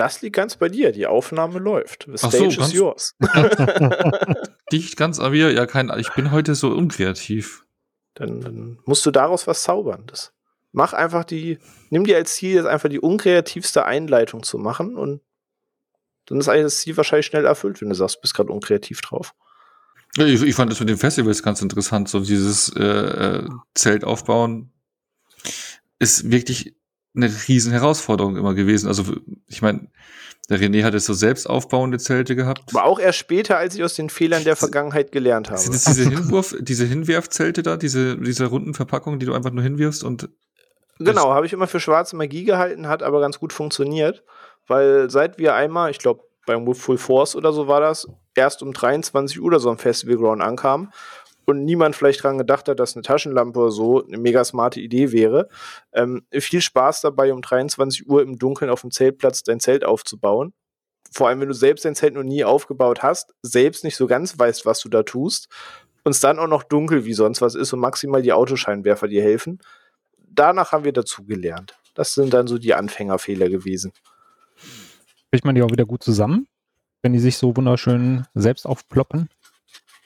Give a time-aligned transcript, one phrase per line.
[0.00, 0.92] Das liegt ganz bei dir.
[0.92, 2.06] Die Aufnahme läuft.
[2.10, 3.16] The stage so, is yours.
[4.72, 5.92] Dicht ganz aber ja kein.
[5.98, 7.66] Ich bin heute so unkreativ.
[8.14, 10.04] Dann, dann, musst du daraus was zaubern.
[10.06, 10.32] Das
[10.72, 11.58] mach einfach die.
[11.90, 15.20] Nimm dir als Ziel jetzt einfach die unkreativste Einleitung zu machen und
[16.24, 19.02] dann ist eigentlich das Ziel wahrscheinlich schnell erfüllt, wenn du sagst, du bist gerade unkreativ
[19.02, 19.34] drauf.
[20.16, 24.72] Ich, ich, fand das mit den Festivals ganz interessant, so dieses äh, äh, Zelt aufbauen
[25.98, 26.74] ist wirklich
[27.14, 28.88] eine riesen Herausforderung immer gewesen.
[28.88, 29.04] Also
[29.46, 29.88] ich meine,
[30.48, 32.62] der René hat es so selbst aufbauende Zelte gehabt.
[32.70, 35.60] Aber auch erst später, als ich aus den Fehlern der Vergangenheit gelernt habe.
[35.60, 39.62] Sind das diese Hinwurf, diese Hinwerfzelte da, diese, diese runden Verpackungen, die du einfach nur
[39.62, 40.28] hinwirfst und
[41.02, 44.22] Genau, habe ich immer für schwarze Magie gehalten, hat aber ganz gut funktioniert,
[44.66, 48.72] weil seit wir einmal, ich glaube beim Full Force oder so war das, erst um
[48.72, 50.92] 23 Uhr oder so am Festival Ground ankamen
[51.46, 55.12] und niemand vielleicht dran gedacht hat, dass eine Taschenlampe oder so eine mega smarte Idee
[55.12, 55.48] wäre.
[55.92, 60.52] Ähm, viel Spaß dabei, um 23 Uhr im Dunkeln auf dem Zeltplatz dein Zelt aufzubauen.
[61.12, 64.38] Vor allem, wenn du selbst dein Zelt noch nie aufgebaut hast, selbst nicht so ganz
[64.38, 65.48] weißt, was du da tust,
[66.04, 69.22] und es dann auch noch dunkel wie sonst was ist und maximal die Autoscheinwerfer dir
[69.22, 69.58] helfen.
[70.18, 71.78] Danach haben wir dazu gelernt.
[71.94, 73.92] Das sind dann so die Anfängerfehler gewesen.
[75.30, 76.46] Kriegt man die auch wieder gut zusammen,
[77.02, 79.28] wenn die sich so wunderschön selbst aufploppen?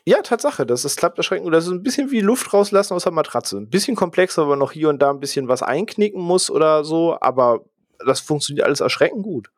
[0.06, 1.54] Ja, Tatsache, das ist, klappt erschreckend gut.
[1.54, 3.56] Das ist ein bisschen wie Luft rauslassen aus der Matratze.
[3.56, 6.84] Ein bisschen komplexer, weil man noch hier und da ein bisschen was einknicken muss oder
[6.84, 7.64] so, aber
[8.04, 9.50] das funktioniert alles erschreckend gut.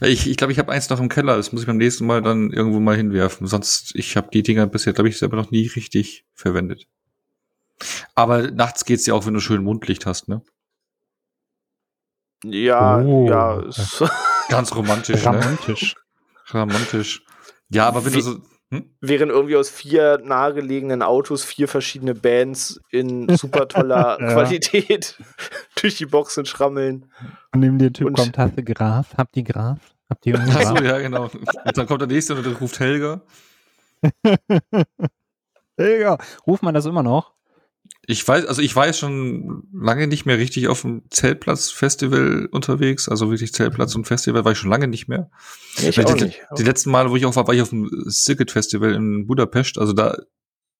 [0.00, 1.36] Ja, ich glaube, ich, glaub, ich habe eins noch im Keller.
[1.36, 3.46] Das muss ich beim nächsten Mal dann irgendwo mal hinwerfen.
[3.46, 6.86] Sonst, ich habe die Dinger bisher, glaube ich, selber noch nie richtig verwendet.
[8.14, 10.42] Aber nachts geht's ja auch, wenn du schön Mundlicht hast, ne?
[12.44, 13.28] Ja, oh.
[13.28, 13.64] ja.
[14.48, 15.24] Ganz romantisch.
[15.24, 15.94] Romantisch.
[16.52, 16.60] Ne?
[16.60, 17.24] Romantisch.
[17.70, 18.42] Ja, aber wenn Wie, du so
[18.72, 18.86] hm?
[19.02, 24.32] Während irgendwie aus vier nahegelegenen Autos vier verschiedene Bands in super toller ja.
[24.32, 25.18] Qualität
[25.82, 27.04] durch die Boxen schrammeln.
[27.52, 29.14] Und neben dir Typ und kommt, hast du Graf?
[29.18, 29.78] Habt ihr Graf?
[30.08, 30.56] Habt ihr Graf?
[30.56, 31.24] Achso, ja, genau.
[31.24, 33.20] Und dann kommt der nächste und der ruft Helga.
[35.76, 37.34] Helga, ruft man das immer noch?
[38.06, 43.08] Ich weiß, also ich war jetzt schon lange nicht mehr richtig auf dem Zeltplatz-Festival unterwegs.
[43.08, 45.30] Also wirklich Zeltplatz und Festival war ich schon lange nicht mehr.
[45.78, 46.40] Ich auch die, nicht.
[46.58, 49.78] die letzten Male, wo ich auch war, war ich auf dem Circuit Festival in Budapest.
[49.78, 50.16] Also da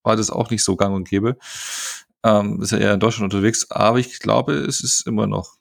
[0.02, 1.36] war das auch nicht so gang und gäbe.
[2.24, 3.70] Ähm, ist ja eher in Deutschland unterwegs.
[3.70, 5.58] Aber ich glaube, es ist immer noch.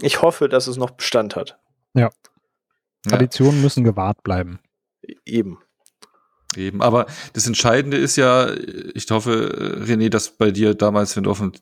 [0.00, 1.58] Ich hoffe, dass es noch Bestand hat.
[1.94, 2.10] Ja.
[3.08, 3.62] Traditionen ja.
[3.62, 4.60] müssen gewahrt bleiben.
[5.24, 5.58] Eben.
[6.56, 8.50] Eben, aber das Entscheidende ist ja,
[8.94, 11.52] ich hoffe, René, dass bei dir damals, wenn du auf dem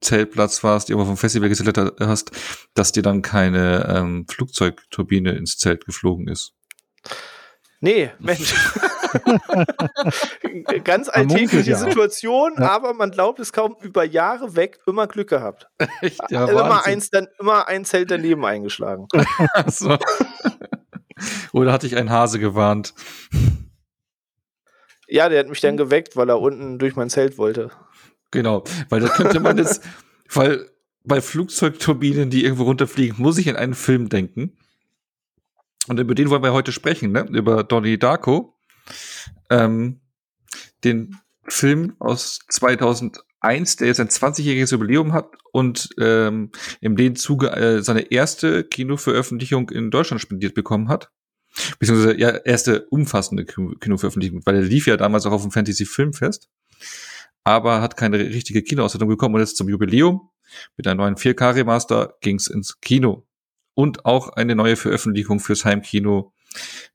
[0.00, 2.32] Zeltplatz warst, irgendwo vom Festival gezeltet hast,
[2.74, 6.54] dass dir dann keine ähm, Flugzeugturbine ins Zelt geflogen ist.
[7.80, 8.54] Nee, Mensch.
[10.84, 11.74] Ganz alltägliche.
[11.76, 12.70] Situation, ja.
[12.70, 15.66] aber man glaubt es kaum über Jahre weg, immer Glück gehabt.
[16.02, 16.20] Echt?
[16.30, 19.08] Ja, immer, eins, dann, immer ein Zelt daneben eingeschlagen.
[19.66, 19.96] so.
[21.52, 22.92] Oder hatte ich ein Hase gewarnt?
[25.10, 27.70] Ja, der hat mich dann geweckt, weil er unten durch mein Zelt wollte.
[28.30, 29.82] Genau, weil da könnte man jetzt,
[30.32, 30.70] weil
[31.04, 34.56] bei Flugzeugturbinen, die irgendwo runterfliegen, muss ich in einen Film denken.
[35.88, 37.26] Und über den wollen wir heute sprechen, ne?
[37.30, 38.54] Über Donnie Darko.
[39.48, 40.00] Ähm,
[40.84, 41.16] den
[41.48, 46.50] Film aus 2001, der jetzt ein 20-jähriges Jubiläum hat und ähm,
[46.80, 51.10] in dem Zuge äh, seine erste Kinoveröffentlichung in Deutschland spendiert bekommen hat.
[51.78, 56.48] Beziehungsweise ja, erste umfassende Kinoveröffentlichung, weil er lief ja damals auch auf dem Fantasy Filmfest,
[57.44, 60.30] aber hat keine richtige Kinoauswertung bekommen und jetzt zum Jubiläum
[60.76, 63.26] mit einem neuen 4K-Remaster ging's ins Kino.
[63.74, 66.32] Und auch eine neue Veröffentlichung fürs Heimkino,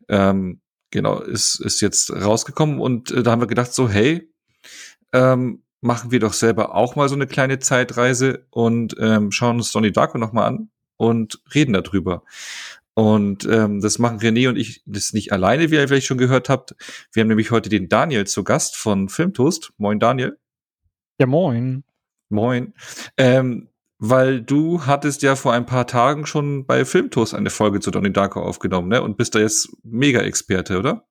[0.09, 0.61] ähm,
[0.91, 4.29] genau, ist, ist jetzt rausgekommen und äh, da haben wir gedacht so, hey,
[5.13, 9.71] ähm, machen wir doch selber auch mal so eine kleine Zeitreise und ähm, schauen uns
[9.71, 12.23] Donnie Darko nochmal an und reden darüber.
[12.95, 16.47] Und ähm, das machen René und ich das nicht alleine, wie ihr vielleicht schon gehört
[16.47, 16.75] habt.
[17.11, 19.73] Wir haben nämlich heute den Daniel zu Gast von Filmtoast.
[19.77, 20.37] Moin, Daniel.
[21.19, 21.83] Ja, moin.
[22.29, 22.73] Moin.
[23.17, 23.69] Ähm,
[23.99, 28.13] weil du hattest ja vor ein paar Tagen schon bei Filmtoast eine Folge zu Donnie
[28.13, 29.01] Darko aufgenommen, ne?
[29.01, 31.05] Und bist da jetzt Mega-Experte, oder?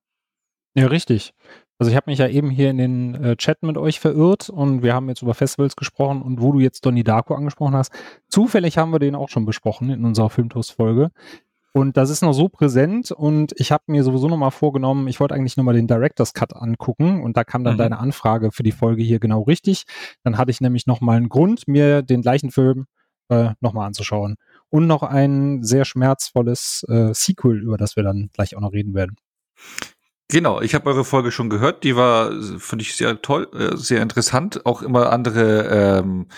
[0.75, 1.35] Ja, richtig.
[1.79, 4.82] Also ich habe mich ja eben hier in den äh, Chat mit euch verirrt und
[4.82, 7.93] wir haben jetzt über Festivals gesprochen und wo du jetzt Donnie Darko angesprochen hast.
[8.29, 11.11] Zufällig haben wir den auch schon besprochen in unserer Filmtoast-Folge.
[11.76, 15.19] Und das ist noch so präsent und ich habe mir sowieso noch mal vorgenommen, ich
[15.19, 17.79] wollte eigentlich noch mal den Director's Cut angucken und da kam dann mhm.
[17.79, 19.82] deine Anfrage für die Folge hier genau richtig.
[20.23, 22.87] Dann hatte ich nämlich noch mal einen Grund, mir den gleichen Film
[23.29, 24.37] äh, noch mal anzuschauen.
[24.71, 28.94] Und noch ein sehr schmerzvolles äh, Sequel, über das wir dann gleich auch noch reden
[28.94, 29.17] werden.
[30.31, 34.00] Genau, ich habe eure Folge schon gehört, die war, finde ich, sehr toll, äh, sehr
[34.00, 36.29] interessant, auch immer andere ähm,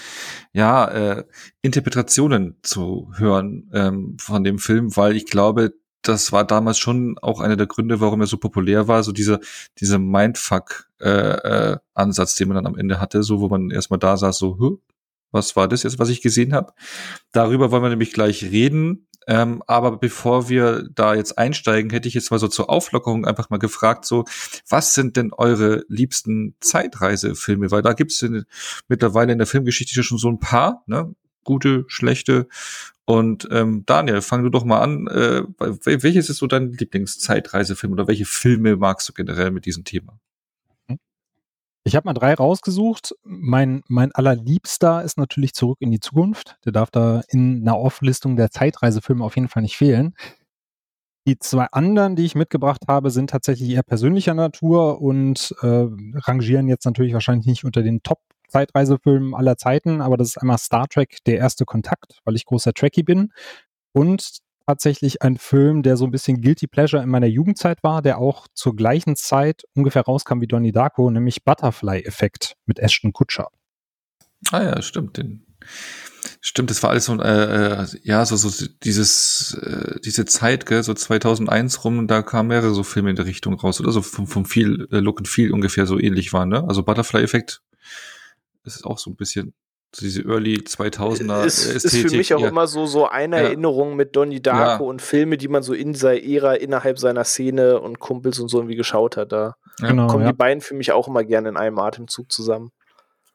[0.53, 1.25] ja, äh,
[1.62, 7.41] Interpretationen zu hören ähm, von dem Film, weil ich glaube, das war damals schon auch
[7.41, 9.38] einer der Gründe, warum er so populär war, so dieser,
[9.81, 14.17] dieser Mindfuck-Ansatz, äh, äh, den man dann am Ende hatte, so wo man erstmal da
[14.17, 14.81] saß, so,
[15.33, 16.73] was war das jetzt, was ich gesehen habe?
[17.33, 19.06] Darüber wollen wir nämlich gleich reden.
[19.26, 23.50] Ähm, aber bevor wir da jetzt einsteigen, hätte ich jetzt mal so zur Auflockerung einfach
[23.50, 24.25] mal gefragt, so,
[24.69, 27.70] was sind denn eure liebsten Zeitreisefilme?
[27.70, 28.25] Weil da gibt es
[28.88, 31.14] mittlerweile in der Filmgeschichte schon so ein paar, ne?
[31.43, 32.49] Gute, schlechte.
[33.05, 35.06] Und ähm, Daniel, fang du doch mal an.
[35.06, 35.43] Äh,
[35.84, 40.19] welches ist so dein Lieblingszeitreisefilm oder welche Filme magst du generell mit diesem Thema?
[41.87, 43.15] Ich habe mal drei rausgesucht.
[43.23, 46.56] Mein, mein allerliebster ist natürlich Zurück in die Zukunft.
[46.65, 50.17] Der darf da in einer Auflistung der Zeitreisefilme auf jeden Fall nicht fehlen.
[51.29, 55.87] Die zwei anderen, die ich mitgebracht habe, sind tatsächlich eher persönlicher Natur und äh,
[56.27, 60.88] rangieren jetzt natürlich wahrscheinlich nicht unter den Top-Zeitreisefilmen aller Zeiten, aber das ist einmal Star
[60.88, 63.33] Trek, der erste Kontakt, weil ich großer Trekkie bin.
[63.93, 68.19] Und tatsächlich ein Film, der so ein bisschen Guilty Pleasure in meiner Jugendzeit war, der
[68.19, 73.49] auch zur gleichen Zeit ungefähr rauskam wie Donnie Darko, nämlich Butterfly-Effekt mit Ashton Kutcher.
[74.51, 75.17] Ah ja, stimmt.
[75.17, 75.47] Den,
[76.41, 80.83] stimmt, das war alles so, äh, äh, ja, so, so dieses, äh, diese Zeit, gell,
[80.83, 84.27] so 2001 rum, da kamen mehrere so Filme in der Richtung raus, oder so vom,
[84.27, 86.65] vom viel, äh, Look and Feel ungefähr so ähnlich waren, ne?
[86.67, 87.62] Also Butterfly-Effekt
[88.65, 89.55] ist auch so ein bisschen
[89.94, 91.85] diese Early 2000er ist, Ästhetik.
[91.85, 92.49] Ist für mich auch ja.
[92.49, 93.43] immer so, so eine ja.
[93.44, 94.91] Erinnerung mit Donnie Darko ja.
[94.91, 98.59] und Filme, die man so in dieser Ära innerhalb seiner Szene und Kumpels und so
[98.59, 99.33] irgendwie geschaut hat.
[99.33, 102.73] Da genau, kommen die beiden für mich auch immer gerne in einem Atemzug zusammen.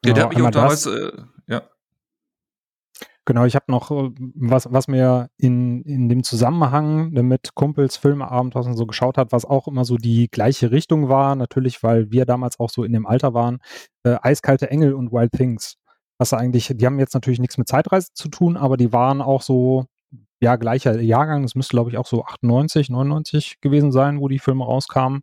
[0.04, 1.12] Ja, der hat mich auch damals, äh,
[1.48, 1.62] ja.
[3.24, 8.56] Genau, ich habe noch äh, was, was mir in, in dem Zusammenhang mit Kumpels Filmeabend
[8.56, 12.10] was man so geschaut hat, was auch immer so die gleiche Richtung war, natürlich, weil
[12.10, 13.60] wir damals auch so in dem Alter waren,
[14.02, 15.76] äh, Eiskalte Engel und Wild Things
[16.22, 19.42] was eigentlich, die haben jetzt natürlich nichts mit Zeitreise zu tun, aber die waren auch
[19.42, 19.86] so,
[20.40, 21.42] ja, gleicher Jahrgang.
[21.42, 25.22] Das müsste, glaube ich, auch so 98, 99 gewesen sein, wo die Filme rauskamen.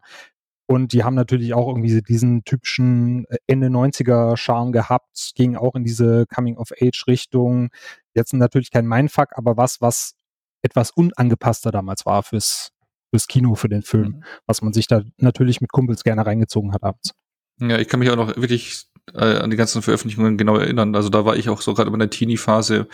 [0.67, 5.75] Und die haben natürlich auch irgendwie diesen typischen äh, Ende 90er Charme gehabt, ging auch
[5.75, 7.69] in diese Coming-of-Age-Richtung.
[8.13, 10.15] Jetzt natürlich kein Mindfuck, aber was, was
[10.61, 12.71] etwas unangepasster damals war fürs,
[13.09, 14.23] fürs Kino, für den Film, mhm.
[14.47, 17.13] was man sich da natürlich mit Kumpels gerne reingezogen hat abends.
[17.61, 20.95] Ja, ich kann mich auch noch wirklich äh, an die ganzen Veröffentlichungen genau erinnern.
[20.95, 22.87] Also da war ich auch so gerade in meiner Teenie-Phase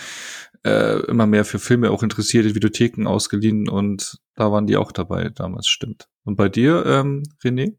[0.63, 4.91] äh, immer mehr für Filme auch interessiert, in Videotheken ausgeliehen und da waren die auch
[4.91, 6.07] dabei damals, stimmt.
[6.23, 7.75] Und bei dir, ähm, René?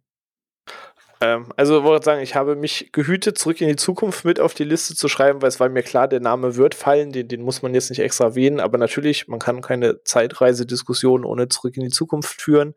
[1.21, 4.65] Ähm, also wollte sagen, ich habe mich gehütet, zurück in die Zukunft mit auf die
[4.65, 7.63] Liste zu schreiben, weil es war mir klar, der Name wird fallen, den, den muss
[7.63, 11.91] man jetzt nicht extra erwähnen, aber natürlich, man kann keine Zeitreisediskussion ohne zurück in die
[11.91, 12.75] Zukunft führen.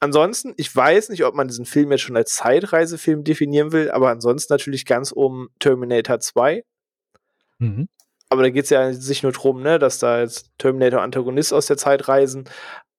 [0.00, 4.10] Ansonsten, ich weiß nicht, ob man diesen Film jetzt schon als Zeitreisefilm definieren will, aber
[4.10, 6.64] ansonsten natürlich ganz um Terminator 2.
[7.58, 7.88] Mhm.
[8.28, 11.66] Aber da geht es ja sich nur drum, ne, dass da jetzt Terminator Antagonist aus
[11.66, 12.48] der Zeit reisen.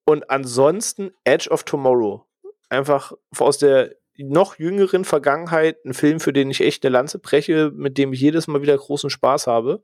[0.05, 2.23] Und ansonsten Edge of Tomorrow.
[2.69, 7.71] Einfach aus der noch jüngeren Vergangenheit ein Film, für den ich echt eine Lanze breche,
[7.73, 9.83] mit dem ich jedes Mal wieder großen Spaß habe.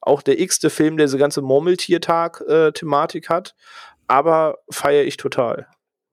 [0.00, 3.54] Auch der x-te Film, der diese ganze Murmeltiertag-Thematik äh, hat,
[4.06, 5.66] aber feiere ich total.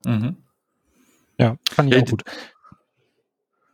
[0.06, 0.38] Mhm.
[1.40, 2.24] Ja, fand ich auch gut.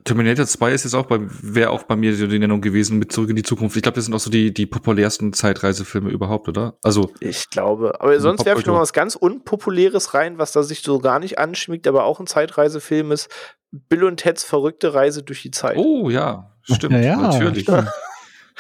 [0.04, 3.12] Terminator 2 ist jetzt auch bei, wäre auch bei mir so die Nennung gewesen mit
[3.12, 3.76] Zurück in die Zukunft.
[3.76, 6.78] Ich glaube, das sind auch so die, die populärsten Zeitreisefilme überhaupt, oder?
[6.84, 7.12] Also.
[7.20, 8.02] Ich glaube.
[8.02, 11.20] Aber sonst werfe ich noch mal was ganz Unpopuläres rein, was da sich so gar
[11.20, 13.30] nicht anschmiegt, aber auch ein Zeitreisefilm ist.
[13.72, 15.78] Bill und Teds verrückte Reise durch die Zeit.
[15.78, 16.52] Oh, ja.
[16.64, 16.94] Stimmt.
[16.94, 17.64] Ja, ja natürlich.
[17.64, 17.90] Stimmt.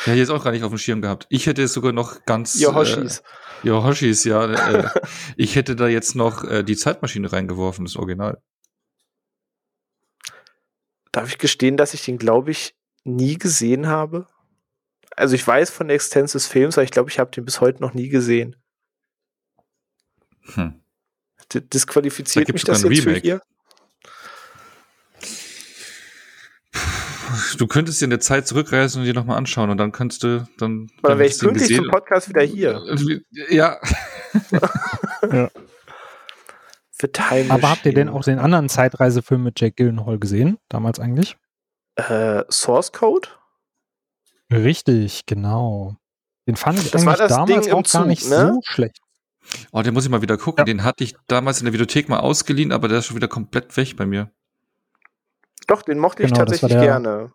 [0.08, 1.28] Ja, jetzt auch gar nicht auf dem Schirm gehabt.
[1.30, 2.60] Ich hätte es sogar noch ganz.
[2.60, 3.20] Yohoshis.
[3.64, 4.52] Äh, Yohoshis, ja.
[4.52, 4.90] äh,
[5.38, 8.42] ich hätte da jetzt noch äh, die Zeitmaschine reingeworfen, das Original
[11.14, 14.28] darf ich gestehen, dass ich den, glaube ich, nie gesehen habe.
[15.16, 17.62] Also ich weiß von der Existenz des Films, aber ich glaube, ich habe den bis
[17.62, 18.58] heute noch nie gesehen.
[20.56, 20.82] Hm.
[21.54, 23.20] Disqualifiziert da mich das jetzt Remake.
[23.22, 23.42] für ihr?
[27.58, 30.48] Du könntest dir in der Zeit zurückreisen und dir nochmal anschauen und dann kannst du
[30.58, 30.90] dann.
[31.04, 32.84] Oder wäre ich pünktlich zum Podcast wieder hier?
[33.50, 33.80] Ja.
[35.32, 35.50] ja.
[37.50, 40.58] Aber habt ihr denn auch den anderen Zeitreisefilm mit Jack Gyllenhaal gesehen?
[40.70, 41.38] Damals eigentlich?
[41.96, 43.30] Äh, Source Code?
[44.52, 45.96] Richtig, genau.
[46.48, 48.54] Den fand ich das eigentlich damals Ding auch Zug, gar nicht ne?
[48.54, 49.00] so schlecht.
[49.72, 50.62] Oh, den muss ich mal wieder gucken.
[50.62, 50.66] Ja.
[50.66, 53.76] Den hatte ich damals in der Videothek mal ausgeliehen, aber der ist schon wieder komplett
[53.76, 54.32] weg bei mir.
[55.68, 57.34] Doch, den mochte genau, ich tatsächlich der, gerne.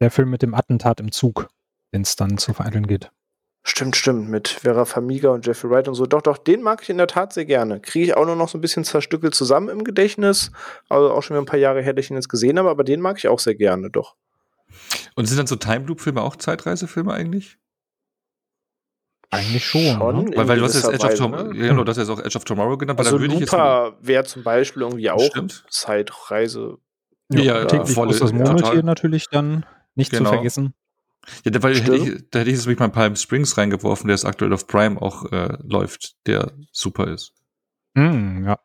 [0.00, 1.48] Der Film mit dem Attentat im Zug,
[1.90, 3.10] wenn es dann zu vereiteln geht.
[3.64, 6.04] Stimmt, stimmt, mit Vera Famiga und Jeffrey Wright und so.
[6.06, 7.78] Doch, doch, den mag ich in der Tat sehr gerne.
[7.80, 10.50] Kriege ich auch nur noch so ein bisschen zerstückelt zusammen im Gedächtnis.
[10.88, 12.82] Also auch schon wieder ein paar Jahre her, dass ich ihn jetzt gesehen habe, aber
[12.82, 14.16] den mag ich auch sehr gerne, doch.
[15.14, 17.56] Und sind dann so Time Loop-Filme auch Zeitreisefilme eigentlich?
[19.30, 19.96] Eigentlich schon.
[19.96, 20.24] Schon.
[20.24, 20.36] ne?
[20.36, 21.58] Weil, weil du hast jetzt Edge of Tomorrow, ne?
[21.60, 23.40] ja, genau, das ist jetzt auch Edge of Tomorrow genannt, weil Also dann würde ich
[23.40, 23.52] jetzt.
[23.52, 25.64] Looper wäre zum Beispiel irgendwie auch Stimmt.
[25.70, 26.78] Zeitreise.
[27.30, 28.44] Ja, oder- Täglich volle- muss das total.
[28.54, 29.64] Murmeltier natürlich dann
[29.94, 30.28] nicht Genau.
[30.30, 30.74] zu vergessen.
[31.44, 34.14] Ja, da, weil hätte ich, da hätte ich jetzt wirklich mal Palm Springs reingeworfen, der
[34.14, 37.32] ist aktuell auf Prime auch äh, läuft, der super ist.
[37.96, 38.58] Hm, ja.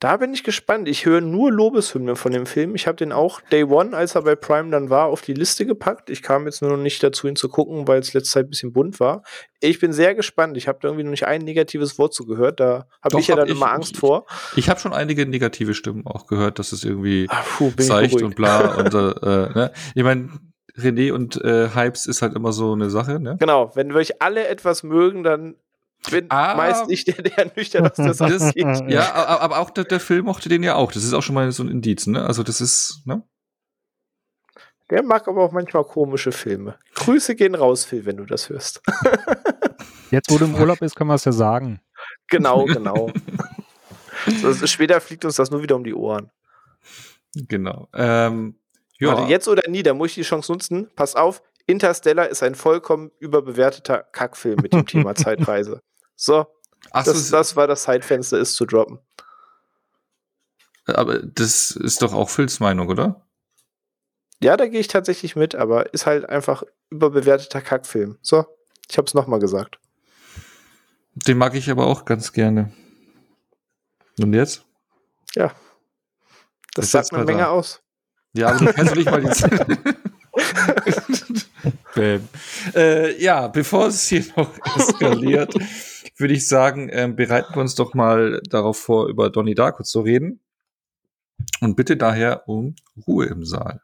[0.00, 0.86] Da bin ich gespannt.
[0.88, 2.74] Ich höre nur Lobeshymnen von dem Film.
[2.74, 5.64] Ich habe den auch Day One, als er bei Prime dann war, auf die Liste
[5.64, 6.10] gepackt.
[6.10, 8.50] Ich kam jetzt nur noch nicht dazu, ihn zu gucken, weil es letzte Zeit ein
[8.50, 9.22] bisschen bunt war.
[9.60, 10.58] Ich bin sehr gespannt.
[10.58, 12.60] Ich habe da irgendwie noch nicht ein negatives Wort zu gehört.
[12.60, 14.26] Da habe ich ja hab dann ich- immer Angst ich- vor.
[14.56, 18.20] Ich habe schon einige negative Stimmen auch gehört, dass es irgendwie Ah, puh, ich seicht
[18.20, 18.92] und bla und
[19.22, 19.72] äh, ne?
[19.94, 20.28] Ich meine,
[20.76, 23.36] René und äh, Hypes ist halt immer so eine Sache, ne?
[23.38, 25.54] Genau, wenn wir euch alle etwas mögen, dann
[26.10, 26.54] bin Ah.
[26.56, 28.66] meist ich der, der nüchtern aus der Sache Das, geht.
[28.90, 30.92] ja, aber auch der, der Film mochte den ja auch.
[30.92, 32.24] Das ist auch schon mal so ein Indiz, ne?
[32.26, 33.22] Also das ist, ne?
[34.90, 36.76] Der mag aber auch manchmal komische Filme.
[36.94, 38.82] Grüße gehen raus, Phil, wenn du das hörst.
[40.10, 41.80] Jetzt, wo du im Urlaub bist, können wir es ja sagen.
[42.28, 43.10] genau, genau.
[44.40, 46.30] so, also später fliegt uns das nur wieder um die Ohren.
[47.34, 47.88] Genau.
[47.94, 48.58] Ähm,
[48.98, 50.90] ja, Warte, jetzt oder nie, da muss ich die Chance nutzen.
[50.94, 55.82] Pass auf, Interstellar ist ein vollkommen überbewerteter Kackfilm mit dem Thema Zeitreise.
[56.16, 56.46] So,
[56.90, 58.98] Ach so, das, das war das Zeitfenster, ist zu droppen.
[60.86, 63.26] aber das ist doch auch Phils Meinung, oder?
[64.42, 68.18] Ja, da gehe ich tatsächlich mit, aber ist halt einfach überbewerteter Kackfilm.
[68.20, 68.44] So,
[68.90, 69.78] ich hab's nochmal gesagt.
[71.14, 72.72] Den mag ich aber auch ganz gerne.
[74.20, 74.64] Und jetzt?
[76.74, 77.50] Das Ist sagt eine Menge da.
[77.50, 77.80] aus.
[78.34, 79.94] Ja, aber du kannst doch nicht mal die
[81.94, 82.28] Bäm.
[82.74, 85.54] Äh, ja, bevor es hier noch eskaliert,
[86.16, 90.00] würde ich sagen, ähm, bereiten wir uns doch mal darauf vor, über Donnie Darko zu
[90.00, 90.40] reden.
[91.60, 92.74] Und bitte daher um
[93.06, 93.80] Ruhe im Saal.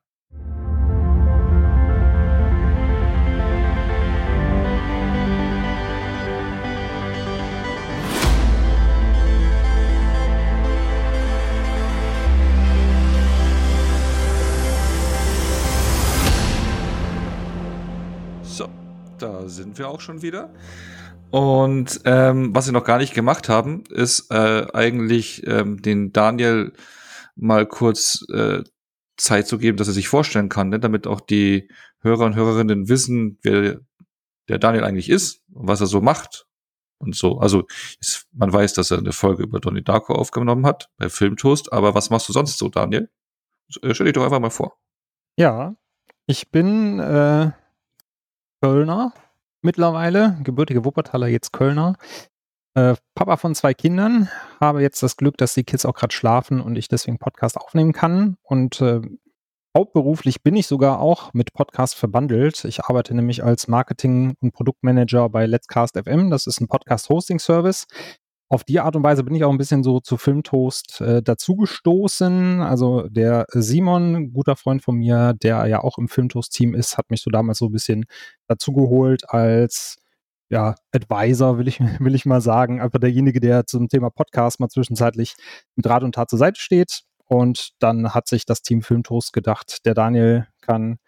[19.23, 20.53] Da sind wir auch schon wieder.
[21.31, 26.73] Und ähm, was wir noch gar nicht gemacht haben, ist äh, eigentlich ähm, den Daniel
[27.37, 28.65] mal kurz äh,
[29.17, 30.81] Zeit zu geben, dass er sich vorstellen kann, ne?
[30.81, 31.69] damit auch die
[32.01, 33.81] Hörer und Hörerinnen wissen, wer
[34.49, 36.47] der Daniel eigentlich ist und was er so macht
[36.99, 37.39] und so.
[37.39, 37.67] Also
[38.01, 41.95] ist, man weiß, dass er eine Folge über Donnie Darko aufgenommen hat bei Filmtoast, aber
[41.95, 43.09] was machst du sonst so, Daniel?
[43.69, 44.79] Stell dich doch einfach mal vor.
[45.37, 45.77] Ja,
[46.27, 47.53] ich bin äh,
[48.63, 49.13] Kölner
[49.63, 51.97] mittlerweile, gebürtige Wuppertaler, jetzt Kölner.
[52.75, 54.29] Äh, Papa von zwei Kindern,
[54.61, 57.93] habe jetzt das Glück, dass die Kids auch gerade schlafen und ich deswegen Podcast aufnehmen
[57.93, 58.37] kann.
[58.43, 59.01] Und äh,
[59.77, 62.65] hauptberuflich bin ich sogar auch mit Podcast verbandelt.
[62.65, 66.31] Ich arbeite nämlich als Marketing- und Produktmanager bei Let's Cast FM.
[66.31, 67.87] Das ist ein Podcast-Hosting-Service.
[68.53, 72.61] Auf die Art und Weise bin ich auch ein bisschen so zu Filmtoast äh, dazugestoßen.
[72.61, 77.23] Also der Simon, guter Freund von mir, der ja auch im Filmtoast-Team ist, hat mich
[77.23, 78.07] so damals so ein bisschen
[78.49, 79.99] dazugeholt als
[80.49, 82.81] ja, Advisor, will ich, will ich mal sagen.
[82.81, 85.37] Einfach derjenige, der zum Thema Podcast mal zwischenzeitlich
[85.77, 87.03] mit Rat und Tat zur Seite steht.
[87.27, 90.99] Und dann hat sich das Team Filmtoast gedacht, der Daniel kann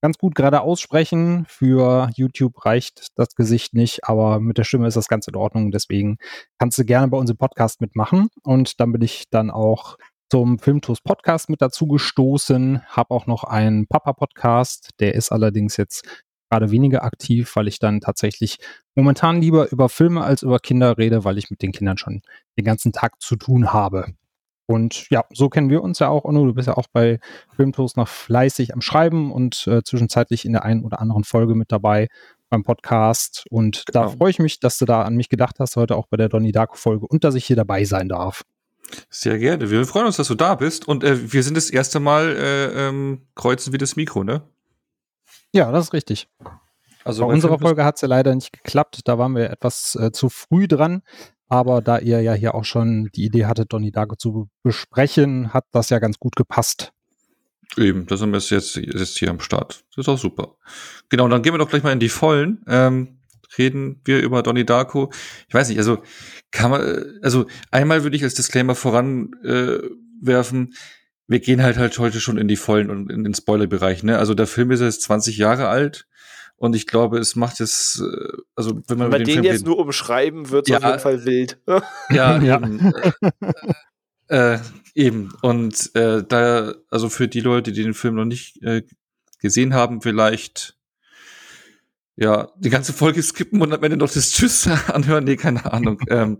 [0.00, 1.44] ganz gut gerade aussprechen.
[1.48, 5.70] Für YouTube reicht das Gesicht nicht, aber mit der Stimme ist das ganz in Ordnung.
[5.70, 6.18] Deswegen
[6.58, 8.28] kannst du gerne bei uns im Podcast mitmachen.
[8.42, 9.96] Und dann bin ich dann auch
[10.30, 12.82] zum Filmtoast Podcast mit dazu gestoßen.
[12.86, 14.90] Habe auch noch einen Papa-Podcast.
[15.00, 16.06] Der ist allerdings jetzt
[16.50, 18.58] gerade weniger aktiv, weil ich dann tatsächlich
[18.94, 22.22] momentan lieber über Filme als über Kinder rede, weil ich mit den Kindern schon
[22.58, 24.14] den ganzen Tag zu tun habe.
[24.68, 26.24] Und ja, so kennen wir uns ja auch.
[26.26, 27.20] Onno, du bist ja auch bei
[27.56, 31.72] Filmtoast noch fleißig am Schreiben und äh, zwischenzeitlich in der einen oder anderen Folge mit
[31.72, 32.08] dabei
[32.50, 33.44] beim Podcast.
[33.50, 34.16] Und da Genau.
[34.18, 36.52] freue ich mich, dass du da an mich gedacht hast, heute auch bei der Donnie
[36.52, 38.42] Darko-Folge und dass ich hier dabei sein darf.
[39.08, 39.70] Sehr gerne.
[39.70, 40.86] Wir freuen uns, dass du da bist.
[40.86, 44.42] Und äh, wir sind das erste Mal äh, ähm, kreuzen wir das Mikro, ne?
[45.52, 46.28] Ja, das ist richtig.
[47.04, 49.00] Also Bei unserer Folge hat es ja leider nicht geklappt.
[49.04, 51.02] Da waren wir etwas äh, zu früh dran.
[51.48, 55.64] Aber da ihr ja hier auch schon die Idee hattet, Donnie Darko zu besprechen, hat
[55.72, 56.92] das ja ganz gut gepasst.
[57.76, 59.84] Eben, da sind wir jetzt, jetzt hier am Start.
[59.94, 60.56] Das ist auch super.
[61.08, 62.62] Genau, dann gehen wir doch gleich mal in die Vollen.
[62.66, 63.18] Ähm,
[63.56, 65.10] reden wir über Donnie Darko.
[65.48, 66.02] Ich weiß nicht, also
[66.50, 70.76] kann man, äh, also einmal würde ich als Disclaimer voranwerfen, äh,
[71.30, 74.02] wir gehen halt halt heute schon in die Vollen und in den Spoilerbereich.
[74.02, 74.18] Ne?
[74.18, 76.07] Also der Film ist jetzt 20 Jahre alt
[76.58, 79.32] und ich glaube, es macht es, äh, also wenn man Wenn über wir den den
[79.34, 80.78] Film jetzt reden- nur umschreiben, wird es Ja.
[80.78, 81.58] auf jeden Fall wild.
[82.10, 82.56] Ja, Ja.
[82.56, 82.92] eben.
[84.28, 84.58] Äh, äh,
[84.94, 85.32] eben.
[85.42, 88.82] Und äh, da, also für die Leute, die den Film noch nicht äh,
[89.40, 90.76] gesehen haben, vielleicht
[92.16, 95.24] ja, die ganze Folge skippen und am Ende noch das Tschüss anhören.
[95.24, 96.00] Nee, keine Ahnung.
[96.08, 96.38] ähm,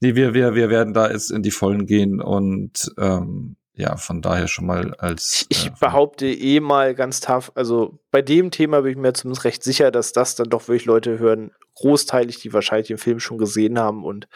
[0.00, 4.22] nee, wir, wir, wir werden da jetzt in die Vollen gehen und ähm, ja, von
[4.22, 5.46] daher schon mal als.
[5.50, 9.12] Ich, ich äh, behaupte eh mal ganz tough, also bei dem Thema bin ich mir
[9.12, 13.20] zumindest recht sicher, dass das dann doch wirklich Leute hören, großteilig, die wahrscheinlich den Film
[13.20, 14.28] schon gesehen haben und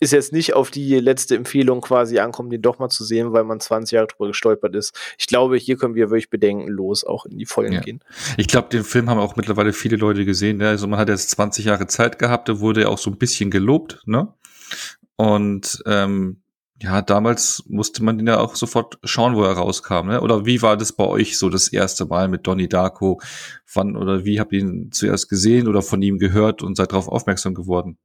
[0.00, 3.44] ist jetzt nicht auf die letzte Empfehlung quasi ankommen, den doch mal zu sehen, weil
[3.44, 4.98] man 20 Jahre drüber gestolpert ist.
[5.18, 7.80] Ich glaube, hier können wir wirklich bedenkenlos auch in die Vollen ja.
[7.80, 8.00] gehen.
[8.38, 10.56] Ich glaube, den Film haben auch mittlerweile viele Leute gesehen.
[10.56, 10.68] Ne?
[10.68, 13.50] Also man hat jetzt 20 Jahre Zeit gehabt, da wurde ja auch so ein bisschen
[13.50, 14.32] gelobt, ne?
[15.16, 16.42] Und ähm,
[16.82, 20.08] ja, damals musste man den ja auch sofort schauen, wo er rauskam.
[20.08, 20.20] Ne?
[20.20, 23.20] Oder wie war das bei euch so das erste Mal mit Donnie Darko?
[23.72, 27.08] Wann oder wie habt ihr ihn zuerst gesehen oder von ihm gehört und seid darauf
[27.08, 27.98] aufmerksam geworden?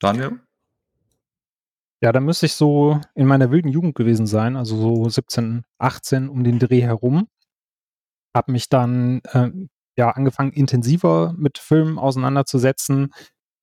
[0.00, 0.40] Daniel?
[2.02, 6.28] Ja, da müsste ich so in meiner wilden Jugend gewesen sein, also so 17, 18
[6.28, 7.28] um den Dreh herum.
[8.34, 9.50] Hab mich dann äh,
[9.96, 13.14] ja angefangen, intensiver mit Filmen auseinanderzusetzen,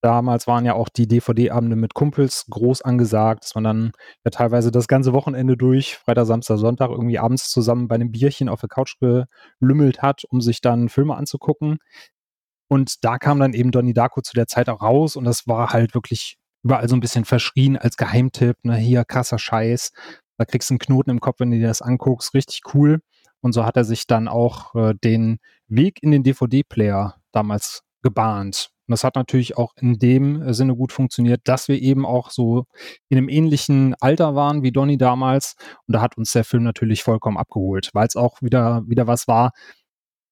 [0.04, 3.92] Damals waren ja auch die DVD-Abende mit Kumpels groß angesagt, dass man dann
[4.22, 8.50] ja teilweise das ganze Wochenende durch, Freitag, Samstag, Sonntag, irgendwie abends zusammen bei einem Bierchen
[8.50, 11.78] auf der Couch gelümmelt hat, um sich dann Filme anzugucken.
[12.68, 15.72] Und da kam dann eben Donnie Darko zu der Zeit auch raus und das war
[15.72, 18.58] halt wirklich überall so ein bisschen verschrien als Geheimtipp.
[18.62, 18.76] Ne?
[18.76, 19.90] Hier krasser Scheiß.
[20.36, 22.34] Da kriegst du einen Knoten im Kopf, wenn du dir das anguckst.
[22.34, 23.00] Richtig cool.
[23.40, 28.70] Und so hat er sich dann auch äh, den Weg in den DVD-Player damals gebahnt.
[28.86, 32.30] Und das hat natürlich auch in dem äh, Sinne gut funktioniert, dass wir eben auch
[32.30, 32.66] so
[33.08, 35.56] in einem ähnlichen Alter waren wie Donny damals.
[35.86, 39.26] Und da hat uns der Film natürlich vollkommen abgeholt, weil es auch wieder, wieder was
[39.26, 39.52] war.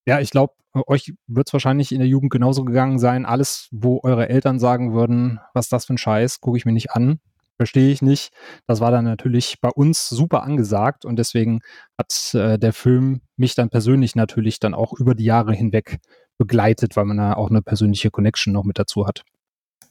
[0.07, 0.53] Ja, ich glaube,
[0.87, 3.25] euch wird es wahrscheinlich in der Jugend genauso gegangen sein.
[3.25, 6.93] Alles, wo eure Eltern sagen würden, was das für ein Scheiß, gucke ich mir nicht
[6.93, 7.21] an,
[7.57, 8.33] verstehe ich nicht.
[8.67, 11.61] Das war dann natürlich bei uns super angesagt und deswegen
[11.99, 16.01] hat äh, der Film mich dann persönlich natürlich dann auch über die Jahre hinweg
[16.43, 19.23] begleitet, weil man da auch eine persönliche Connection noch mit dazu hat.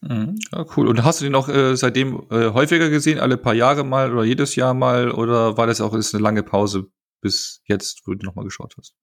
[0.01, 0.37] Mhm.
[0.51, 0.87] Ja, cool.
[0.87, 4.23] Und hast du den auch äh, seitdem äh, häufiger gesehen, alle paar Jahre mal oder
[4.23, 5.11] jedes Jahr mal?
[5.11, 6.87] Oder war das auch ist eine lange Pause
[7.21, 8.95] bis jetzt, wo du nochmal geschaut hast?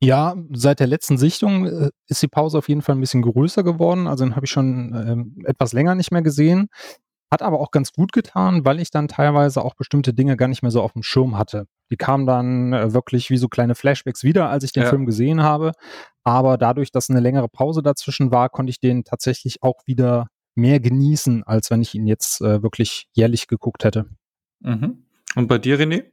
[0.00, 3.62] Ja, seit der letzten Sichtung äh, ist die Pause auf jeden Fall ein bisschen größer
[3.62, 4.06] geworden.
[4.06, 6.68] Also den habe ich schon ähm, etwas länger nicht mehr gesehen.
[7.30, 10.62] Hat aber auch ganz gut getan, weil ich dann teilweise auch bestimmte Dinge gar nicht
[10.62, 11.66] mehr so auf dem Schirm hatte.
[11.90, 14.88] Die kamen dann äh, wirklich wie so kleine Flashbacks wieder, als ich den ja.
[14.88, 15.72] Film gesehen habe.
[16.24, 20.80] Aber dadurch, dass eine längere Pause dazwischen war, konnte ich den tatsächlich auch wieder mehr
[20.80, 24.06] genießen, als wenn ich ihn jetzt äh, wirklich jährlich geguckt hätte.
[24.60, 25.04] Mhm.
[25.36, 26.04] Und bei dir, René?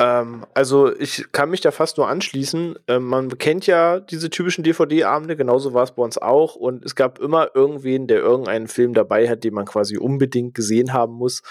[0.00, 2.78] Ähm, also ich kann mich da fast nur anschließen.
[2.88, 6.56] Ähm, man kennt ja diese typischen DVD-Abende, genauso war es bei uns auch.
[6.56, 10.92] Und es gab immer irgendwen, der irgendeinen Film dabei hat, den man quasi unbedingt gesehen
[10.92, 11.42] haben muss,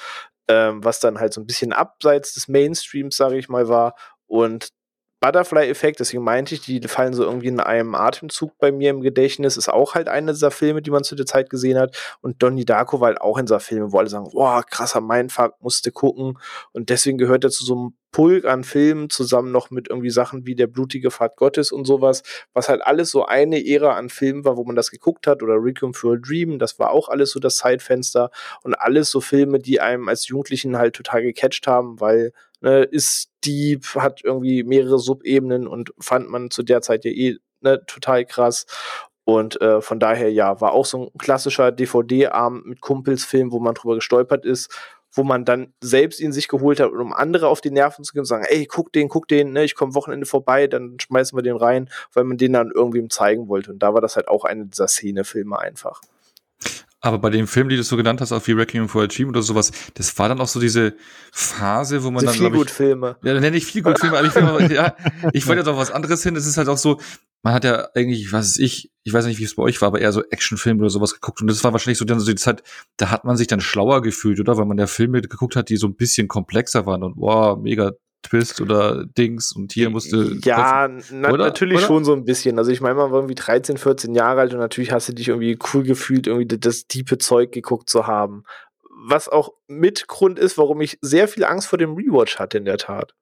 [0.49, 3.95] ähm, was dann halt so ein bisschen abseits des Mainstreams, sage ich mal, war.
[4.27, 4.69] Und
[5.21, 9.56] Butterfly-Effekt, deswegen meinte ich, die fallen so irgendwie in einem Atemzug bei mir im Gedächtnis,
[9.56, 11.95] ist auch halt einer dieser Filme, die man zu der Zeit gesehen hat.
[12.19, 15.56] Und Donnie Darko war halt auch in dieser Filme, wo alle sagen, boah, krasser Mindfuck,
[15.62, 16.38] musste gucken.
[16.73, 20.45] Und deswegen gehört er zu so einem Pulk an Filmen zusammen noch mit irgendwie Sachen
[20.45, 22.23] wie Der blutige Pfad Gottes und sowas,
[22.54, 25.43] was halt alles so eine Ära an Filmen war, wo man das geguckt hat.
[25.43, 28.30] Oder Requiem for a Dream, das war auch alles so das Zeitfenster.
[28.62, 33.32] Und alles so Filme, die einem als Jugendlichen halt total gecatcht haben, weil ne, ist
[33.43, 38.26] deep, hat irgendwie mehrere Subebenen und fand man zu der Zeit ja eh ne, total
[38.26, 38.67] krass.
[39.26, 43.73] Und äh, von daher, ja, war auch so ein klassischer DVD-Abend mit Kumpelsfilm, wo man
[43.73, 44.69] drüber gestolpert ist,
[45.13, 48.21] wo man dann selbst ihn sich geholt hat, um andere auf die Nerven zu gehen
[48.21, 51.43] und sagen, ey, guck den, guck den, ne, ich komme Wochenende vorbei, dann schmeißen wir
[51.43, 53.71] den rein, weil man den dann irgendwem zeigen wollte.
[53.71, 56.02] Und da war das halt auch eine dieser Szene-Filme einfach.
[57.05, 59.27] Aber bei dem Film, die du so genannt hast, auch wie Requiem for a Dream
[59.27, 60.95] oder sowas, das war dann auch so diese
[61.33, 63.17] Phase, wo man diese dann, glaube ich, Filme.
[63.23, 64.95] Ja, dann nenne ich viel gut Filme, aber ich, will, ja,
[65.33, 66.37] ich wollte jetzt auch was anderes hin.
[66.37, 67.01] Es ist halt auch so,
[67.41, 69.87] man hat ja eigentlich, was weiß ich, ich weiß nicht, wie es bei euch war,
[69.87, 71.41] aber eher so Actionfilme oder sowas geguckt.
[71.41, 72.63] Und das war wahrscheinlich so dann so die Zeit,
[72.95, 74.55] da hat man sich dann schlauer gefühlt, oder?
[74.55, 77.91] Weil man ja Filme geguckt hat, die so ein bisschen komplexer waren und wow, mega
[78.23, 80.38] Twist oder Dings und hier musste.
[80.43, 81.88] Ja, na, natürlich oder?
[81.88, 82.57] schon so ein bisschen.
[82.57, 85.27] Also ich meine, man war irgendwie 13, 14 Jahre alt und natürlich hast du dich
[85.27, 88.43] irgendwie cool gefühlt, irgendwie das tiefe Zeug geguckt zu haben.
[89.05, 92.65] Was auch mit Grund ist, warum ich sehr viel Angst vor dem Rewatch hatte, in
[92.65, 93.13] der Tat.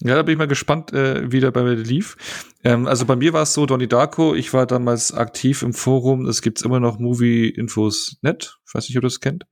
[0.00, 2.16] Ja, da bin ich mal gespannt, äh, wie der bei mir lief.
[2.64, 6.26] Ähm, also bei mir war es so, Donnie Darko, ich war damals aktiv im Forum,
[6.26, 9.44] es gibt's immer noch Movie Infos Net, ich weiß nicht, ob ihr das kennt.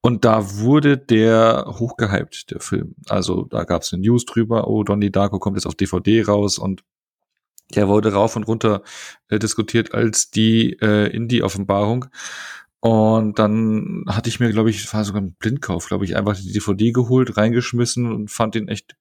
[0.00, 2.94] Und da wurde der hochgehypt, der Film.
[3.08, 6.58] Also da gab es eine News drüber, oh, Donnie Darko kommt jetzt auf DVD raus
[6.58, 6.82] und
[7.74, 8.82] der wurde rauf und runter
[9.28, 12.06] äh, diskutiert als die äh, Indie-Offenbarung.
[12.80, 16.52] Und dann hatte ich mir, glaube ich, war sogar ein Blindkauf, glaube ich, einfach die
[16.52, 18.96] DVD geholt, reingeschmissen und fand ihn echt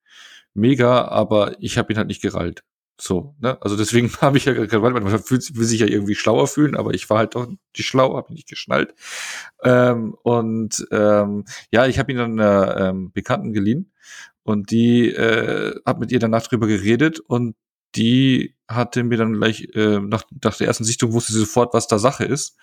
[0.54, 2.63] mega, aber ich habe ihn halt nicht gerallt.
[3.02, 3.58] So, ne?
[3.62, 6.94] Also deswegen habe ich ja gerade, man fühlt, will sich ja irgendwie schlauer fühlen, aber
[6.94, 8.94] ich war halt doch nicht schlau, habe nicht geschnallt.
[9.64, 13.92] Ähm, und ähm, ja, ich habe ihn dann einer ähm, Bekannten geliehen
[14.44, 17.56] und die äh, hat mit ihr danach drüber geredet und
[17.96, 21.88] die hatte mir dann gleich äh, nach, nach der ersten Sichtung wusste sie sofort, was
[21.88, 22.58] da Sache ist.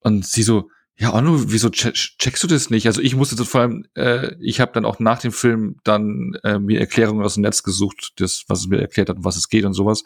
[0.00, 2.86] Und sie so, ja, Onno, wieso checkst du das nicht?
[2.86, 6.36] Also ich musste das vor allem, äh, ich habe dann auch nach dem Film dann
[6.44, 9.36] äh, mir Erklärungen aus dem Netz gesucht, das, was es mir erklärt hat, um was
[9.36, 10.02] es geht und sowas.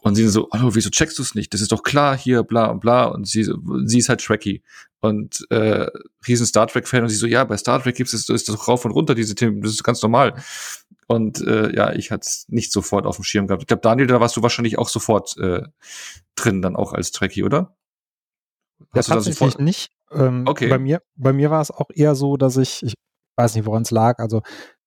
[0.00, 1.54] Und sie so, Onno, wieso checkst du es nicht?
[1.54, 3.04] Das ist doch klar hier, bla und bla.
[3.04, 3.48] Und sie,
[3.84, 4.64] sie ist halt Trekkie
[4.98, 5.86] und äh,
[6.26, 8.84] riesen Star Trek-Fan und sie so, ja, bei Star Trek gibt's es, ist das rauf
[8.84, 10.42] und runter, diese Themen, das ist ganz normal.
[11.06, 13.62] Und äh, ja, ich hatte es nicht sofort auf dem Schirm gehabt.
[13.62, 15.62] Ich glaube, Daniel, da warst du wahrscheinlich auch sofort äh,
[16.34, 17.76] drin, dann auch als Trekkie, oder?
[18.92, 19.95] Hast ja, tatsächlich nicht.
[20.12, 20.68] Ähm, okay.
[20.68, 22.94] Bei mir, bei mir war es auch eher so, dass ich, ich
[23.36, 24.18] weiß nicht, woran es lag.
[24.18, 24.42] Also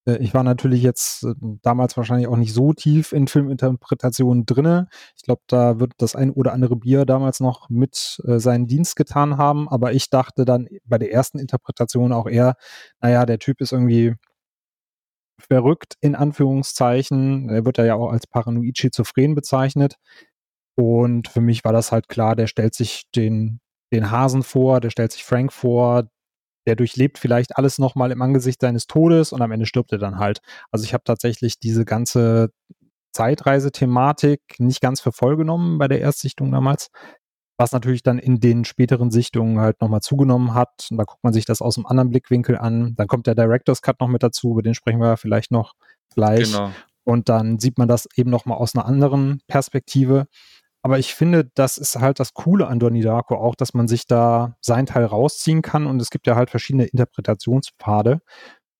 [0.05, 4.88] äh, ich war natürlich jetzt äh, damals wahrscheinlich auch nicht so tief in Filminterpretationen drinne.
[5.15, 8.95] Ich glaube, da wird das ein oder andere Bier damals noch mit äh, seinen Dienst
[8.95, 9.69] getan haben.
[9.69, 12.55] Aber ich dachte dann bei der ersten Interpretation auch eher,
[13.01, 14.15] naja, der Typ ist irgendwie
[15.39, 17.49] verrückt in Anführungszeichen.
[17.49, 19.95] Er wird ja auch als paranoid schizophren bezeichnet.
[20.75, 23.60] Und für mich war das halt klar, der stellt sich den
[23.91, 26.10] den Hasen vor, der stellt sich Frank vor,
[26.67, 30.19] der durchlebt vielleicht alles nochmal im Angesicht seines Todes und am Ende stirbt er dann
[30.19, 30.39] halt.
[30.71, 32.52] Also ich habe tatsächlich diese ganze
[33.13, 36.89] Zeitreise-Thematik nicht ganz für voll genommen bei der Erstsichtung damals,
[37.58, 40.88] was natürlich dann in den späteren Sichtungen halt nochmal zugenommen hat.
[40.91, 42.95] Und da guckt man sich das aus einem anderen Blickwinkel an.
[42.95, 45.73] Dann kommt der Director's Cut noch mit dazu, über den sprechen wir vielleicht noch
[46.13, 46.52] gleich.
[46.52, 46.71] Genau.
[47.04, 50.28] Und dann sieht man das eben nochmal aus einer anderen Perspektive.
[50.81, 54.07] Aber ich finde, das ist halt das Coole an Donnie Darko auch, dass man sich
[54.07, 58.21] da sein Teil rausziehen kann und es gibt ja halt verschiedene Interpretationspfade.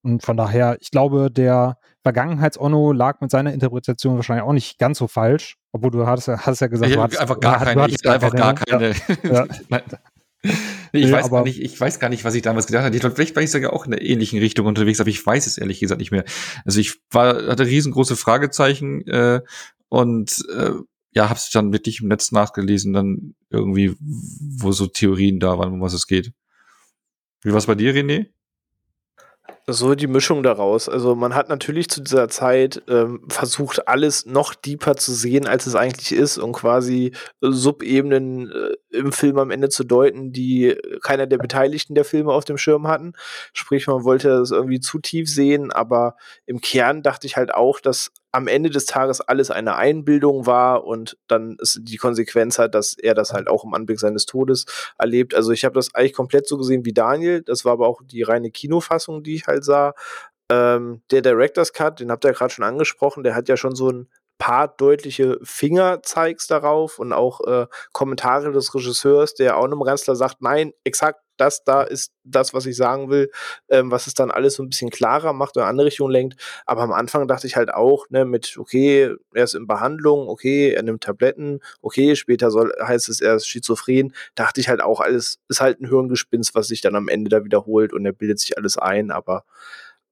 [0.02, 4.98] Und von daher, ich glaube, der Vergangenheits-Onno lag mit seiner Interpretation wahrscheinlich auch nicht ganz
[4.98, 8.10] so falsch, obwohl du hast, hast ja gesagt, ich du hattest, einfach gar keine, ich
[8.10, 8.94] einfach gar keine.
[9.24, 9.46] Ja.
[10.42, 12.96] ich, nee, weiß gar nicht, ich weiß gar nicht, was ich damals gedacht hatte.
[12.96, 15.46] Ich glaube, vielleicht war ich sogar auch in einer ähnlichen Richtung unterwegs, aber ich weiß
[15.48, 16.24] es ehrlich gesagt nicht mehr.
[16.64, 19.42] Also ich war, hatte riesengroße Fragezeichen äh,
[19.90, 20.72] und äh,
[21.12, 25.82] ja, hab's dann wirklich im Netz nachgelesen, dann irgendwie, wo so Theorien da waren, um
[25.82, 26.34] was es geht.
[27.42, 28.28] Wie war's bei dir, René?
[29.72, 30.90] So die Mischung daraus.
[30.90, 35.68] Also man hat natürlich zu dieser Zeit ähm, versucht, alles noch deeper zu sehen, als
[35.68, 41.28] es eigentlich ist und quasi Subebenen äh, im Film am Ende zu deuten, die keiner
[41.28, 43.14] der Beteiligten der Filme auf dem Schirm hatten.
[43.54, 46.16] Sprich, man wollte es irgendwie zu tief sehen, aber
[46.48, 50.84] im Kern dachte ich halt auch, dass am Ende des Tages alles eine Einbildung war
[50.86, 54.66] und dann ist die Konsequenz hat, dass er das halt auch im Anblick seines Todes
[54.98, 55.34] erlebt.
[55.34, 57.42] Also ich habe das eigentlich komplett so gesehen wie Daniel.
[57.42, 59.94] Das war aber auch die reine Kinofassung, die ich halt sah.
[60.52, 63.76] Ähm, der Director's Cut, den habt ihr ja gerade schon angesprochen, der hat ja schon
[63.76, 69.82] so ein paar deutliche Fingerzeigs darauf und auch äh, Kommentare des Regisseurs, der auch einem
[69.82, 73.32] Renzler sagt, nein, exakt das da ist das, was ich sagen will,
[73.70, 76.40] ähm, was es dann alles so ein bisschen klarer macht oder andere Richtung lenkt.
[76.66, 80.72] Aber am Anfang dachte ich halt auch, ne, mit, okay, er ist in Behandlung, okay,
[80.72, 85.00] er nimmt Tabletten, okay, später soll, heißt es, er ist schizophren, dachte ich halt auch,
[85.00, 88.40] alles ist halt ein Hirngespinst, was sich dann am Ende da wiederholt und er bildet
[88.40, 89.44] sich alles ein, aber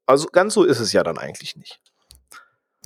[0.06, 1.82] also ganz so ist es ja dann eigentlich nicht.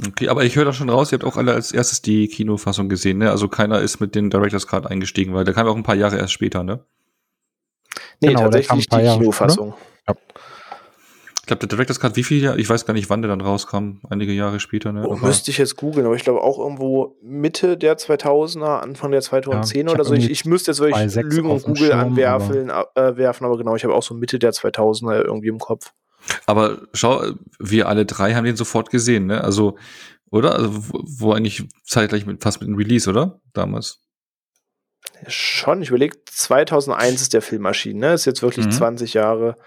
[0.07, 2.89] Okay, aber ich höre da schon raus, ihr habt auch alle als erstes die Kinofassung
[2.89, 3.29] gesehen, ne?
[3.29, 6.17] Also keiner ist mit den Directors Card eingestiegen, weil der kam auch ein paar Jahre
[6.17, 6.83] erst später, ne?
[8.21, 9.73] Nee, genau, tatsächlich die Jahre, Kinofassung.
[10.07, 10.15] Ja.
[11.41, 12.59] Ich glaube, der Director's Cut, wie viel Jahre?
[12.59, 13.99] Ich weiß gar nicht, wann der dann rauskam.
[14.09, 15.07] Einige Jahre später, ne?
[15.07, 19.23] Oh, müsste ich jetzt googeln, aber ich glaube auch irgendwo Mitte der 2000er, Anfang der
[19.23, 20.13] 2010er ja, oder so.
[20.13, 23.75] Ich, ich müsste jetzt wirklich Lügen und Google Schirm, anwerfen, aber äh, werfen, aber genau,
[23.75, 25.93] ich habe auch so Mitte der 2000er irgendwie im Kopf.
[26.45, 27.23] Aber schau,
[27.59, 29.43] wir alle drei haben den sofort gesehen, ne?
[29.43, 29.77] Also,
[30.29, 30.53] oder?
[30.53, 33.41] Also, wo, wo eigentlich zeitgleich mit, fast mit dem Release, oder?
[33.53, 34.03] Damals.
[35.27, 38.13] Schon, ich überlege, 2001 ist der Film erschienen, ne?
[38.13, 38.71] Ist jetzt wirklich mhm.
[38.71, 39.57] 20 Jahre.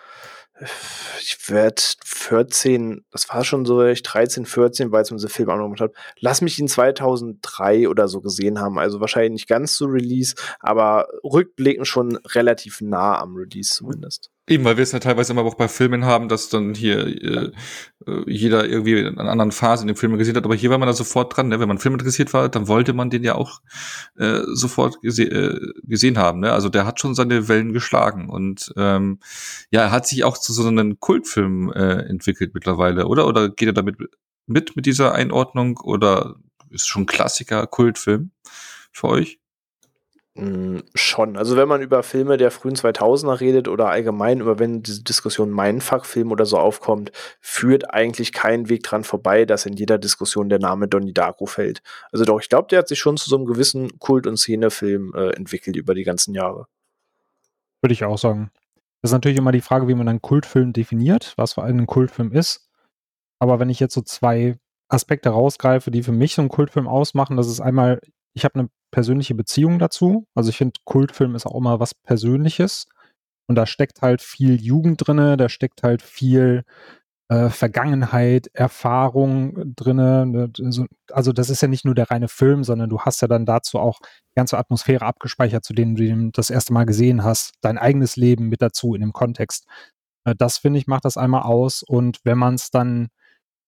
[1.21, 5.81] Ich werde 14, das war schon so, ich 13, 14, weil ich unsere Film angemacht
[5.81, 5.93] habe.
[6.21, 8.79] Lass mich ihn 2003 oder so gesehen haben.
[8.79, 14.31] Also wahrscheinlich nicht ganz zu Release, aber rückblickend schon relativ nah am Release zumindest.
[14.47, 17.51] Eben, weil wir es ja teilweise immer auch bei Filmen haben, dass dann hier äh,
[18.07, 20.77] äh jeder irgendwie in einer anderen Phase in dem Film gesehen hat, aber hier war
[20.77, 21.61] man da sofort dran, ne?
[21.61, 23.61] wenn man Film interessiert war, dann wollte man den ja auch
[24.19, 26.41] äh, sofort gese äh, gesehen haben.
[26.41, 26.53] Ne?
[26.53, 29.19] Also der hat schon seine Wellen geschlagen und ähm,
[29.71, 33.27] ja, er hat sich auch zu so einem Kultfilm äh, entwickelt mittlerweile, oder?
[33.27, 33.97] Oder geht er damit
[34.47, 36.37] mit mit dieser Einordnung oder
[36.69, 38.33] ist schon Klassiker, Kultfilm
[38.93, 39.39] für euch?
[40.37, 41.37] Mm, schon.
[41.37, 45.55] Also wenn man über Filme der frühen 2000er redet oder allgemein über wenn diese Diskussion
[45.55, 50.59] Mindfuck-Film oder so aufkommt, führt eigentlich kein Weg dran vorbei, dass in jeder Diskussion der
[50.59, 51.83] Name Donnie Darko fällt.
[52.11, 55.15] Also doch, ich glaube, der hat sich schon zu so einem gewissen Kult- und Szenefilm
[55.15, 56.67] äh, entwickelt über die ganzen Jahre.
[57.81, 58.51] Würde ich auch sagen.
[59.03, 61.87] Das ist natürlich immer die Frage, wie man einen Kultfilm definiert, was vor allem ein
[61.87, 62.69] Kultfilm ist.
[63.39, 64.57] Aber wenn ich jetzt so zwei
[64.89, 68.01] Aspekte rausgreife, die für mich so einen Kultfilm ausmachen, das ist einmal,
[68.35, 70.27] ich habe eine persönliche Beziehung dazu.
[70.35, 72.87] Also ich finde, Kultfilm ist auch immer was Persönliches.
[73.47, 76.65] Und da steckt halt viel Jugend drinne, da steckt halt viel
[77.29, 80.27] äh, Vergangenheit, Erfahrung drinne.
[80.27, 80.53] Ne,
[81.11, 83.79] also das ist ja nicht nur der reine Film, sondern du hast ja dann dazu
[83.79, 87.53] auch die ganze Atmosphäre abgespeichert, zu denen du das erste Mal gesehen hast.
[87.61, 89.67] Dein eigenes Leben mit dazu in dem Kontext.
[90.25, 91.83] Äh, das finde ich macht das einmal aus.
[91.83, 93.09] Und wenn man es dann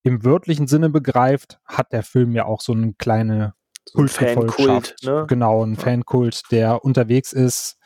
[0.04, 3.54] im wörtlichen Sinne begreift, hat der Film ja auch so eine kleine
[3.88, 5.26] so ein Fankult, ne?
[5.28, 5.80] Genau, ein ja.
[5.80, 7.78] Fankult, der unterwegs ist,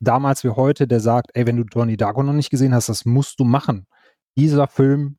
[0.00, 3.04] damals wie heute, der sagt, ey, wenn du Donnie Darko noch nicht gesehen hast, das
[3.04, 3.86] musst du machen.
[4.36, 5.18] Dieser Film,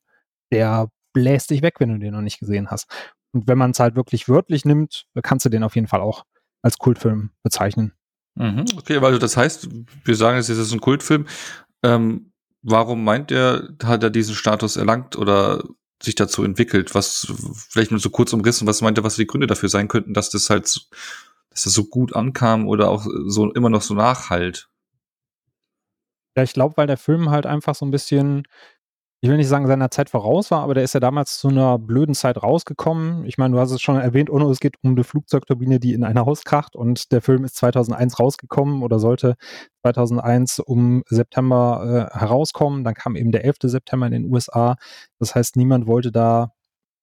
[0.52, 2.86] der bläst dich weg, wenn du den noch nicht gesehen hast.
[3.32, 6.24] Und wenn man es halt wirklich wörtlich nimmt, kannst du den auf jeden Fall auch
[6.62, 7.92] als Kultfilm bezeichnen.
[8.36, 9.68] Mhm, okay, also das heißt,
[10.04, 11.26] wir sagen jetzt, es ist ein Kultfilm.
[11.82, 15.64] Ähm, warum meint er, hat er diesen Status erlangt oder
[16.02, 16.94] sich dazu entwickelt?
[16.94, 17.32] Was,
[17.68, 20.50] vielleicht nur so kurz umrissen, was meinte, was die Gründe dafür sein könnten, dass das
[20.50, 20.64] halt,
[21.50, 24.68] dass das so gut ankam oder auch so immer noch so nachhalt?
[26.36, 28.44] Ja, ich glaube, weil der Film halt einfach so ein bisschen
[29.20, 31.76] ich will nicht sagen, seiner Zeit voraus war, aber der ist ja damals zu einer
[31.76, 33.24] blöden Zeit rausgekommen.
[33.24, 36.04] Ich meine, du hast es schon erwähnt, Ono, es geht um eine Flugzeugturbine, die in
[36.04, 39.34] ein Haus kracht und der Film ist 2001 rausgekommen oder sollte
[39.82, 42.84] 2001 um September äh, herauskommen.
[42.84, 43.56] Dann kam eben der 11.
[43.62, 44.76] September in den USA.
[45.18, 46.52] Das heißt, niemand wollte da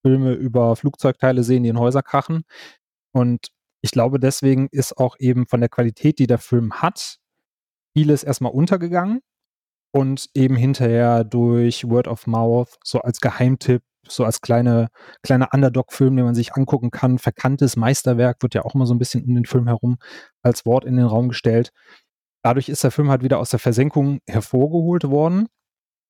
[0.01, 2.43] Filme über Flugzeugteile sehen, die in Häuser krachen.
[3.11, 3.47] Und
[3.81, 7.17] ich glaube, deswegen ist auch eben von der Qualität, die der Film hat,
[7.93, 9.21] vieles erstmal untergegangen
[9.95, 14.89] und eben hinterher durch Word of Mouth so als Geheimtipp, so als kleine,
[15.23, 17.17] kleiner Underdog-Film, den man sich angucken kann.
[17.17, 19.97] Verkanntes Meisterwerk wird ja auch immer so ein bisschen um den Film herum
[20.41, 21.71] als Wort in den Raum gestellt.
[22.43, 25.47] Dadurch ist der Film halt wieder aus der Versenkung hervorgeholt worden.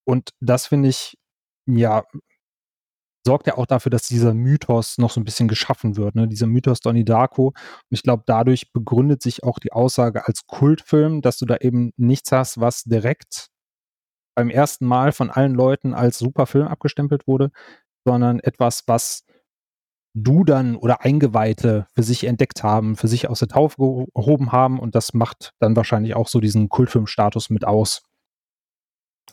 [0.03, 1.15] Und das finde ich,
[1.67, 2.05] ja,
[3.23, 6.27] sorgt ja auch dafür, dass dieser Mythos noch so ein bisschen geschaffen wird, ne?
[6.27, 7.49] dieser Mythos Donnie Darko.
[7.49, 7.55] Und
[7.91, 12.31] ich glaube, dadurch begründet sich auch die Aussage als Kultfilm, dass du da eben nichts
[12.31, 13.51] hast, was direkt
[14.35, 17.51] beim ersten Mal von allen Leuten als super Film abgestempelt wurde,
[18.05, 19.25] sondern etwas, was
[20.15, 24.79] du dann oder Eingeweihte für sich entdeckt haben, für sich aus der Taufe gehoben haben
[24.79, 28.03] und das macht dann wahrscheinlich auch so diesen Kultfilmstatus mit aus.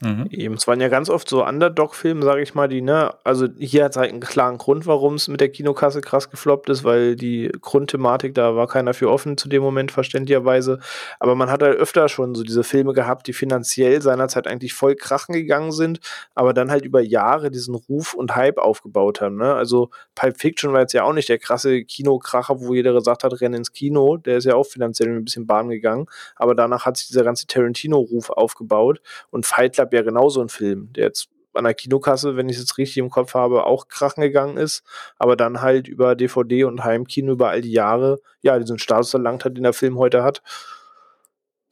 [0.01, 0.27] Mhm.
[0.31, 3.85] Eben, es waren ja ganz oft so Underdog-Filme, sage ich mal, die, ne, also hier
[3.85, 7.15] hat es halt einen klaren Grund, warum es mit der Kinokasse krass gefloppt ist, weil
[7.15, 10.81] die Grundthematik, da war keiner für offen zu dem Moment, verständlicherweise.
[11.21, 14.97] Aber man hat halt öfter schon so diese Filme gehabt, die finanziell seinerzeit eigentlich voll
[14.97, 16.01] krachen gegangen sind,
[16.35, 19.55] aber dann halt über Jahre diesen Ruf und Hype aufgebaut haben, ne?
[19.55, 23.41] Also Pulp Fiction war jetzt ja auch nicht der krasse Kinokracher, wo jeder gesagt hat,
[23.41, 26.97] renn ins Kino, der ist ja auch finanziell ein bisschen Bahn gegangen, aber danach hat
[26.97, 29.01] sich dieser ganze Tarantino-Ruf aufgebaut
[29.31, 32.63] und Fight Club wäre genauso ein Film, der jetzt an der Kinokasse, wenn ich es
[32.63, 34.83] jetzt richtig im Kopf habe, auch krachen gegangen ist,
[35.19, 39.45] aber dann halt über DVD und Heimkino über all die Jahre, ja, diesen Status erlangt
[39.45, 40.43] hat, den der Film heute hat.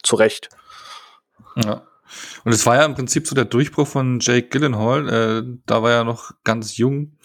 [0.02, 0.48] Zu Recht.
[1.56, 1.82] Ja.
[2.44, 5.08] Und es war ja im Prinzip so der Durchbruch von Jake Gyllenhaal.
[5.08, 7.16] Äh, da war er noch ganz jung,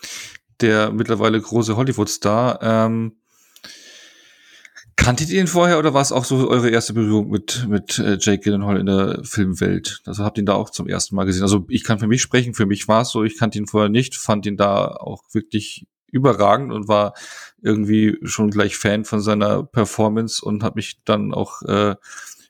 [0.62, 2.60] der mittlerweile große Hollywood-Star.
[2.62, 3.18] Ähm,
[5.06, 8.18] Kanntet ihr ihn vorher oder war es auch so eure erste Berührung mit, mit äh,
[8.20, 10.02] Jake Gyllenhaal in der Filmwelt?
[10.08, 11.44] Also habt ihr ihn da auch zum ersten Mal gesehen?
[11.44, 13.90] Also ich kann für mich sprechen, für mich war es so, ich kannte ihn vorher
[13.90, 17.14] nicht, fand ihn da auch wirklich überragend und war
[17.62, 21.94] irgendwie schon gleich Fan von seiner Performance und habe mich dann auch äh,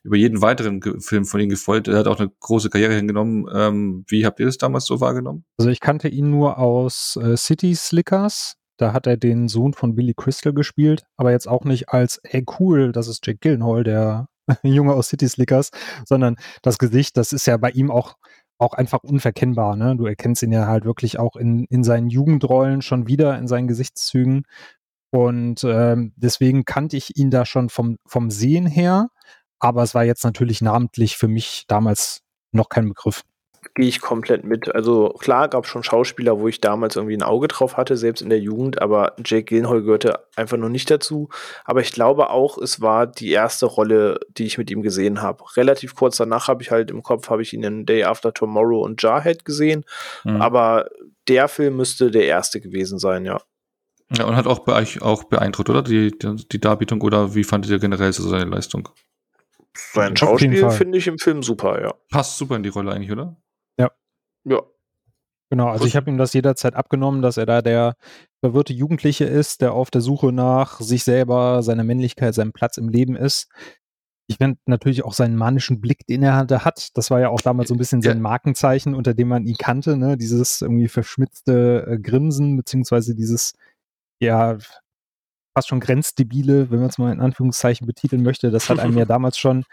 [0.02, 1.88] über jeden weiteren Film von ihm gefreut.
[1.88, 3.44] Er hat auch eine große Karriere hingenommen.
[3.52, 5.44] Ähm, wie habt ihr das damals so wahrgenommen?
[5.58, 8.56] Also ich kannte ihn nur aus äh, City Slickers.
[8.76, 12.44] Da hat er den Sohn von Billy Crystal gespielt, aber jetzt auch nicht als, ey
[12.58, 14.28] cool, das ist Jack Gillenhall, der
[14.62, 15.70] Junge aus City Slickers,
[16.04, 18.16] sondern das Gesicht, das ist ja bei ihm auch,
[18.58, 19.76] auch einfach unverkennbar.
[19.76, 19.96] Ne?
[19.96, 23.68] Du erkennst ihn ja halt wirklich auch in, in seinen Jugendrollen schon wieder, in seinen
[23.68, 24.44] Gesichtszügen.
[25.10, 29.08] Und ähm, deswegen kannte ich ihn da schon vom, vom Sehen her,
[29.58, 33.22] aber es war jetzt natürlich namentlich für mich damals noch kein Begriff
[33.76, 34.74] gehe ich komplett mit.
[34.74, 38.22] Also klar gab es schon Schauspieler, wo ich damals irgendwie ein Auge drauf hatte, selbst
[38.22, 41.28] in der Jugend, aber Jake Gyllenhaal gehörte einfach noch nicht dazu.
[41.66, 45.44] Aber ich glaube auch, es war die erste Rolle, die ich mit ihm gesehen habe.
[45.56, 48.82] Relativ kurz danach habe ich halt im Kopf, habe ich ihn in Day After Tomorrow
[48.82, 49.84] und Jarhead gesehen.
[50.24, 50.40] Mhm.
[50.40, 50.88] Aber
[51.28, 53.42] der Film müsste der erste gewesen sein, ja.
[54.16, 55.82] Ja, und hat auch, be auch beeindruckt, oder?
[55.82, 58.88] Die, die, die Darbietung oder wie fandet ihr generell so seine Leistung?
[59.74, 61.94] Sein Schauspiel finde ich im Film super, ja.
[62.10, 63.36] Passt super in die Rolle eigentlich, oder?
[64.46, 64.62] Ja.
[65.50, 67.94] Genau, also ich habe ihm das jederzeit abgenommen, dass er da der
[68.40, 72.88] verwirrte Jugendliche ist, der auf der Suche nach sich selber, seiner Männlichkeit, seinem Platz im
[72.88, 73.48] Leben ist.
[74.28, 76.96] Ich finde natürlich auch seinen manischen Blick, den er da hat.
[76.96, 78.20] Das war ja auch damals so ein bisschen sein.
[78.20, 80.16] Markenzeichen, unter dem man ihn kannte, ne?
[80.16, 83.54] Dieses irgendwie verschmitzte äh, Grinsen, beziehungsweise dieses,
[84.20, 84.58] ja,
[85.56, 88.50] fast schon grenzdebile, wenn man es mal in Anführungszeichen betiteln möchte.
[88.50, 89.64] Das hat einem ja damals schon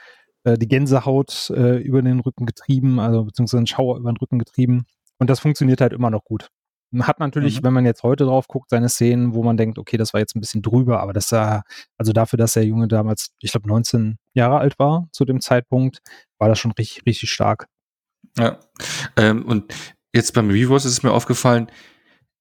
[0.44, 4.40] äh, die Gänsehaut äh, über den Rücken getrieben, also beziehungsweise einen Schauer über den Rücken
[4.40, 4.86] getrieben.
[5.20, 6.50] Und das funktioniert halt immer noch gut.
[6.92, 7.66] Man hat natürlich, Mhm.
[7.66, 10.36] wenn man jetzt heute drauf guckt, seine Szenen, wo man denkt, okay, das war jetzt
[10.36, 11.64] ein bisschen drüber, aber das sah,
[11.98, 16.00] also dafür, dass der Junge damals, ich glaube, 19 Jahre alt war zu dem Zeitpunkt,
[16.38, 17.68] war das schon richtig, richtig stark.
[18.38, 18.60] Ja.
[19.18, 19.74] Ähm, und
[20.14, 21.72] jetzt beim Rewatch ist es mir aufgefallen,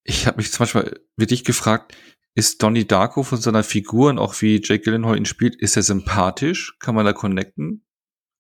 [0.04, 1.96] ich habe mich zum Beispiel wirklich gefragt,
[2.34, 5.82] ist Donnie Darko von seiner Figur und auch wie Jake Gyllenhaal ihn spielt, ist er
[5.82, 6.76] sympathisch?
[6.78, 7.84] Kann man da connecten?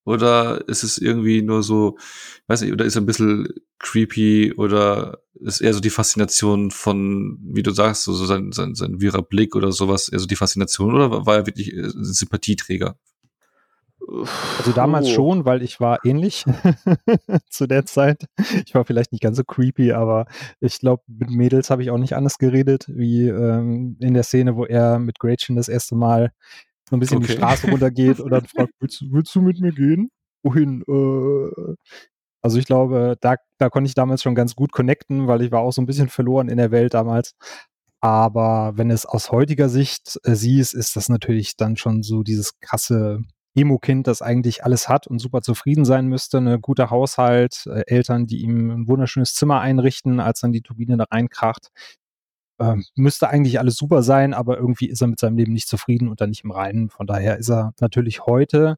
[0.04, 1.96] Oder ist es irgendwie nur so,
[2.48, 7.38] weiß nicht, oder ist er ein bisschen creepy oder ist eher so die Faszination von,
[7.42, 10.36] wie du sagst, so, so sein, sein, sein wirrer Blick oder sowas, eher so die
[10.36, 12.96] Faszination oder war er wirklich äh, ein Sympathieträger?
[14.58, 15.14] Also damals Oh.
[15.14, 16.44] schon, weil ich war ähnlich
[17.50, 18.26] zu der Zeit.
[18.66, 20.26] Ich war vielleicht nicht ganz so creepy, aber
[20.60, 24.56] ich glaube, mit Mädels habe ich auch nicht anders geredet, wie ähm, in der Szene,
[24.56, 26.32] wo er mit Gretchen das erste Mal
[26.92, 27.36] so ein bisschen die Okay.
[27.38, 30.10] Straße runtergeht und dann fragt, willst, du- willst du mit mir gehen?
[30.42, 30.82] Wohin?
[30.86, 31.74] Äh,
[32.42, 35.60] also ich glaube, da, da konnte ich damals schon ganz gut connecten, weil ich war
[35.60, 37.32] auch so ein bisschen verloren in der Welt damals.
[38.02, 42.58] Aber wenn es aus heutiger Sicht äh, siehst, ist das natürlich dann schon so dieses
[42.60, 43.20] krasse
[43.54, 48.26] Emo-Kind, das eigentlich alles hat und super zufrieden sein müsste, eine guter Haushalt, äh, Eltern,
[48.26, 51.68] die ihm ein wunderschönes Zimmer einrichten, als dann die Turbine da reinkracht.
[52.62, 56.08] Ähm, müsste eigentlich alles super sein, aber irgendwie ist er mit seinem Leben nicht zufrieden
[56.08, 56.90] und dann nicht im Reinen.
[56.90, 58.76] Von daher ist er natürlich heute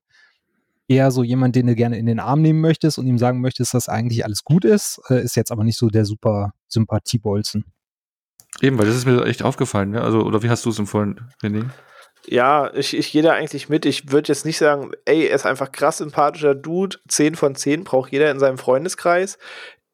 [0.88, 3.74] eher so jemand, den du gerne in den Arm nehmen möchtest und ihm sagen möchtest,
[3.74, 7.64] dass eigentlich alles gut ist, äh, ist jetzt aber nicht so der super Sympathiebolzen.
[8.62, 10.00] Eben, weil das ist mir echt aufgefallen, ne?
[10.00, 11.66] Also, oder wie hast du es empfohlen, René?
[12.26, 13.84] Ja, ich, ich gehe da eigentlich mit.
[13.84, 17.84] Ich würde jetzt nicht sagen, ey, er ist einfach krass sympathischer Dude, 10 von 10
[17.84, 19.38] braucht jeder in seinem Freundeskreis.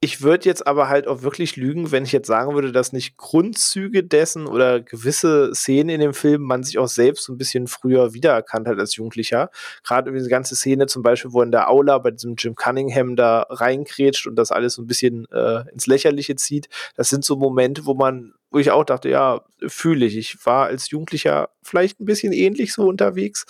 [0.03, 3.17] Ich würde jetzt aber halt auch wirklich lügen, wenn ich jetzt sagen würde, dass nicht
[3.17, 7.67] Grundzüge dessen oder gewisse Szenen in dem Film man sich auch selbst so ein bisschen
[7.67, 9.51] früher wiedererkannt hat als Jugendlicher.
[9.83, 13.45] Gerade diese ganze Szene zum Beispiel, wo in der Aula bei diesem Jim Cunningham da
[13.47, 16.67] reinkrätscht und das alles so ein bisschen äh, ins Lächerliche zieht.
[16.95, 20.17] Das sind so Momente, wo man, wo ich auch dachte, ja, fühle ich.
[20.17, 23.45] Ich war als Jugendlicher vielleicht ein bisschen ähnlich so unterwegs.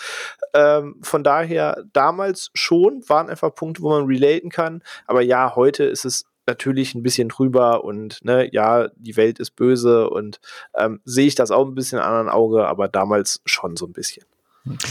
[0.53, 4.83] Ähm, von daher, damals schon, waren einfach Punkte, wo man relaten kann.
[5.07, 9.55] Aber ja, heute ist es natürlich ein bisschen drüber und ne, ja, die Welt ist
[9.55, 10.39] böse und
[10.75, 13.85] ähm, sehe ich das auch ein bisschen in einem anderen Auge, aber damals schon so
[13.85, 14.25] ein bisschen.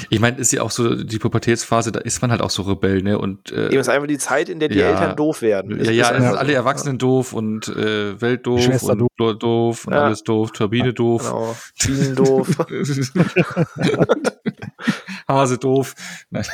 [0.08, 3.02] Ich meine, ist ja auch so die Pubertätsphase, da ist man halt auch so Rebell,
[3.02, 3.16] ne?
[3.20, 4.90] Und äh, Eben ist einfach die Zeit, in der die ja.
[4.90, 5.78] Eltern doof werden.
[5.78, 8.98] Es ja, ist ja, es sind alle Erwachsenen doof und äh, Welt doof Schwester und
[8.98, 9.08] doof.
[9.16, 10.06] doof, doof und Ja.
[10.06, 11.56] alles doof, Turbine doof, Genau.
[11.86, 12.48] Bienen doof.
[15.32, 15.94] Hase doof.
[16.30, 16.44] Nein.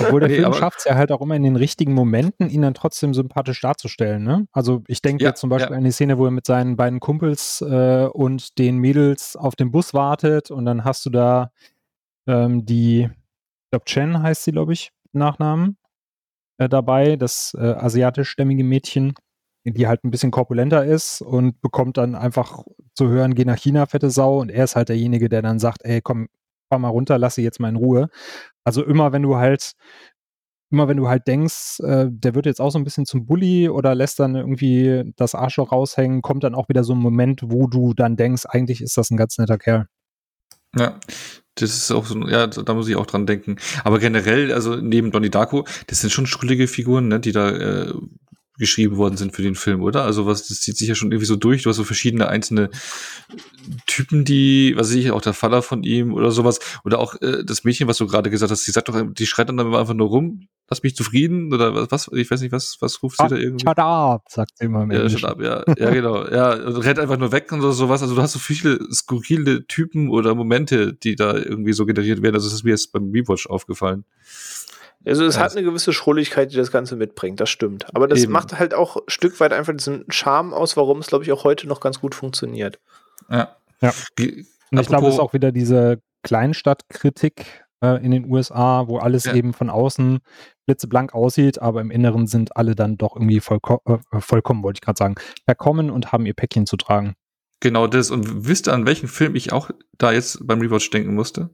[0.00, 2.62] Obwohl der Nee, Film schafft es ja halt auch immer in den richtigen Momenten, ihn
[2.62, 4.24] dann trotzdem sympathisch darzustellen.
[4.24, 4.46] Ne?
[4.52, 5.78] Also ich denke Ja, jetzt zum Beispiel ja.
[5.78, 9.70] an die Szene, wo er mit seinen beiden Kumpels äh, und den Mädels auf dem
[9.70, 11.50] Bus wartet und dann hast du da
[12.26, 15.76] ähm, die, ich glaube Chen heißt sie, glaube ich, Nachnamen,
[16.58, 19.14] äh, dabei, das äh, asiatischstämmige Mädchen,
[19.64, 22.62] die halt ein bisschen korpulenter ist und bekommt dann einfach
[22.94, 24.40] zu hören, geh nach China, fette Sau.
[24.40, 26.28] Und er ist halt derjenige, der dann sagt, ey, komm,
[26.68, 28.08] fahr mal runter, lass sie jetzt mal in Ruhe.
[28.64, 29.72] Also immer, wenn du halt,
[30.70, 33.68] immer wenn du halt denkst, äh, der wird jetzt auch so ein bisschen zum Bully
[33.68, 37.66] oder lässt dann irgendwie das Arschloch raushängen, kommt dann auch wieder so ein Moment, wo
[37.66, 39.86] du dann denkst, eigentlich ist das ein ganz netter Kerl.
[40.76, 40.98] Ja,
[41.54, 43.56] das ist auch so, ja, da muss ich auch dran denken.
[43.82, 47.94] Aber generell, also neben Donnie Darko, das sind schon schrullige Figuren, ne, die da äh,
[48.58, 50.04] geschrieben worden sind für den Film, oder?
[50.04, 51.62] Also was, das zieht sich ja schon irgendwie so durch.
[51.62, 52.70] Du hast so verschiedene einzelne
[53.86, 56.58] Typen, die, was weiß ich, auch der Vater von ihm oder sowas.
[56.84, 59.48] Oder auch äh, das Mädchen, was du gerade gesagt hast, die sagt doch, die schreit
[59.48, 63.02] dann einfach nur rum, lass mich zufrieden oder was, was ich weiß nicht, was, was
[63.02, 63.66] ruft sie da irgendwie?
[63.66, 66.26] Shut up, sagt sie immer im Ja, shut up, ja, ja, genau.
[66.26, 68.02] Ja, und rennt einfach nur weg und so, sowas.
[68.02, 72.34] Also du hast so viele skurrile Typen oder Momente, die da irgendwie so generiert werden.
[72.34, 74.04] Also das ist mir jetzt beim Rewatch aufgefallen.
[75.06, 77.86] Also es hat eine gewisse Schrulligkeit, die das Ganze mitbringt, das stimmt.
[77.94, 78.32] Aber das Eben.
[78.32, 81.44] macht halt auch ein Stück weit einfach diesen Charme aus, warum es, glaube ich, auch
[81.44, 82.80] heute noch ganz gut funktioniert.
[83.30, 83.56] Ja.
[83.80, 83.92] Ja.
[84.18, 89.24] Und ich glaube, es ist auch wieder diese Kleinstadtkritik äh, in den USA, wo alles
[89.24, 89.34] Ja.
[89.34, 90.18] eben von außen
[90.66, 94.80] blitzeblank aussieht, aber im Inneren sind alle dann doch irgendwie vollko äh, vollkommen, wollte ich
[94.82, 97.14] gerade sagen, verkommen und haben ihr Päckchen zu tragen.
[97.60, 98.10] Genau das.
[98.10, 101.50] Und wisst ihr, an welchen Film ich auch da jetzt beim Rewatch denken musste?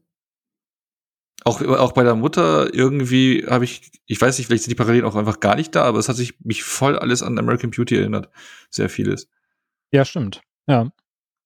[1.45, 5.05] Auch, auch bei der Mutter irgendwie habe ich, ich weiß nicht, vielleicht sind die Parallelen
[5.05, 7.97] auch einfach gar nicht da, aber es hat sich mich voll alles an American Beauty
[7.97, 8.29] erinnert.
[8.71, 9.29] Sehr vieles.
[9.91, 10.43] Ja, stimmt.
[10.67, 10.93] Ja.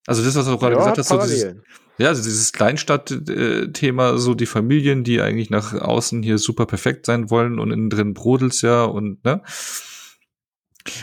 [0.06, 1.56] Also das, was du gerade Ja, gesagt hast, so dieses,
[1.98, 7.30] ja, also dieses Kleinstadt-Thema, so die Familien, die eigentlich nach außen hier super perfekt sein
[7.30, 9.42] wollen und innen drin brodelt's ja und, ne?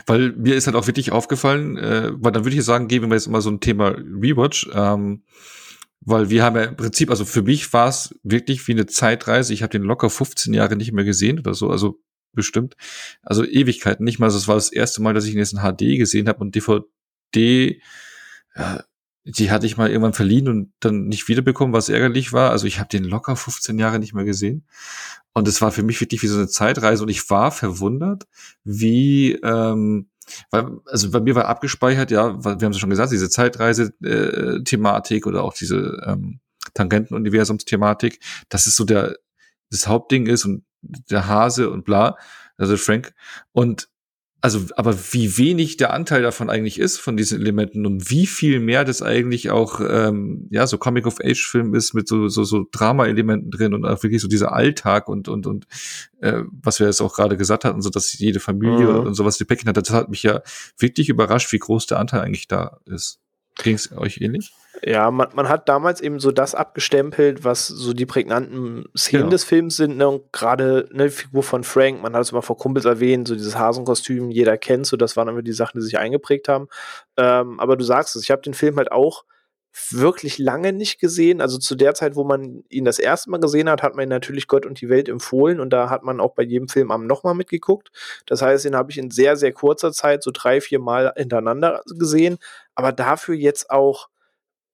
[0.06, 3.16] Weil mir ist halt auch wirklich aufgefallen, äh, weil dann würde ich sagen, geben wir
[3.16, 5.24] jetzt mal so ein Thema Rewatch, ähm,
[6.06, 9.54] weil wir haben ja im Prinzip, also für mich war es wirklich wie eine Zeitreise.
[9.54, 12.00] Ich habe den locker 15 Jahre nicht mehr gesehen oder so, also
[12.34, 12.76] bestimmt.
[13.22, 14.26] Also Ewigkeiten nicht mal.
[14.26, 16.56] Also es war das erste Mal, dass ich ihn jetzt in HD gesehen habe und
[16.56, 17.82] DVD,
[18.56, 18.84] ja,
[19.26, 22.52] die hatte ich mal irgendwann verliehen und dann nicht wiederbekommen, was ärgerlich war.
[22.52, 24.66] Also ich habe den locker 15 Jahre nicht mehr gesehen.
[25.34, 28.26] Und es war für mich wirklich wie so eine Zeitreise und ich war verwundert,
[28.64, 30.10] wie, ähm,
[30.52, 35.44] weil, also bei mir war abgespeichert, ja, wir haben es schon gesagt, diese Zeitreise-Thematik oder
[35.44, 36.40] auch diese ähm,
[36.74, 38.20] Tangenten-Universums-Thematik,
[38.50, 39.18] dass es so der,
[39.70, 42.18] das Hauptding ist und der Hase und bla,
[42.58, 43.14] also Frank.
[43.52, 43.90] Und
[44.44, 48.60] also, aber wie wenig der Anteil davon eigentlich ist, von diesen Elementen und wie viel
[48.60, 53.74] mehr das eigentlich auch, ähm, ja, so Comic-of-Age-Film ist mit so, so, so Drama-Elementen drin
[53.74, 55.66] und auch wirklich so dieser Alltag und, und, und,
[56.20, 59.08] äh, was wir jetzt auch gerade gesagt hatten, so dass jede Familie Mhm.
[59.08, 60.42] und sowas die Päckchen hat, das hat mich ja
[60.78, 63.23] wirklich überrascht, wie groß der Anteil eigentlich da ist.
[63.62, 64.54] Ging es euch ähnlich?
[64.86, 69.32] Ja, man, man hat damals eben so das abgestempelt, was so die prägnanten Szenen Genau.
[69.32, 69.98] des Films sind.
[69.98, 70.08] Ne?
[70.10, 73.58] Und gerade eine Figur von Frank, man hat es mal vor Kumpels erwähnt, so dieses
[73.58, 76.68] Hasenkostüm, jeder kennt so, das waren immer die Sachen, die sich eingeprägt haben.
[77.16, 79.24] Ähm, aber du sagst es, ich habe den Film halt auch
[79.90, 81.42] wirklich lange nicht gesehen.
[81.42, 84.10] Also zu der Zeit, wo man ihn das erste Mal gesehen hat, hat man ihn
[84.10, 87.34] natürlich Gott und die Welt empfohlen und da hat man auch bei jedem Filmabend nochmal
[87.34, 87.92] mitgeguckt.
[88.28, 91.82] Das heißt, den habe ich in sehr, sehr kurzer Zeit so drei, vier Mal hintereinander
[91.98, 92.38] gesehen,
[92.76, 94.10] aber dafür jetzt auch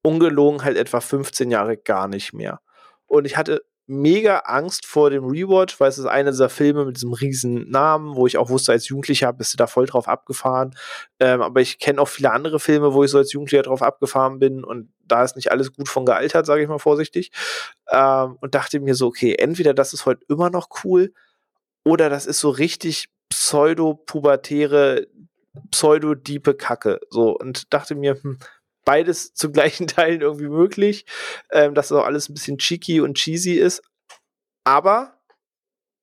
[0.03, 2.59] ungelogen halt etwa 15 Jahre gar nicht mehr.
[3.07, 6.97] Und ich hatte mega Angst vor dem Rewatch, weil es ist einer dieser Filme mit
[6.97, 10.75] diesem riesen Namen, wo ich auch wusste, als Jugendlicher bist du da voll drauf abgefahren.
[11.19, 14.37] Ähm, aber ich kenne auch viele andere Filme, wo ich so als Jugendlicher drauf abgefahren
[14.37, 17.31] bin und da ist nicht alles gut von gealtert, sage ich mal vorsichtig.
[17.89, 21.11] Ähm, und dachte mir so, okay, entweder das ist heute immer noch cool
[21.83, 25.07] oder das ist so richtig pseudo-pubertäre,
[25.71, 26.99] pseudo-diepe Kacke.
[27.09, 28.37] So, und dachte mir, hm,
[28.89, 31.05] beides zu gleichen Teilen irgendwie möglich,
[31.51, 33.83] ähm, dass das auch alles ein bisschen cheeky und cheesy ist.
[34.63, 35.19] Aber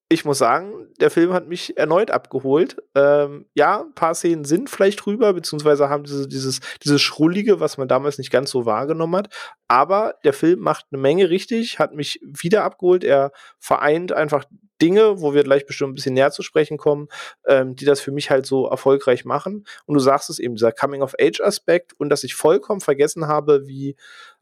[0.09, 2.76] ich muss sagen, der Film hat mich erneut abgeholt.
[2.95, 7.76] Ähm, ja, ein paar Szenen sind vielleicht rüber, beziehungsweise haben diese, dieses, dieses Schrullige, was
[7.76, 9.34] man damals nicht ganz so wahrgenommen hat.
[9.66, 13.03] Aber der Film macht eine Menge richtig, hat mich wieder abgeholt.
[13.03, 14.45] Er vereint einfach
[14.80, 17.08] Dinge, wo wir gleich bestimmt ein bisschen näher zu sprechen kommen,
[17.46, 19.66] ähm, die das für mich halt so erfolgreich machen.
[19.86, 23.96] Und du sagst es eben, dieser Coming-of-Age-Aspekt und dass ich vollkommen vergessen habe, wie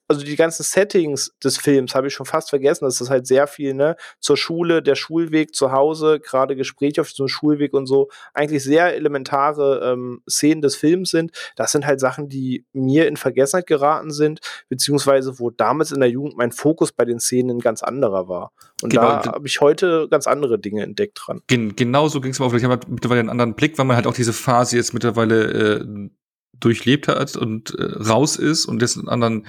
[0.09, 2.85] also die ganzen Settings des Films habe ich schon fast vergessen.
[2.85, 3.97] Das ist halt sehr viel, ne?
[4.21, 8.09] Zur Schule, der Schulweg zu Hause, gerade Gespräche auf so einem Schulweg und so.
[8.35, 11.33] Eigentlich sehr elementare ähm, Szenen des Films sind.
[11.57, 16.11] Das sind halt Sachen, die mir in Vergessenheit geraten sind, beziehungsweise wo damals in der
[16.11, 18.53] Jugend mein Fokus bei den Szenen ein ganz anderer war.
[18.83, 21.41] Und Genau, da habe ich heute ganz andere Dinge entdeckt dran.
[21.47, 22.55] Gen genau so ging es mir auch.
[22.55, 25.81] Ich habe halt mittlerweile einen anderen Blick, weil man halt auch diese Phase jetzt mittlerweile
[25.81, 26.11] äh,
[26.61, 29.47] durchlebt hat und äh, raus ist und jetzt einen anderen,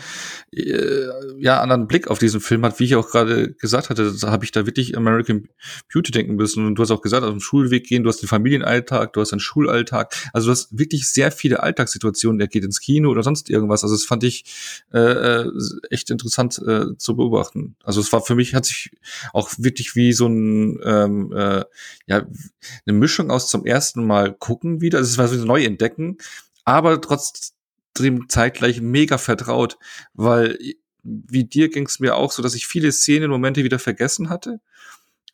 [0.52, 4.32] äh, ja, anderen Blick auf diesen Film hat, wie ich auch gerade gesagt hatte, da
[4.32, 5.48] habe ich da wirklich American
[5.92, 6.66] Beauty denken müssen.
[6.66, 9.32] Und du hast auch gesagt, auf den Schulweg gehen, du hast den Familienalltag, du hast
[9.32, 10.14] den Schulalltag.
[10.34, 12.40] Also du hast wirklich sehr viele Alltagssituationen.
[12.40, 13.84] Der geht ins Kino oder sonst irgendwas.
[13.84, 14.46] Also das fand ich
[14.94, 15.52] äh, äh,
[15.90, 17.76] echt interessant äh, zu beobachten.
[17.84, 18.92] Also es war für mich, hat sich
[19.34, 21.64] auch wirklich wie so ein ähm, äh,
[22.08, 22.26] ja,
[22.86, 25.00] eine Mischung aus zum ersten Mal gucken wieder.
[25.00, 26.18] Also es war so ein Neuentdecken,
[26.66, 29.78] aber trotzdem zeitgleich mega vertraut,
[30.14, 30.58] weil
[31.04, 34.60] wie dir ging es mir auch so, dass ich viele Szenen, Momente wieder vergessen hatte.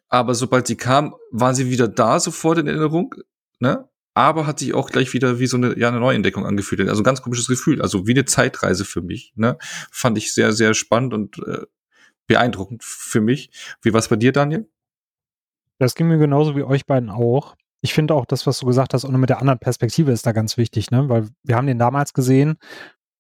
[0.10, 3.16] Aber sobald sie kam, waren sie wieder da sofort in Erinnerung,
[3.60, 3.88] ne?
[4.14, 6.82] Aber hat sich auch gleich wieder wie so eine, ja, eine Neuentdeckung angefühlt.
[6.90, 7.82] Also ein ganz komisches Gefühl.
[7.82, 9.58] Also wie eine Zeitreise für mich, ne?
[9.90, 11.66] Fand ich sehr, sehr spannend und äh,
[12.28, 13.52] beeindruckend für mich.
[13.82, 14.70] Wie war's bei dir, Daniel?
[15.80, 17.56] Das ging mir genauso wie euch beiden auch.
[17.82, 20.32] Ich finde auch das, was du gesagt hast, nur mit der anderen Perspektive ist da
[20.32, 21.10] ganz wichtig, ne?
[21.10, 22.58] Weil wir haben den damals gesehen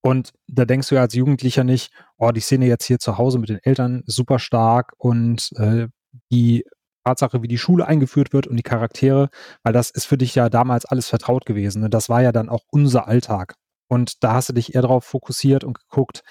[0.01, 3.39] und da denkst du ja als Jugendlicher nicht, oh, die Szene jetzt hier zu Hause
[3.39, 5.87] mit den Eltern super stark und äh,
[6.31, 6.65] die
[7.05, 9.29] Tatsache, wie die Schule eingeführt wird und die Charaktere,
[9.63, 11.81] weil das ist für dich ja damals alles vertraut gewesen.
[11.83, 11.89] Ne?
[11.89, 13.55] Das war ja dann auch unser Alltag.
[13.87, 16.21] Und da hast du dich eher darauf fokussiert und geguckt,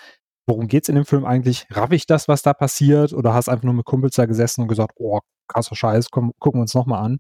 [0.47, 1.67] worum geht's in dem Film eigentlich?
[1.71, 3.13] Raff ich das, was da passiert?
[3.13, 6.59] Oder hast einfach nur mit Kumpels da gesessen und gesagt, oh, krasser Scheiß, komm, gucken
[6.59, 7.19] wir uns nochmal an.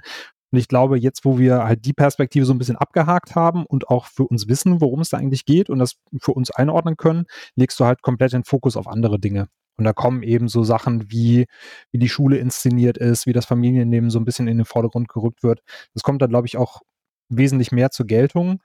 [0.53, 3.88] Und ich glaube, jetzt, wo wir halt die Perspektive so ein bisschen abgehakt haben und
[3.88, 7.26] auch für uns wissen, worum es da eigentlich geht und das für uns einordnen können,
[7.55, 9.48] legst du halt komplett den Fokus auf andere Dinge.
[9.76, 11.46] Und da kommen eben so Sachen wie,
[11.90, 15.42] wie die Schule inszeniert ist, wie das Familienleben so ein bisschen in den Vordergrund gerückt
[15.42, 15.62] wird.
[15.94, 16.82] Das kommt dann, glaube ich, auch
[17.30, 18.61] wesentlich mehr zur Geltung.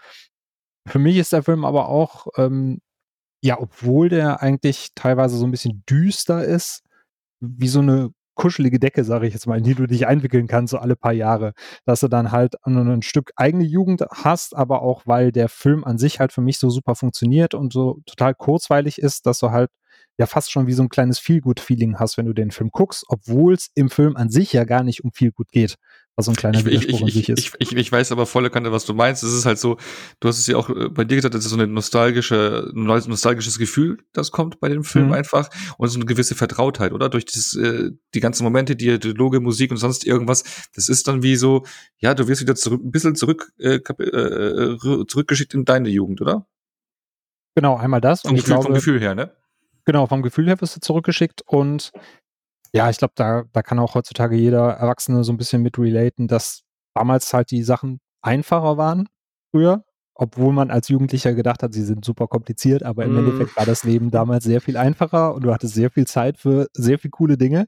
[0.88, 2.82] Für mich ist der Film aber auch, ähm,
[3.42, 6.82] ja, obwohl der eigentlich teilweise so ein bisschen düster ist,
[7.40, 10.72] wie so eine kuschelige Decke, sage ich jetzt mal, in die du dich einwickeln kannst,
[10.72, 11.54] so alle paar Jahre.
[11.86, 15.98] Dass du dann halt ein Stück eigene Jugend hast, aber auch, weil der Film an
[15.98, 19.72] sich halt für mich so super funktioniert und so total kurzweilig ist, dass du halt
[20.18, 23.54] ja fast schon wie so ein kleines Feelgood-Feeling hast, wenn du den Film guckst, obwohl
[23.54, 25.76] es im Film an sich ja gar nicht um Feelgood geht
[26.18, 27.39] so ein kleiner ich, Widerspruch ich, ich, sich ist.
[27.39, 29.24] Ich, ich, ich, weiß aber volle Kante, was du meinst.
[29.24, 29.78] Es ist halt so,
[30.20, 32.86] du hast es ja auch äh, bei dir gesagt, es ist so eine nostalgische, ein
[32.86, 35.13] nostalgisches Gefühl, das kommt bei dem Film mhm.
[35.13, 37.09] einfach und so eine gewisse Vertrautheit, oder?
[37.09, 40.43] Durch das, äh, die ganzen Momente, die Dialoge, Musik und sonst irgendwas,
[40.74, 41.66] das ist dann wie so,
[41.97, 46.47] ja, du wirst wieder zurück, ein bisschen zurück, äh, äh, zurückgeschickt in deine Jugend, oder?
[47.55, 48.22] Genau, einmal das.
[48.22, 49.32] Vom, Gefühl, glaube, vom Gefühl her, ne?
[49.86, 51.91] Genau, vom Gefühl her wirst du zurückgeschickt und
[52.76, 56.28] ja, ich glaube, da, da kann auch heutzutage jeder Erwachsene so ein bisschen mit relaten,
[56.28, 56.64] dass
[56.94, 59.08] damals halt die Sachen einfacher waren
[59.52, 63.18] früher, obwohl man als Jugendlicher gedacht hat, sie sind super kompliziert, aber im mm.
[63.20, 66.68] Endeffekt war das Leben damals sehr viel einfacher und du hattest sehr viel Zeit für
[66.74, 67.68] sehr viel coole Dinge.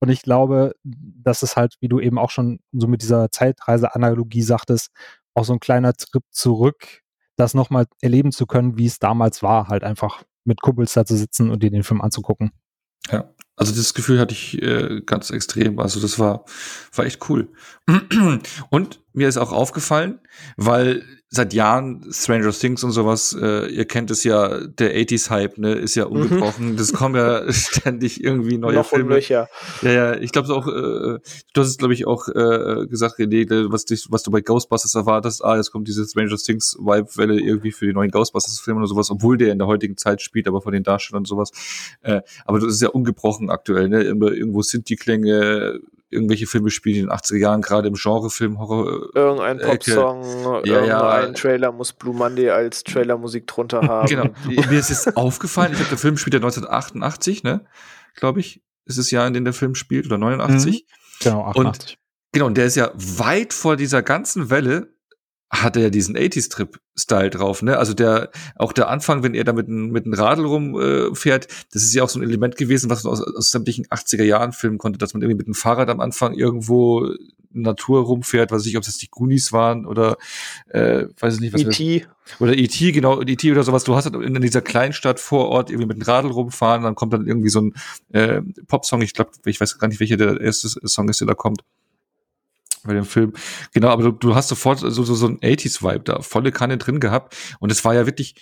[0.00, 4.42] Und ich glaube, das ist halt, wie du eben auch schon so mit dieser Zeitreise-Analogie
[4.42, 4.90] sagtest,
[5.34, 7.02] auch so ein kleiner Trip zurück,
[7.36, 11.16] das nochmal erleben zu können, wie es damals war, halt einfach mit Kumpels da zu
[11.16, 12.50] sitzen und dir den Film anzugucken.
[13.08, 15.78] Ja, also das Gefühl hatte ich äh, ganz extrem.
[15.80, 16.44] Also das war,
[16.94, 17.48] war echt cool.
[18.70, 20.20] Und mir ist auch aufgefallen,
[20.56, 25.74] weil seit Jahren Stranger Things und sowas, äh, ihr kennt es ja, der 80s-Hype, ne,
[25.74, 26.12] ist ja mhm.
[26.12, 26.72] ungebrochen.
[26.72, 26.76] Mhm.
[26.78, 29.14] Das kommen ja ständig irgendwie neue Noch Filme.
[29.14, 29.48] Löcher.
[29.82, 33.70] Ja, ja, ich glaube auch, äh, du hast es, glaube ich, auch äh, gesagt, René,
[33.70, 37.86] was, dich, was du bei Ghostbusters erwartest, ah, jetzt kommt diese Stranger Things-Vibe-Welle irgendwie für
[37.86, 40.82] die neuen Ghostbusters-Filme oder sowas, obwohl der in der heutigen Zeit spielt, aber von den
[40.82, 41.50] Darstellern und sowas.
[42.00, 44.02] Äh, aber das ist ja ungebrochen aktuell, ne?
[44.02, 45.80] Irgendwo sind die Klänge,
[46.10, 49.10] irgendwelche Filme spielen in den 80er Jahren, gerade im Genrefilm, Horror.
[49.14, 50.22] Äh, irgendein Popsong,
[50.64, 51.32] ja, irgendein ja.
[51.32, 54.08] Trailer muss Blue Monday als Trailermusik drunter haben.
[54.08, 54.24] genau.
[54.44, 57.64] Und mir ist jetzt aufgefallen, ich glaube, der Film spielt ja 1988, ne?
[58.14, 58.62] Glaube ich.
[58.84, 60.86] Ist das Jahr, in dem der Film spielt, oder 89.
[60.86, 61.22] Mhm.
[61.22, 61.96] Genau, 88.
[61.96, 61.98] Und,
[62.32, 64.94] genau, und der ist ja weit vor dieser ganzen Welle
[65.50, 67.78] hat er ja diesen 80s-Trip-Style drauf, ne?
[67.78, 71.82] Also der, auch der Anfang, wenn er da mit, mit einem Radl rumfährt, äh, das
[71.82, 74.78] ist ja auch so ein Element gewesen, was man aus, aus sämtlichen 80er Jahren filmen
[74.78, 77.14] konnte, dass man irgendwie mit dem Fahrrad am Anfang irgendwo
[77.50, 80.18] Natur rumfährt, weiß ich, ob es jetzt die Goonies waren oder
[80.68, 82.06] äh, weiß ich nicht, was E.T.
[82.40, 83.50] Oder E.T., genau, E.T.
[83.50, 83.84] oder sowas.
[83.84, 86.94] Du hast halt in, in dieser Kleinstadt vor Ort irgendwie mit dem Radl rumfahren, dann
[86.94, 87.74] kommt dann irgendwie so ein
[88.12, 91.34] äh, Popsong, ich glaube, ich weiß gar nicht, welcher der erste Song ist, der da
[91.34, 91.62] kommt
[92.84, 93.32] bei dem Film.
[93.72, 97.00] Genau, aber du, du hast sofort so, so, so ein 80s-Vibe da, volle Kanne drin
[97.00, 97.36] gehabt.
[97.60, 98.34] Und es war ja wirklich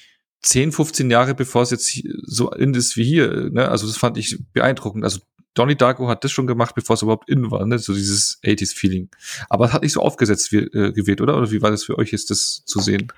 [0.43, 3.51] 10, 15 Jahre, bevor es jetzt so in ist wie hier.
[3.51, 3.68] Ne?
[3.68, 5.05] Also das fand ich beeindruckend.
[5.05, 5.20] Also
[5.55, 7.78] Donnie Darko hat das schon gemacht, bevor es überhaupt in war, ne?
[7.78, 9.09] so dieses 80s-Feeling.
[9.49, 11.37] Aber es hat nicht so aufgesetzt wie, äh, gewählt, oder?
[11.37, 13.12] Oder wie war das für euch jetzt, das zu sehen?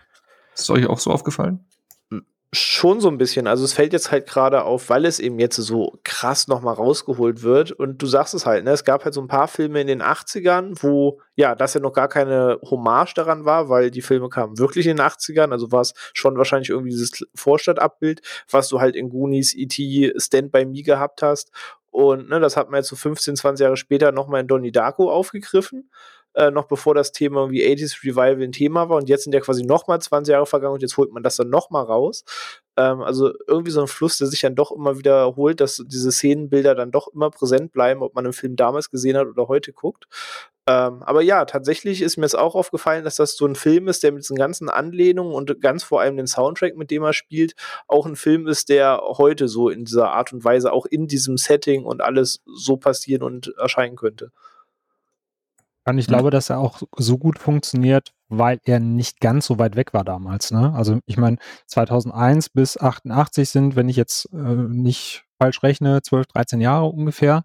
[0.55, 1.65] Ist es euch auch so aufgefallen?
[2.55, 3.47] Schon so ein bisschen.
[3.47, 7.43] Also es fällt jetzt halt gerade auf, weil es eben jetzt so krass nochmal rausgeholt
[7.43, 7.73] wird.
[7.73, 8.71] Und du sagst es halt, ne?
[8.71, 11.93] Es gab halt so ein paar Filme in den 80ern, wo ja, das ja noch
[11.93, 15.53] gar keine Hommage daran war, weil die Filme kamen wirklich in den 80ern.
[15.53, 20.51] Also war es schon wahrscheinlich irgendwie dieses Vorstadtabbild, was du halt in Goonies, E.T., Stand
[20.51, 21.51] By Me gehabt hast.
[21.91, 25.11] Und ne, das hat man jetzt so 15, 20 Jahre später nochmal in Donnie Darko
[25.11, 25.91] aufgegriffen
[26.39, 28.97] äh, noch bevor das Thema wie 80s Revival ein Thema war.
[28.97, 31.51] Und jetzt sind ja quasi nochmal 20 Jahre vergangen und jetzt holt man das dann
[31.51, 32.25] nochmal raus.
[32.77, 36.77] Ähm, also irgendwie so ein Fluss, der sich dann doch immer wiederholt, dass diese Szenenbilder
[36.77, 40.07] dann doch immer präsent bleiben, ob man einen Film damals gesehen hat oder heute guckt.
[40.69, 44.05] Ähm, aber ja, tatsächlich ist mir es auch aufgefallen, dass das so ein Film ist,
[44.05, 47.55] der mit diesen ganzen Anlehnungen und ganz vor allem den Soundtrack, mit dem er spielt,
[47.89, 51.37] auch ein Film ist, der heute so in dieser Art und Weise auch in diesem
[51.37, 54.31] Setting und alles so passieren und erscheinen könnte.
[55.89, 56.13] Und ich mhm.
[56.13, 60.05] glaube, dass er auch so gut funktioniert, weil er nicht ganz so weit weg war
[60.05, 60.51] damals.
[60.51, 60.73] Ne?
[60.75, 66.27] Also ich meine, 2001 bis 88 sind, wenn ich jetzt äh, nicht falsch rechne, 12,
[66.27, 67.43] 13 Jahre ungefähr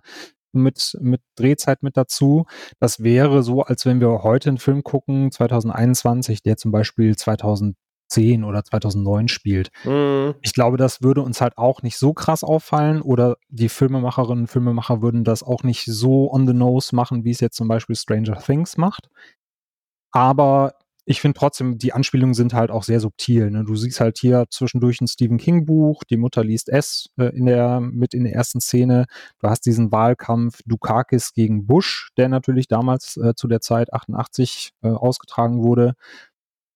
[0.51, 2.45] mit, mit Drehzeit mit dazu.
[2.79, 7.75] Das wäre so, als wenn wir heute einen Film gucken, 2021, der zum Beispiel 2000
[8.08, 9.72] 2010 oder 2009 spielt.
[9.84, 10.36] Mhm.
[10.41, 14.47] Ich glaube, das würde uns halt auch nicht so krass auffallen oder die Filmemacherinnen und
[14.47, 17.95] Filmemacher würden das auch nicht so on the nose machen, wie es jetzt zum Beispiel
[17.95, 19.10] Stranger Things macht.
[20.12, 20.74] Aber
[21.06, 23.51] ich finde trotzdem, die Anspielungen sind halt auch sehr subtil.
[23.51, 23.66] Ne?
[23.66, 27.45] Du siehst halt hier zwischendurch ein Stephen King Buch, die Mutter liest S äh, in
[27.45, 29.06] der, mit in der ersten Szene.
[29.39, 34.72] Du hast diesen Wahlkampf Dukakis gegen Bush, der natürlich damals äh, zu der Zeit 88
[34.82, 35.95] äh, ausgetragen wurde.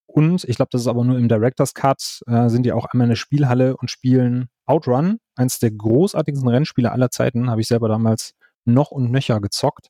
[0.07, 3.05] Und ich glaube, das ist aber nur im Director's Cut, äh, sind die auch einmal
[3.05, 7.87] in der Spielhalle und spielen Outrun eins der großartigsten Rennspiele aller Zeiten, habe ich selber
[7.87, 8.33] damals
[8.65, 9.87] noch und nöcher gezockt.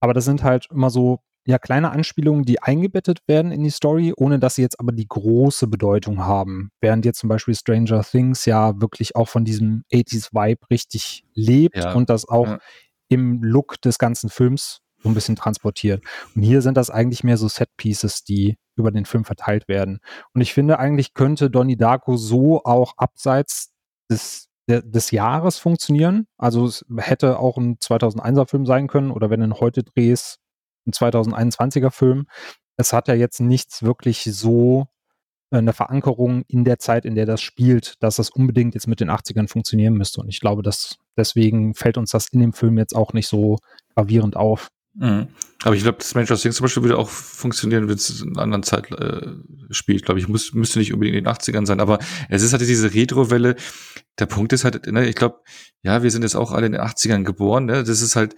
[0.00, 4.12] Aber das sind halt immer so ja kleine Anspielungen, die eingebettet werden in die Story,
[4.16, 6.70] ohne dass sie jetzt aber die große Bedeutung haben.
[6.80, 11.92] Während jetzt zum Beispiel Stranger Things ja wirklich auch von diesem 80s-Vibe richtig lebt Ja,
[11.94, 12.58] und das auch ja.
[13.08, 16.02] im Look des ganzen Films so ein bisschen transportiert.
[16.34, 20.00] Und hier sind das eigentlich mehr so Set-Pieces, die über den Film verteilt werden.
[20.34, 23.72] Und ich finde, eigentlich könnte Donnie Darko so auch abseits
[24.10, 26.26] des, des Jahres funktionieren.
[26.38, 30.38] Also es hätte auch ein 2001er Film sein können oder wenn du ihn heute drehst,
[30.86, 32.26] ein 2021er Film.
[32.76, 34.86] Es hat ja jetzt nichts wirklich so
[35.52, 39.00] äh, eine Verankerung in der Zeit, in der das spielt, dass das unbedingt jetzt mit
[39.00, 40.20] den 80ern funktionieren müsste.
[40.20, 43.58] Und ich glaube, dass deswegen fällt uns das in dem Film jetzt auch nicht so
[43.94, 44.68] gravierend auf.
[44.94, 45.28] Mhm.
[45.64, 48.62] Aber ich glaube, Stranger Things zum Beispiel würde auch funktionieren, wenn es in einer anderen
[48.62, 49.28] Zeit äh,
[49.70, 50.28] spielt, glaube ich.
[50.28, 53.56] Muss, müsste nicht unbedingt in den 80ern sein, aber es ist halt diese Retro-Welle.
[54.18, 55.40] Der Punkt ist halt, ne, ich glaube,
[55.82, 57.84] ja, wir sind jetzt auch alle in den 80ern geboren, ne?
[57.84, 58.34] Das ist halt,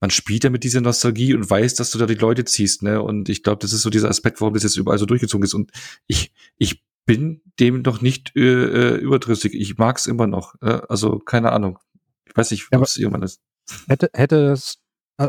[0.00, 3.02] man spielt ja mit dieser Nostalgie und weiß, dass du da die Leute ziehst, ne?
[3.02, 5.54] Und ich glaube, das ist so dieser Aspekt, warum das jetzt überall so durchgezogen ist.
[5.54, 5.72] Und
[6.06, 9.54] ich, ich bin dem noch nicht äh, äh, überdrüssig.
[9.54, 10.54] Ich mag's immer noch.
[10.60, 10.80] Äh?
[10.88, 11.78] Also, keine Ahnung.
[12.26, 13.40] Ich weiß nicht, Ja, was irgendwann ist.
[13.88, 14.78] Hätte, hätte es,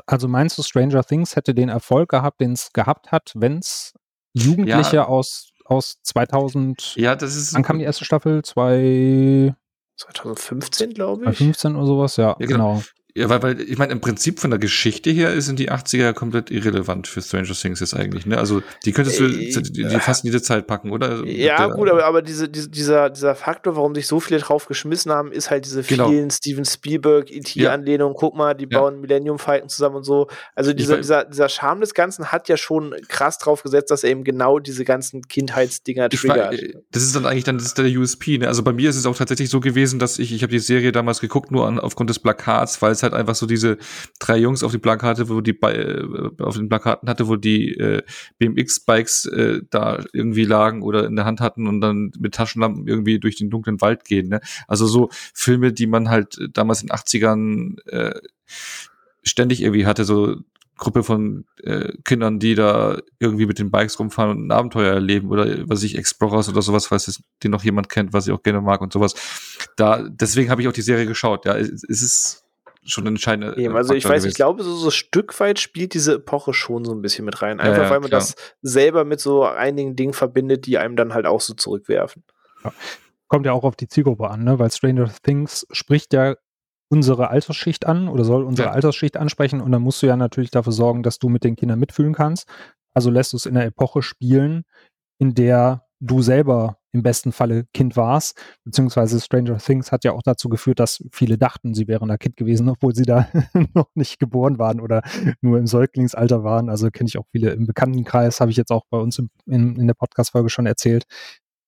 [0.06, 3.94] also meinst du, Stranger Things hätte den Erfolg gehabt, den es gehabt hat, wenn es
[4.34, 5.06] Jugendliche Ja.
[5.08, 7.54] aus, aus 2000, Ja, das ist.
[7.54, 8.44] wann kam die erste Staffel?
[8.44, 9.56] 2015
[9.98, 11.42] 2015, glaube ich.
[11.66, 12.18] oder sowas?
[12.18, 12.74] Ja, Ja, genau.
[12.76, 12.84] genau.
[13.18, 16.14] Ja, weil, weil ich meine, im Prinzip von der Geschichte her sind die 80er ja
[16.14, 18.26] komplett irrelevant für Stranger Things jetzt eigentlich.
[18.26, 18.38] Ne?
[18.38, 21.26] Also die könntest du Äh, die, die fast in diese Zeit packen, oder?
[21.26, 24.68] Ja, Der- gut, aber, aber diese, diese, dieser, dieser Faktor, warum sich so viele drauf
[24.68, 26.10] geschmissen haben, ist halt diese Genau.
[26.10, 27.38] vielen Steven Spielberg, Ja.
[27.38, 28.16] E.T.-Anlehnungen.
[28.18, 28.80] Guck mal, die Ja.
[28.80, 30.28] bauen Millennium Falcon zusammen und so.
[30.56, 34.04] Also dieser, wei- dieser, dieser Charme des Ganzen hat ja schon krass drauf gesetzt, dass
[34.04, 36.54] er eben genau diese ganzen Kindheitsdinger Ich triggert.
[36.54, 38.38] äh, das ist dann eigentlich dann das ist der USP.
[38.38, 38.48] Ne?
[38.48, 40.92] Also bei mir ist es auch tatsächlich so gewesen, dass ich ich habe die Serie
[40.92, 43.78] damals geguckt nur an, aufgrund des Plakats, weil es halt einfach so diese
[44.20, 47.74] drei Jungs auf die Plakate, wo die bei, äh, auf den Plakaten hatte, wo die
[47.76, 48.04] äh,
[48.40, 53.20] BMX-Bikes äh, da irgendwie lagen oder in der Hand hatten und dann mit Taschenlampen irgendwie
[53.20, 54.30] durch den dunklen Wald gehen.
[54.30, 54.42] Ne?
[54.68, 58.20] Also so Filme, die man halt damals in den 80ern äh,
[59.24, 60.38] ständig irgendwie hatte, so
[60.78, 65.30] Gruppe von äh, Kindern, die da irgendwie mit den Bikes rumfahren und ein Abenteuer erleben
[65.30, 68.44] oder was ich Explorers oder sowas, falls es den noch jemand kennt, was ich auch
[68.44, 69.16] gerne mag und sowas.
[69.76, 71.46] Da deswegen habe ich auch die Serie geschaut.
[71.46, 72.44] Ja, es, es ist
[72.88, 73.58] schon ein entscheidender.
[73.58, 74.36] Eben, also ich Faktor weiß, ich gewesen.
[74.36, 77.60] glaube, so, so Stück weit spielt diese Epoche schon so ein bisschen mit rein.
[77.60, 78.22] Einfach ja, weil man klar.
[78.22, 82.24] das selber mit so einigen Dingen verbindet, die einem dann halt auch so zurückwerfen.
[83.28, 84.58] Kommt ja auch auf die Zielgruppe an, ne?
[84.58, 86.36] weil Stranger Things spricht ja
[86.90, 88.74] unsere Altersschicht an oder soll unsere Ja.
[88.74, 91.80] Altersschicht ansprechen und dann musst du ja natürlich dafür sorgen, dass du mit den Kindern
[91.80, 92.48] mitfühlen kannst.
[92.94, 94.64] Also lässt du es in einer Epoche spielen,
[95.20, 100.24] in der du selber im besten Falle Kind warst, beziehungsweise Stranger Things hat ja auch
[100.24, 103.28] dazu geführt, dass viele dachten, sie wären da Kind gewesen, obwohl sie da
[103.74, 105.02] noch nicht geboren waren oder
[105.42, 106.70] nur im Säuglingsalter waren.
[106.70, 109.76] Also kenne ich auch viele im Bekanntenkreis, habe ich jetzt auch bei uns im, in,
[109.76, 111.06] in der Podcast-Folge schon erzählt,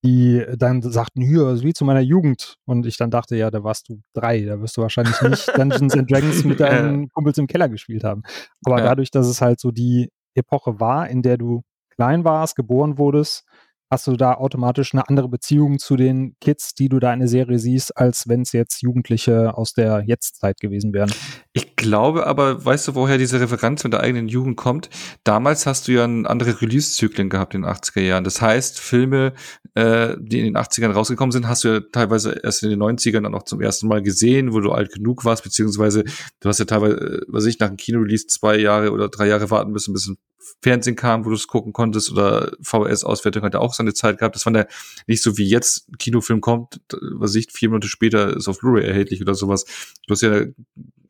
[0.03, 2.55] die dann sagten, hier, ist wie zu meiner Jugend.
[2.65, 5.93] Und ich dann dachte, ja, da warst du drei, da wirst du wahrscheinlich nicht Dungeons
[5.93, 8.23] and Dragons mit deinen Kumpels im Keller gespielt haben.
[8.65, 8.86] Aber Ja.
[8.86, 11.61] dadurch, dass es halt so die Epoche war, in der du
[11.95, 13.43] klein warst, geboren wurdest,
[13.90, 17.28] hast du da automatisch eine andere Beziehung zu den Kids, die du da in der
[17.28, 21.12] Serie siehst, als wenn es jetzt Jugendliche aus der Jetztzeit gewesen wären.
[21.54, 24.90] Ich glaube aber, weißt du, woher diese Referenz mit der eigenen Jugend kommt?
[25.24, 28.24] Damals hast du ja andere Release-Zyklen gehabt in den 80er Jahren.
[28.24, 29.34] Das heißt, Filme,
[29.74, 33.24] äh, die in den 80ern rausgekommen sind, hast du ja teilweise erst in den 90ern
[33.24, 36.04] dann auch zum ersten Mal gesehen, wo du alt genug warst, beziehungsweise
[36.40, 39.50] du hast ja teilweise, äh, was ich, nach dem Kinorelease zwei Jahre oder drei Jahre
[39.50, 40.18] warten müssen, bis ein
[40.62, 44.36] Fernsehen kam, wo du es gucken konntest oder VHS-Auswertung hat ja auch seine Zeit gehabt.
[44.36, 44.66] Das war ja
[45.08, 46.82] nicht so wie jetzt ein Kinofilm kommt,
[47.14, 49.66] was ich, vier Monate später ist auf Blu-ray erhältlich oder sowas.
[50.08, 50.46] Du hast ja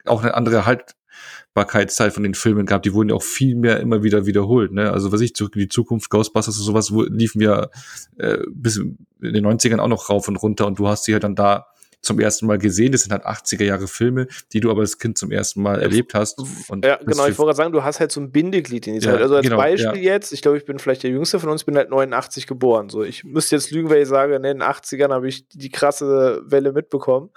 [0.05, 2.85] auch eine andere Haltbarkeitszeit von den Filmen gehabt.
[2.85, 4.71] Die wurden ja auch viel mehr immer wieder wiederholt.
[4.71, 4.91] Ne?
[4.91, 7.67] Also was ich, zurück in die Zukunft, Ghostbusters und sowas, liefen ja
[8.17, 11.23] äh, bis in den 90ern auch noch rauf und runter und du hast sie halt
[11.23, 11.67] dann da
[12.01, 12.91] zum ersten Mal gesehen.
[12.91, 16.13] Das sind halt 80er Jahre Filme, die du aber als Kind zum ersten Mal erlebt
[16.13, 16.39] hast.
[16.69, 17.27] Und ja, genau.
[17.27, 19.21] Ich wollte gerade sagen, du hast halt so ein Bindeglied in die Ja, Zeit.
[19.21, 21.75] Also als genau, Beispiel jetzt, ich glaube, ich bin vielleicht der Jüngste von uns, bin
[21.75, 22.89] halt 89 geboren.
[22.89, 25.69] So, ich müsste jetzt lügen, wenn ich sage, ne, in den 80ern habe ich die
[25.69, 27.31] krasse Welle mitbekommen.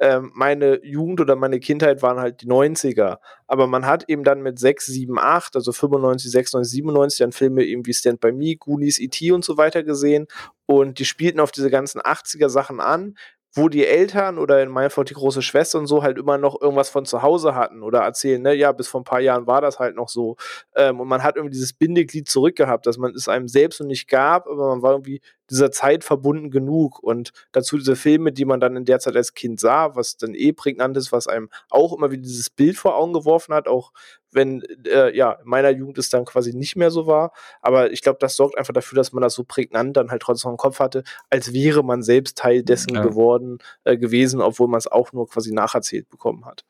[0.00, 3.18] Ähm, meine Jugend oder meine Kindheit waren halt die 90er.
[3.46, 7.64] Aber man hat eben dann mit 6, 7, 8, also 95, 96, 97 dann Filme
[7.64, 9.32] eben wie Stand By Me, Goonies, E.T.
[9.32, 10.26] und so weiter gesehen.
[10.66, 13.14] Und die spielten auf diese ganzen 80er Sachen an
[13.54, 16.60] wo die Eltern oder in meinem Fall die große Schwester und so halt immer noch
[16.60, 19.60] irgendwas von zu Hause hatten oder erzählen, ne, ja, bis vor ein paar Jahren war
[19.60, 20.36] das halt noch so.
[20.76, 24.08] Ähm, und man hat irgendwie dieses Bindeglied zurückgehabt, dass man es einem selbst noch nicht
[24.08, 25.20] gab, aber man war irgendwie
[25.50, 26.98] dieser Zeit verbunden genug.
[27.02, 30.34] Und dazu diese Filme, die man dann in der Zeit als Kind sah, was dann
[30.34, 33.92] eh prägnant ist, was einem auch immer wieder dieses Bild vor Augen geworfen hat, auch
[34.38, 37.32] wenn äh, ja in meiner Jugend es dann quasi nicht mehr so war.
[37.60, 40.52] Aber ich glaube, das sorgt einfach dafür, dass man das so prägnant dann halt trotzdem
[40.52, 43.02] im Kopf hatte, als wäre man selbst Teil dessen ja.
[43.02, 46.64] geworden äh, gewesen, obwohl man es auch nur quasi nacherzählt bekommen hat.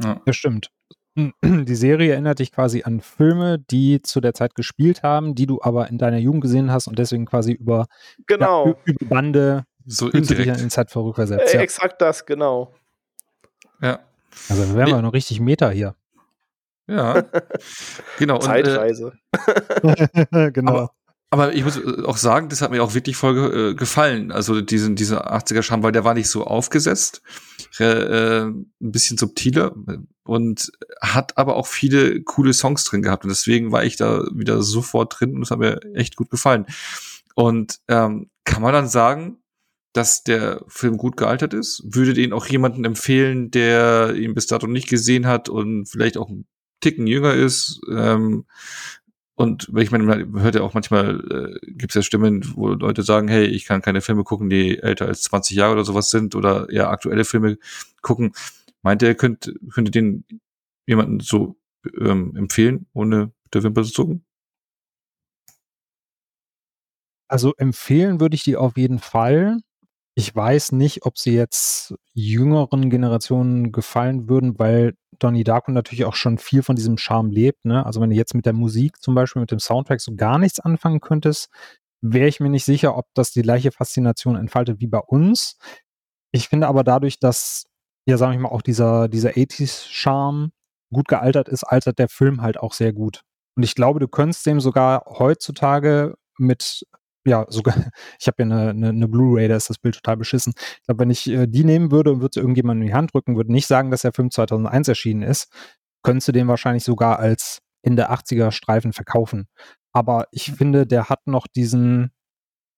[0.00, 0.70] Ja, das stimmt.
[1.42, 5.60] Die Serie erinnert dich quasi an Filme, die zu der Zeit gespielt haben, die du
[5.62, 7.86] aber in deiner Jugend gesehen hast und deswegen quasi über,
[8.26, 8.66] genau.
[8.66, 10.60] ja, über Bande so indirekt.
[10.60, 11.54] in Zeit verrückversetzt.
[11.54, 11.62] Äh, ja.
[11.62, 12.74] Exakt das, genau.
[13.80, 14.00] Ja.
[14.48, 15.02] Also wir wären nee.
[15.02, 15.94] noch richtig Meta hier.
[16.88, 17.24] Ja,
[18.18, 18.38] genau.
[18.38, 19.12] Zeitreise.
[19.82, 20.00] Und,
[20.32, 20.72] äh, genau.
[20.72, 20.92] Aber,
[21.30, 24.32] aber, ich muss äh, auch sagen, das hat mir auch wirklich voll äh, gefallen.
[24.32, 27.22] Also diesen, dieser 80er-Charme, weil der war nicht so aufgesetzt,
[27.78, 29.74] äh, ein bisschen subtiler
[30.24, 33.24] und hat aber auch viele coole Songs drin gehabt.
[33.24, 36.64] Und deswegen war ich da wieder sofort drin und es hat mir echt gut gefallen.
[37.34, 39.38] Und ähm, kann man dann sagen,
[39.92, 41.82] dass der Film gut gealtert ist?
[41.84, 46.28] Würde den auch jemanden empfehlen, der ihn bis dato nicht gesehen hat und vielleicht auch
[46.28, 46.46] ein
[46.80, 47.80] Ticken jünger ist.
[47.90, 48.44] Ähm,
[49.34, 53.02] und ich meine, man hört ja auch manchmal, äh, gibt es ja Stimmen, wo Leute
[53.02, 56.34] sagen, hey, ich kann keine Filme gucken, die älter als 20 Jahre oder sowas sind
[56.34, 57.56] oder eher aktuelle Filme
[58.02, 58.32] gucken.
[58.82, 60.24] Meint ihr, könnt, könnte den
[60.86, 61.56] jemanden so
[62.00, 64.24] ähm, empfehlen, ohne der Wimper zu zucken?
[67.28, 69.58] Also empfehlen würde ich die auf jeden Fall.
[70.18, 76.16] Ich weiß nicht, ob sie jetzt jüngeren Generationen gefallen würden, weil Donnie Darko natürlich auch
[76.16, 77.64] schon viel von diesem Charme lebt.
[77.64, 77.86] Ne?
[77.86, 80.58] Also wenn du jetzt mit der Musik zum Beispiel, mit dem Soundtrack so gar nichts
[80.58, 81.50] anfangen könntest,
[82.00, 85.56] wäre ich mir nicht sicher, ob das die gleiche Faszination entfaltet wie bei uns.
[86.32, 87.66] Ich finde aber dadurch, dass,
[88.04, 90.50] ja, sage ich mal, auch dieser, dieser 80s-Charme
[90.92, 93.22] gut gealtert ist, altert der Film halt auch sehr gut.
[93.54, 96.84] Und ich glaube, du könntest dem sogar heutzutage mit
[97.28, 97.74] ja, sogar,
[98.18, 100.54] ich habe ja eine, eine, eine Blu-ray, da ist das Bild total beschissen.
[100.56, 103.14] Ich glaube, wenn ich äh, die nehmen würde und würde sie irgendjemandem in die Hand
[103.14, 105.52] drücken, würde nicht sagen, dass der Film 2001 erschienen ist,
[106.02, 109.46] könntest du den wahrscheinlich sogar als Ende 80er Streifen verkaufen.
[109.92, 112.10] Aber ich finde, der hat noch diesen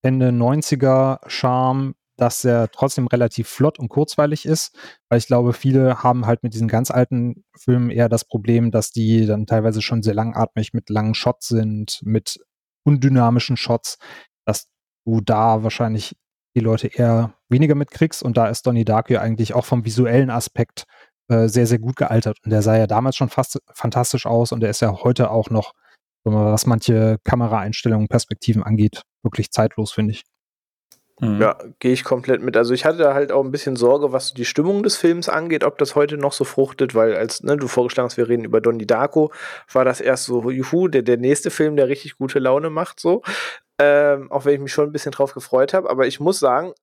[0.03, 4.77] Ende 90er Charme, dass er trotzdem relativ flott und kurzweilig ist,
[5.09, 8.91] weil ich glaube, viele haben halt mit diesen ganz alten Filmen eher das Problem, dass
[8.91, 12.39] die dann teilweise schon sehr langatmig mit langen Shots sind, mit
[12.85, 13.99] undynamischen Shots
[14.45, 14.69] dass
[15.05, 16.17] du da wahrscheinlich
[16.55, 18.23] die Leute eher weniger mitkriegst.
[18.23, 20.85] Und da ist Donnie Darko eigentlich auch vom visuellen Aspekt
[21.29, 22.39] äh, sehr, sehr gut gealtert.
[22.45, 25.51] Und der sah ja damals schon fast fantastisch aus und der ist ja heute auch
[25.51, 25.73] noch,
[26.25, 30.25] was manche Kameraeinstellungen, Perspektiven angeht, wirklich zeitlos, finde ich.
[31.21, 31.41] Mhm.
[31.41, 32.57] Ja, gehe ich komplett mit.
[32.57, 35.65] Also ich hatte da halt auch ein bisschen Sorge, was die Stimmung des Films angeht,
[35.65, 38.61] ob das heute noch so fruchtet, weil als ne, du vorgeschlagen hast, wir reden über
[38.61, 39.31] Donnie Darko,
[39.73, 43.23] war das erst so, juhu, der, der nächste Film, der richtig gute Laune macht, so.
[43.83, 45.89] Ähm, auch wenn ich mich schon ein bisschen drauf gefreut habe.
[45.89, 46.75] Aber ich muss sagen,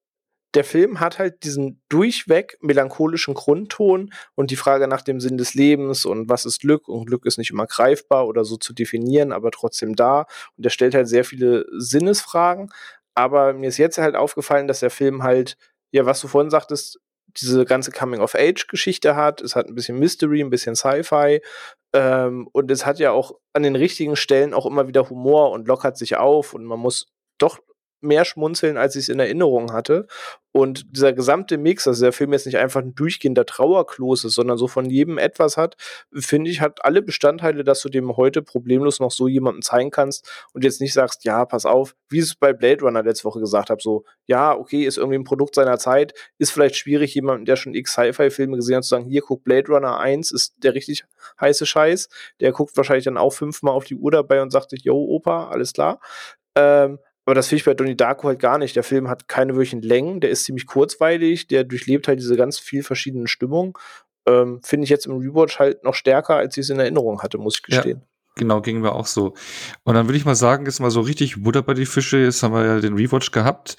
[0.55, 5.53] der Film hat halt diesen durchweg melancholischen Grundton und die Frage nach dem Sinn des
[5.53, 9.31] Lebens und was ist Glück und Glück ist nicht immer greifbar oder so zu definieren,
[9.31, 10.21] aber trotzdem da.
[10.55, 12.71] Und der stellt halt sehr viele Sinnesfragen,
[13.13, 15.57] aber mir ist jetzt halt aufgefallen, dass der Film halt,
[15.91, 16.99] ja, was du vorhin sagtest,
[17.39, 19.41] diese ganze Coming-of-Age-Geschichte hat.
[19.41, 21.41] Es hat ein bisschen Mystery, ein bisschen Sci-Fi.
[21.93, 25.67] Ähm, und es hat ja auch an den richtigen Stellen auch immer wieder Humor und
[25.67, 26.53] lockert sich auf.
[26.53, 27.59] Und man muss doch
[28.01, 30.07] mehr schmunzeln, als ich es in Erinnerung hatte.
[30.51, 34.57] Und dieser gesamte Mix, also der Film jetzt nicht einfach ein durchgehender Trauerklos ist, sondern
[34.57, 35.75] so von jedem etwas hat,
[36.11, 40.27] finde ich, hat alle Bestandteile, dass du dem heute problemlos noch so jemandem zeigen kannst
[40.53, 43.39] und jetzt nicht sagst, ja, pass auf, wie ich es bei Blade Runner letzte Woche
[43.39, 47.45] gesagt habe, so, ja, okay, ist irgendwie ein Produkt seiner Zeit, ist vielleicht schwierig, jemandem,
[47.45, 50.73] der schon x Sci-Fi-Filme gesehen hat, zu sagen, hier, guck, Blade Runner 1 ist der
[50.73, 51.05] richtig
[51.39, 52.09] heiße Scheiß.
[52.39, 55.49] Der guckt wahrscheinlich dann auch fünfmal auf die Uhr dabei und sagt sich, yo, Opa,
[55.49, 55.99] alles klar.
[56.55, 56.97] Ähm,
[57.27, 58.77] aber das finde ich bei Donnie Darko halt gar nicht.
[58.77, 62.57] Der Film hat keine wirklichen Längen, der ist ziemlich kurzweilig, der durchlebt halt diese ganz
[62.57, 63.73] viel verschiedenen Stimmungen.
[64.25, 67.37] Ähm, finde ich jetzt im Rewatch halt noch stärker, als ich es in Erinnerung hatte,
[67.37, 67.97] muss ich gestehen.
[67.99, 68.07] Ja.
[68.35, 69.33] Genau, ging mir auch so.
[69.83, 72.41] Und dann würde ich mal sagen, jetzt mal so richtig Butter bei die Fische, jetzt
[72.43, 73.75] haben wir ja den Rewatch gehabt.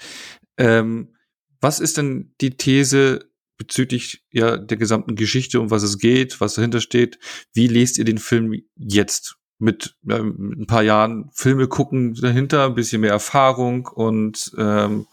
[0.57, 1.15] Ähm,
[1.59, 6.53] was ist denn die These bezüglich ja der gesamten Geschichte, um was es geht, was
[6.53, 7.17] dahinter steht?
[7.53, 9.38] Wie lest ihr den Film jetzt?
[9.59, 15.05] Mit, mit ein paar Jahren Filme gucken dahinter, ein bisschen mehr Erfahrung und ähm,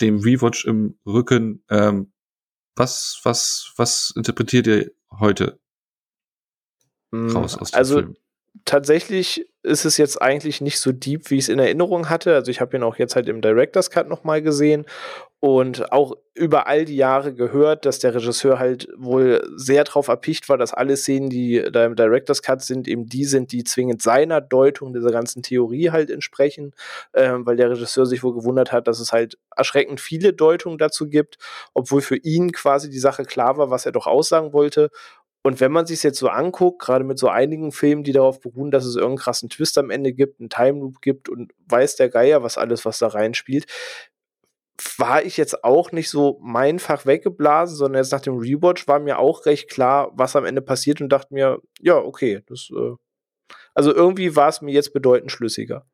[0.00, 1.62] dem Rewatch im Rücken.
[1.68, 2.12] Ähm,
[2.74, 5.60] was, was, was interpretiert ihr heute
[7.12, 8.16] hm, raus aus dem also, Film?
[8.64, 12.34] Tatsächlich ist es jetzt eigentlich nicht so deep, wie ich es in Erinnerung hatte.
[12.34, 14.86] Also ich habe ihn auch jetzt halt im Director's Cut nochmal gesehen
[15.40, 20.50] und auch über all die Jahre gehört, dass der Regisseur halt wohl sehr darauf erpicht
[20.50, 24.02] war, dass alle Szenen, die da im Director's Cut sind, eben die sind, die zwingend
[24.02, 26.72] seiner Deutung dieser ganzen Theorie halt entsprechen,
[27.14, 31.08] ähm, weil der Regisseur sich wohl gewundert hat, dass es halt erschreckend viele Deutungen dazu
[31.08, 31.38] gibt,
[31.72, 34.90] obwohl für ihn quasi die Sache klar war, was er doch aussagen wollte.
[35.42, 38.70] Und wenn man sich jetzt so anguckt, gerade mit so einigen Filmen, die darauf beruhen,
[38.70, 42.10] dass es irgendeinen krassen Twist am Ende gibt, einen Time Loop gibt und weiß der
[42.10, 43.66] Geier, was alles, was da reinspielt,
[44.98, 48.98] war ich jetzt auch nicht so mein Fach weggeblasen, sondern jetzt nach dem Rewatch war
[48.98, 52.94] mir auch recht klar, was am Ende passiert und dachte mir, ja, okay, das, äh,
[53.74, 55.86] also irgendwie war es mir jetzt bedeutend schlüssiger.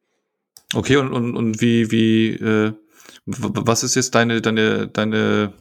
[0.75, 2.73] Okay, und, und, und wie, wie, äh,
[3.27, 5.53] was ist jetzt deine, deine, deine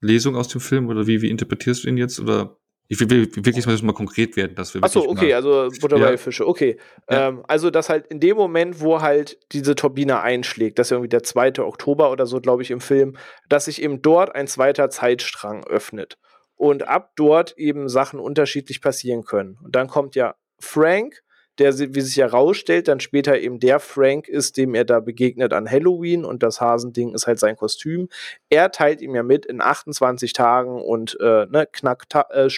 [0.00, 2.59] Lesung aus dem Film oder wie, wie interpretierst du ihn jetzt oder
[2.92, 6.16] ich will wirklich mal, mal konkret werden, dass wir Achso, okay, also Butter bei ja.
[6.16, 6.76] Fische, okay.
[7.08, 7.28] Ja.
[7.28, 11.08] Ähm, also, dass halt in dem Moment, wo halt diese Turbine einschlägt, das ist irgendwie
[11.08, 11.60] der 2.
[11.60, 13.16] Oktober oder so, glaube ich, im Film,
[13.48, 16.18] dass sich eben dort ein zweiter Zeitstrang öffnet.
[16.56, 19.56] Und ab dort eben Sachen unterschiedlich passieren können.
[19.62, 21.22] Und dann kommt ja Frank,
[21.58, 25.70] der, wie sich herausstellt, dann später eben der Frank ist, dem er da begegnet an
[25.70, 28.08] Halloween und das Hasending ist halt sein Kostüm.
[28.48, 32.48] Er teilt ihm ja mit, in 28 Tagen und äh, ne, knack äh,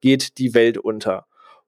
[0.00, 1.26] geht die Welt unter.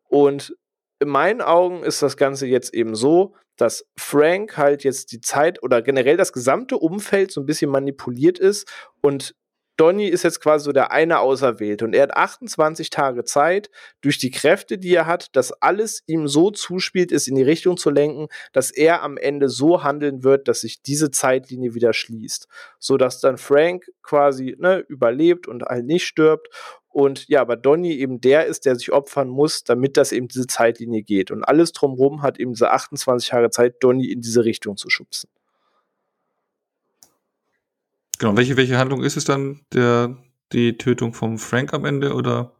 [0.08, 0.56] Und
[0.98, 5.62] in meinen Augen ist das Ganze jetzt eben so, dass Frank halt jetzt die Zeit
[5.62, 8.70] oder generell das gesamte Umfeld so ein bisschen manipuliert ist
[9.02, 9.34] und
[9.76, 13.70] Donny ist jetzt quasi so der eine Auserwählte und er hat 28 Tage Zeit,
[14.00, 17.76] durch die Kräfte, die er hat, dass alles ihm so zuspielt, ist in die Richtung
[17.76, 22.48] zu lenken, dass er am Ende so handeln wird, dass sich diese Zeitlinie wieder schließt.
[22.78, 26.48] So dass dann Frank quasi ne, überlebt und halt nicht stirbt.
[26.88, 30.46] Und ja, aber Donny eben der ist, der sich opfern muss, damit das eben diese
[30.46, 31.30] Zeitlinie geht.
[31.30, 35.28] Und alles drumherum hat eben diese 28 Tage Zeit, Donny in diese Richtung zu schubsen.
[38.18, 39.60] Genau, welche, welche Handlung ist es dann?
[39.72, 40.16] Der,
[40.52, 42.52] die Tötung vom Frank am Ende oder?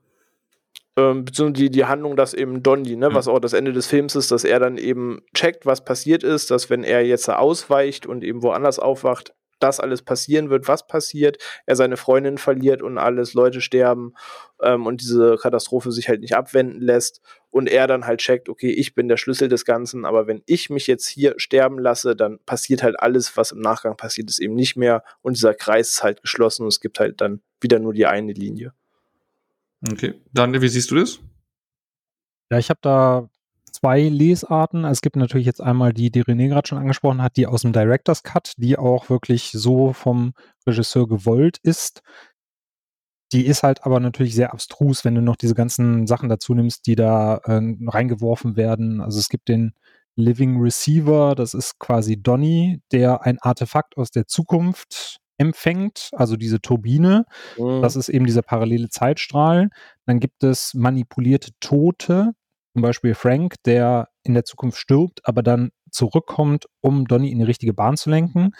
[0.96, 3.14] Ähm, beziehungsweise die, die Handlung, dass eben Donny, ne, ja.
[3.14, 6.50] was auch das Ende des Films ist, dass er dann eben checkt, was passiert ist,
[6.50, 11.38] dass wenn er jetzt ausweicht und eben woanders aufwacht, das alles passieren wird, was passiert,
[11.66, 14.14] er seine Freundin verliert und alles, Leute sterben
[14.62, 18.70] ähm, und diese Katastrophe sich halt nicht abwenden lässt und er dann halt checkt, okay,
[18.70, 22.38] ich bin der Schlüssel des Ganzen, aber wenn ich mich jetzt hier sterben lasse, dann
[22.44, 26.02] passiert halt alles, was im Nachgang passiert ist, eben nicht mehr und dieser Kreis ist
[26.02, 28.72] halt geschlossen und es gibt halt dann wieder nur die eine Linie.
[29.90, 31.20] Okay, Daniel, wie siehst du das?
[32.50, 33.28] Ja, ich habe da
[33.76, 34.84] zwei Lesarten.
[34.84, 37.72] Es gibt natürlich jetzt einmal die, die René gerade schon angesprochen hat, die aus dem
[37.72, 40.32] Director's Cut, die auch wirklich so vom
[40.66, 42.02] Regisseur gewollt ist.
[43.32, 46.86] Die ist halt aber natürlich sehr abstrus, wenn du noch diese ganzen Sachen dazu nimmst,
[46.86, 49.00] die da äh, reingeworfen werden.
[49.00, 49.74] Also es gibt den
[50.14, 56.60] Living Receiver, das ist quasi Donny, der ein Artefakt aus der Zukunft empfängt, also diese
[56.60, 57.26] Turbine.
[57.58, 57.82] Mhm.
[57.82, 59.68] Das ist eben dieser parallele Zeitstrahl.
[60.06, 62.32] Dann gibt es manipulierte Tote,
[62.76, 67.44] zum Beispiel Frank, der in der Zukunft stirbt, aber dann zurückkommt, um Donny in die
[67.46, 68.50] richtige Bahn zu lenken.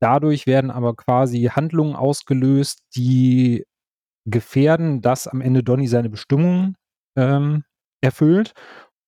[0.00, 3.66] Dadurch werden aber quasi Handlungen ausgelöst, die
[4.24, 6.76] gefährden, dass am Ende Donny seine Bestimmung
[7.14, 7.64] ähm,
[8.00, 8.54] erfüllt.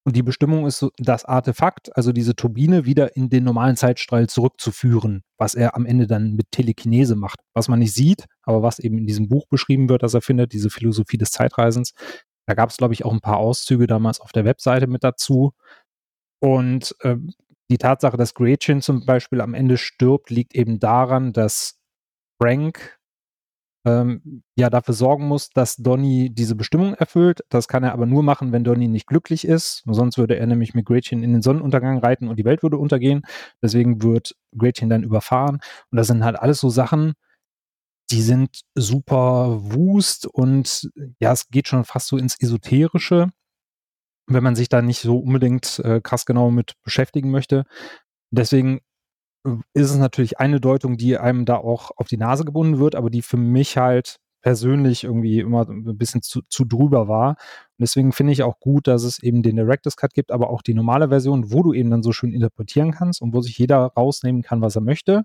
[0.05, 5.22] Und die Bestimmung ist das Artefakt, also diese Turbine, wieder in den normalen Zeitstrahl zurückzuführen,
[5.39, 7.41] was er am Ende dann mit Telekinese macht.
[7.55, 10.53] Was man nicht sieht, aber was eben in diesem Buch beschrieben wird, das er findet,
[10.53, 11.95] diese Philosophie des Zeitreisens,
[12.49, 15.53] da gab es, glaube ich, auch ein paar Auszüge damals auf der Webseite mit dazu.
[16.40, 17.16] Und äh,
[17.70, 21.78] die Tatsache, dass Gretchen zum Beispiel am Ende stirbt, liegt eben daran, dass
[22.40, 22.99] Frank
[23.84, 27.42] ähm, ja dafür sorgen muss, dass Donny diese Bestimmung erfüllt.
[27.51, 29.82] Das kann er aber nur machen, wenn Donny nicht glücklich ist.
[29.84, 33.26] Sonst würde er nämlich mit Gretchen in den Sonnenuntergang reiten und die Welt würde untergehen.
[33.62, 35.59] Deswegen wird Gretchen dann überfahren.
[35.90, 37.12] Und das sind halt alles so Sachen,
[38.11, 40.91] die sind super wust und
[41.21, 43.31] ja, es geht schon fast so ins Esoterische,
[44.27, 47.65] wenn man sich da nicht so unbedingt äh, krass genau mit beschäftigen möchte.
[48.31, 48.81] Deswegen
[49.45, 52.95] äh, ist es natürlich eine Deutung, die einem da auch auf die Nase gebunden wird,
[52.95, 57.31] aber die für mich halt persönlich irgendwie immer ein bisschen zu, zu drüber war.
[57.31, 60.63] Und deswegen finde ich auch gut, dass es eben den Director's Cut gibt, aber auch
[60.63, 63.93] die normale Version, wo du eben dann so schön interpretieren kannst und wo sich jeder
[63.97, 65.25] rausnehmen kann, was er möchte.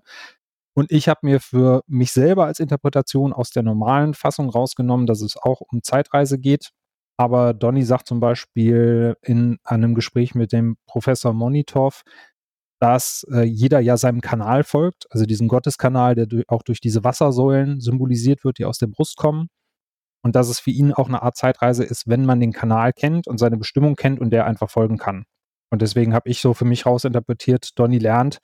[0.74, 5.20] Und ich habe mir für mich selber als Interpretation aus der normalen Fassung rausgenommen, dass
[5.20, 6.70] es auch um Zeitreise geht.
[7.16, 12.02] Aber Donny sagt zum Beispiel in einem Gespräch mit dem Professor Monitov,
[12.80, 17.04] dass äh, jeder ja seinem Kanal folgt, also diesen Gotteskanal, der durch, auch durch diese
[17.04, 19.48] Wassersäulen symbolisiert wird, die aus der Brust kommen.
[20.22, 23.28] Und dass es für ihn auch eine Art Zeitreise ist, wenn man den Kanal kennt
[23.28, 25.24] und seine Bestimmung kennt und der einfach folgen kann.
[25.70, 28.38] Und deswegen habe ich so für mich rausinterpretiert, Donny lernt,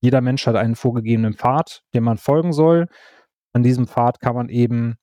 [0.00, 2.86] jeder Mensch hat einen vorgegebenen Pfad, dem man folgen soll.
[3.52, 4.96] An diesem Pfad kann man eben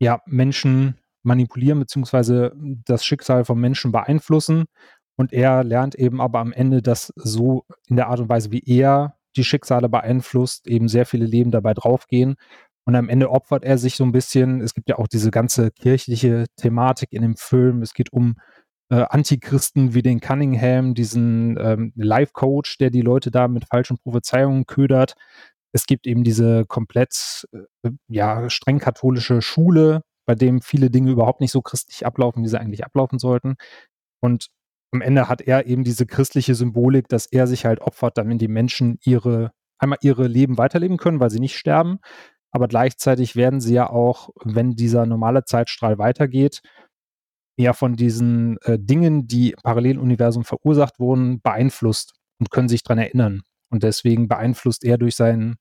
[0.00, 2.52] ja, Menschen manipulieren, beziehungsweise
[2.86, 4.64] das Schicksal von Menschen beeinflussen.
[5.16, 8.62] Und er lernt eben aber am Ende, dass so in der Art und Weise, wie
[8.64, 12.36] er die Schicksale beeinflusst, eben sehr viele Leben dabei draufgehen.
[12.86, 14.62] Und am Ende opfert er sich so ein bisschen.
[14.62, 17.82] Es gibt ja auch diese ganze kirchliche Thematik in dem Film.
[17.82, 18.36] Es geht um
[18.90, 24.66] äh, Antichristen wie den Cunningham, diesen ähm, Life-Coach, der die Leute da mit falschen Prophezeiungen
[24.66, 25.14] ködert.
[25.72, 31.40] Es gibt eben diese komplett äh, ja, streng katholische Schule, bei dem viele Dinge überhaupt
[31.40, 33.56] nicht so christlich ablaufen, wie sie eigentlich ablaufen sollten.
[34.20, 34.48] Und
[34.92, 38.48] am Ende hat er eben diese christliche Symbolik, dass er sich halt opfert, damit die
[38.48, 42.00] Menschen ihre, einmal ihre Leben weiterleben können, weil sie nicht sterben.
[42.52, 46.62] Aber gleichzeitig werden sie ja auch, wenn dieser normale Zeitstrahl weitergeht,
[47.56, 52.98] ja von diesen äh, Dingen, die im Paralleluniversum verursacht wurden, beeinflusst und können sich daran
[52.98, 53.42] erinnern.
[53.70, 55.56] Und deswegen beeinflusst er durch sein,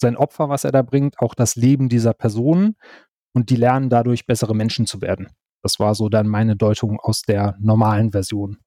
[0.00, 2.76] sein Opfer, was er da bringt, auch das Leben dieser Personen
[3.32, 5.28] und die lernen dadurch bessere Menschen zu werden.
[5.62, 8.58] Das war so dann meine Deutung aus der normalen Version.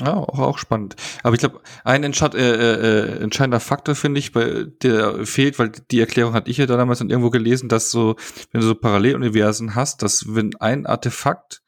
[0.00, 0.96] Ja, auch, auch spannend.
[1.22, 5.70] Aber ich glaube, ein entscheid, äh, äh, entscheidender Faktor, finde ich, bei, der fehlt, weil
[5.90, 8.16] die Erklärung hatte ich ja damals dann irgendwo gelesen, dass so,
[8.52, 11.62] wenn du so Paralleluniversen hast, dass wenn ein Artefakt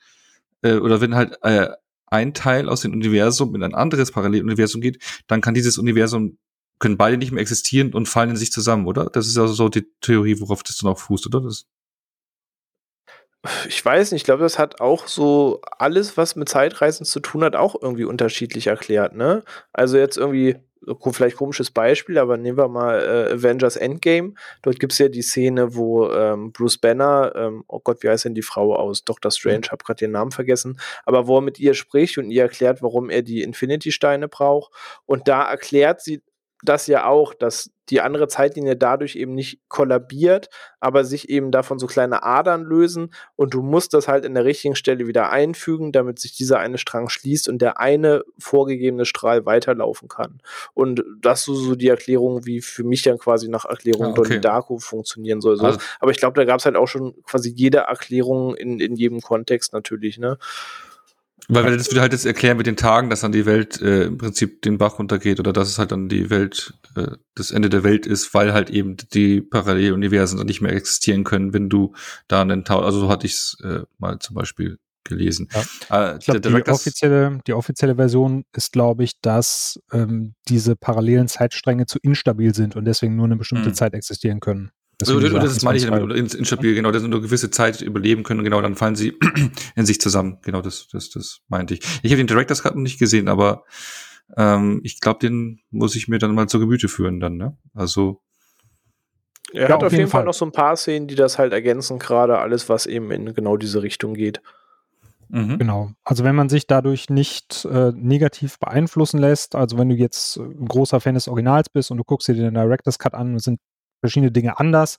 [0.62, 1.68] äh, oder wenn halt äh,
[2.06, 6.38] ein Teil aus dem Universum in ein anderes Paralleluniversum geht, dann kann dieses Universum,
[6.78, 9.06] können beide nicht mehr existieren und fallen in sich zusammen, oder?
[9.06, 11.42] Das ist also so die Theorie, worauf das dann auch fußt, oder?
[11.42, 11.66] Das
[13.68, 17.44] ich weiß nicht, ich glaube, das hat auch so alles, was mit Zeitreisen zu tun
[17.44, 19.42] hat, auch irgendwie unterschiedlich erklärt, ne?
[19.72, 20.56] Also jetzt irgendwie,
[21.12, 24.34] vielleicht komisches Beispiel, aber nehmen wir mal äh, Avengers Endgame.
[24.62, 28.26] Dort gibt es ja die Szene, wo ähm, Bruce Banner, ähm, oh Gott, wie heißt
[28.26, 31.58] denn die Frau aus Doctor Strange, habe gerade den Namen vergessen, aber wo er mit
[31.58, 34.72] ihr spricht und ihr erklärt, warum er die Infinity-Steine braucht.
[35.06, 36.22] Und da erklärt sie
[36.64, 40.48] das ja auch, dass die andere Zeitlinie dadurch eben nicht kollabiert,
[40.80, 44.44] aber sich eben davon so kleine Adern lösen und du musst das halt in der
[44.44, 49.44] richtigen Stelle wieder einfügen, damit sich dieser eine Strang schließt und der eine vorgegebene Strahl
[49.44, 50.40] weiterlaufen kann.
[50.72, 54.10] Und das ist so, so die Erklärung, wie für mich dann quasi nach Erklärung ah,
[54.10, 54.22] okay.
[54.22, 55.56] Donnie Darko funktionieren soll.
[55.56, 55.66] So.
[55.66, 58.96] Also, aber ich glaube, da gab es halt auch schon quasi jede Erklärung in, in
[58.96, 60.38] jedem Kontext natürlich, ne?
[61.48, 64.18] Weil das würde halt jetzt erklären mit den Tagen, dass dann die Welt äh, im
[64.18, 67.84] Prinzip den Bach runtergeht oder dass es halt dann die Welt, äh, das Ende der
[67.84, 71.94] Welt ist, weil halt eben die Paralleluniversen dann nicht mehr existieren können, wenn du
[72.28, 75.48] da einen Tau, also so hatte ich es äh, mal zum Beispiel gelesen.
[75.52, 76.12] Ja.
[76.12, 81.28] Äh, ich glaub, die, offizielle, die offizielle Version ist, glaube ich, dass ähm, diese parallelen
[81.28, 83.74] Zeitstränge zu instabil sind und deswegen nur eine bestimmte mhm.
[83.74, 84.70] Zeit existieren können.
[85.08, 88.44] Also, das, meine ich damit, instabil, genau, dass sie nur gewisse Zeit überleben können und
[88.44, 89.16] genau, dann fallen sie
[89.76, 90.38] in sich zusammen.
[90.42, 91.80] Genau, das, das, das meinte ich.
[92.02, 93.64] Ich habe den Director's Cut noch nicht gesehen, aber
[94.36, 97.56] ähm, ich glaube, den muss ich mir dann mal zur Gemüte führen dann, ne?
[97.74, 98.20] Also.
[99.52, 100.20] Er ja, hat auf jeden Fall.
[100.20, 103.34] Fall noch so ein paar Szenen, die das halt ergänzen, gerade alles, was eben in
[103.34, 104.40] genau diese Richtung geht.
[105.28, 105.58] Mhm.
[105.58, 105.90] Genau.
[106.04, 110.66] Also wenn man sich dadurch nicht äh, negativ beeinflussen lässt, also wenn du jetzt ein
[110.66, 113.60] großer Fan des Originals bist und du guckst dir den Director's Cut an, sind
[114.04, 114.98] verschiedene Dinge anders.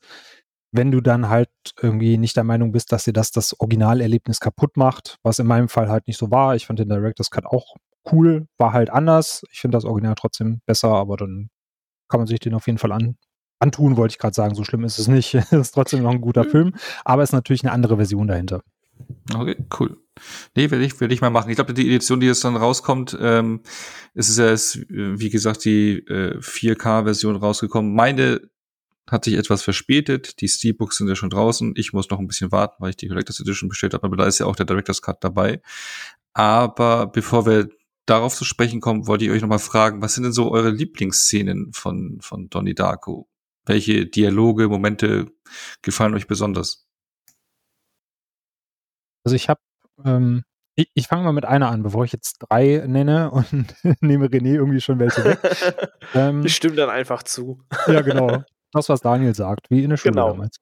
[0.71, 1.49] Wenn du dann halt
[1.79, 5.69] irgendwie nicht der Meinung bist, dass dir das das Originalerlebnis kaputt macht, was in meinem
[5.69, 6.55] Fall halt nicht so war.
[6.55, 7.75] Ich fand den Director's Cut auch
[8.11, 9.43] cool, war halt anders.
[9.51, 11.49] Ich finde das Original trotzdem besser, aber dann
[12.09, 13.15] kann man sich den auf jeden Fall an,
[13.59, 14.55] antun, wollte ich gerade sagen.
[14.55, 15.33] So schlimm ist es nicht.
[15.35, 16.49] es ist trotzdem noch ein guter mhm.
[16.49, 18.61] Film, aber es ist natürlich eine andere Version dahinter.
[19.33, 19.97] Okay, cool.
[20.55, 21.49] Nee, werde ich, werde ich mal machen.
[21.49, 23.61] Ich glaube, die Edition, die jetzt dann rauskommt, ähm,
[24.13, 27.93] ist es ja, ist, wie gesagt, die äh, 4K-Version rausgekommen.
[27.93, 28.41] Meine
[29.09, 30.41] hat sich etwas verspätet.
[30.41, 31.73] Die Steelbooks sind ja schon draußen.
[31.75, 34.25] Ich muss noch ein bisschen warten, weil ich die Collectors Edition bestellt habe, aber da
[34.25, 35.61] ist ja auch der Director's Cut dabei.
[36.33, 37.69] Aber bevor wir
[38.05, 41.71] darauf zu sprechen kommen, wollte ich euch nochmal fragen, was sind denn so eure Lieblingsszenen
[41.73, 43.27] von, von Donnie Darko?
[43.65, 45.27] Welche Dialoge, Momente
[45.81, 46.87] gefallen euch besonders?
[49.23, 49.59] Also ich habe,
[50.03, 50.43] ähm,
[50.75, 54.55] ich, ich fange mal mit einer an, bevor ich jetzt drei nenne und nehme René
[54.55, 55.39] irgendwie schon welche weg.
[56.13, 57.63] ähm, ich stimme dann einfach zu.
[57.87, 58.43] ja, genau.
[58.75, 60.31] Das, was Daniel sagt, wie in der Schule genau.
[60.31, 60.59] damals.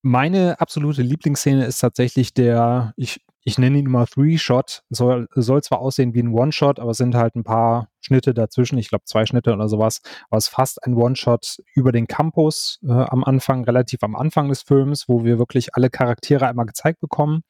[0.00, 4.84] Meine absolute Lieblingsszene ist tatsächlich der, ich, ich nenne ihn mal Three-Shot.
[4.88, 8.78] Soll, soll zwar aussehen wie ein One-Shot, aber es sind halt ein paar Schnitte dazwischen.
[8.78, 10.00] Ich glaube, zwei Schnitte oder sowas.
[10.30, 14.48] Aber es ist fast ein One-Shot über den Campus äh, am Anfang, relativ am Anfang
[14.48, 17.42] des Films, wo wir wirklich alle Charaktere einmal gezeigt bekommen,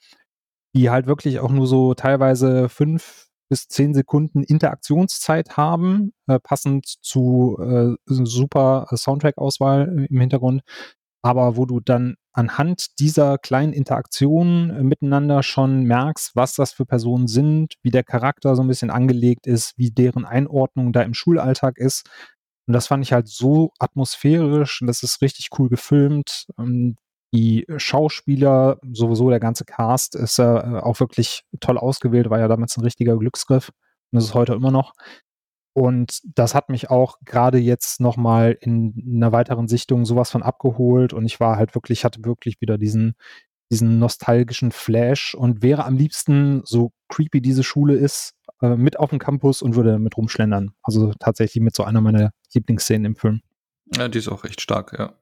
[0.75, 6.87] die halt wirklich auch nur so teilweise fünf bis zehn Sekunden Interaktionszeit haben, äh, passend
[7.03, 10.63] zu äh, super Soundtrack-Auswahl im Hintergrund.
[11.21, 16.87] aber wo du dann anhand dieser kleinen Interaktionen äh, miteinander schon merkst, was das für
[16.87, 21.13] Personen sind, wie der Charakter so ein bisschen angelegt ist, wie deren Einordnung da im
[21.13, 22.09] Schulalltag ist.
[22.67, 26.47] Und das fand ich halt so atmosphärisch und das ist richtig cool gefilmt.
[27.35, 32.77] Die Schauspieler, sowieso der ganze Cast ist äh, auch wirklich toll ausgewählt, war ja damals
[32.77, 33.71] ein richtiger Glücksgriff
[34.11, 34.93] und das ist heute immer noch.
[35.75, 41.15] Und das hat mich auch gerade jetzt nochmal in einer weiteren Sichtung sowas von abgeholt
[41.15, 43.15] und ich war halt wirklich, hatte wirklich wieder diesen,
[43.71, 49.09] diesen nostalgischen Flash und wäre am liebsten, so creepy diese Schule ist, äh, mit auf
[49.09, 50.73] dem Campus und würde damit rumschlendern.
[50.83, 53.41] Also tatsächlich mit so einer meiner Lieblingsszenen im Film.
[53.97, 55.15] Ja, die ist auch recht stark, ja.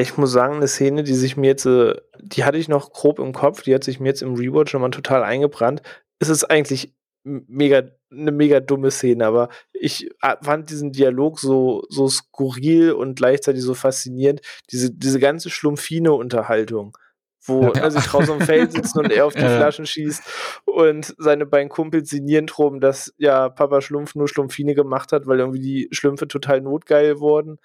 [0.00, 3.18] Ich muss sagen, eine Szene, die sich mir jetzt, äh, die hatte ich noch grob
[3.18, 5.82] im Kopf, die hat sich mir jetzt im Rewatch nochmal total eingebrannt.
[6.18, 6.94] Es ist eigentlich
[7.24, 13.16] mega eine mega dumme Szene, aber ich äh, fand diesen Dialog so so skurril und
[13.16, 14.40] gleichzeitig so faszinierend.
[14.70, 16.96] Diese diese ganze schlumpfine Unterhaltung,
[17.44, 17.82] wo ja.
[17.82, 19.56] ne, sie draußen am Feld sitzen und er auf die ja.
[19.56, 20.22] Flaschen schießt
[20.64, 25.40] und seine beiden Kumpels sinnieren drum, dass ja Papa Schlumpf nur Schlumpfine gemacht hat, weil
[25.40, 27.58] irgendwie die Schlümpfe total notgeil wurden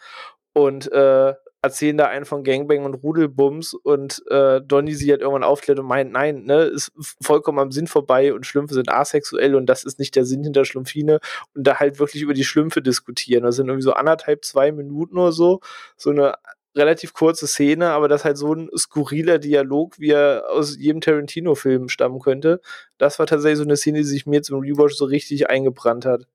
[0.54, 5.45] und äh, erzählen da einen von Gangbang und Rudelbums und äh, Donny sie halt irgendwann
[5.45, 6.91] aufklärt und meint, nein, ne, ist
[7.22, 10.66] vollkommen am Sinn vorbei und Schlümpfe sind asexuell und das ist nicht der Sinn hinter
[10.66, 11.22] Schlumpfine
[11.55, 13.43] und da halt wirklich über die Schlümpfe diskutieren.
[13.43, 15.61] Das sind irgendwie so anderthalb, zwei Minuten oder so,
[15.95, 16.36] so eine
[16.76, 21.88] relativ kurze Szene, aber das halt so ein skurriler Dialog, wie er aus jedem Tarantino-Film
[21.88, 22.59] stammen könnte.
[22.97, 26.28] Das war tatsächlich so eine Szene, die sich mir zum Rewatch so richtig eingebrannt hat.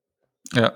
[0.53, 0.73] Ja,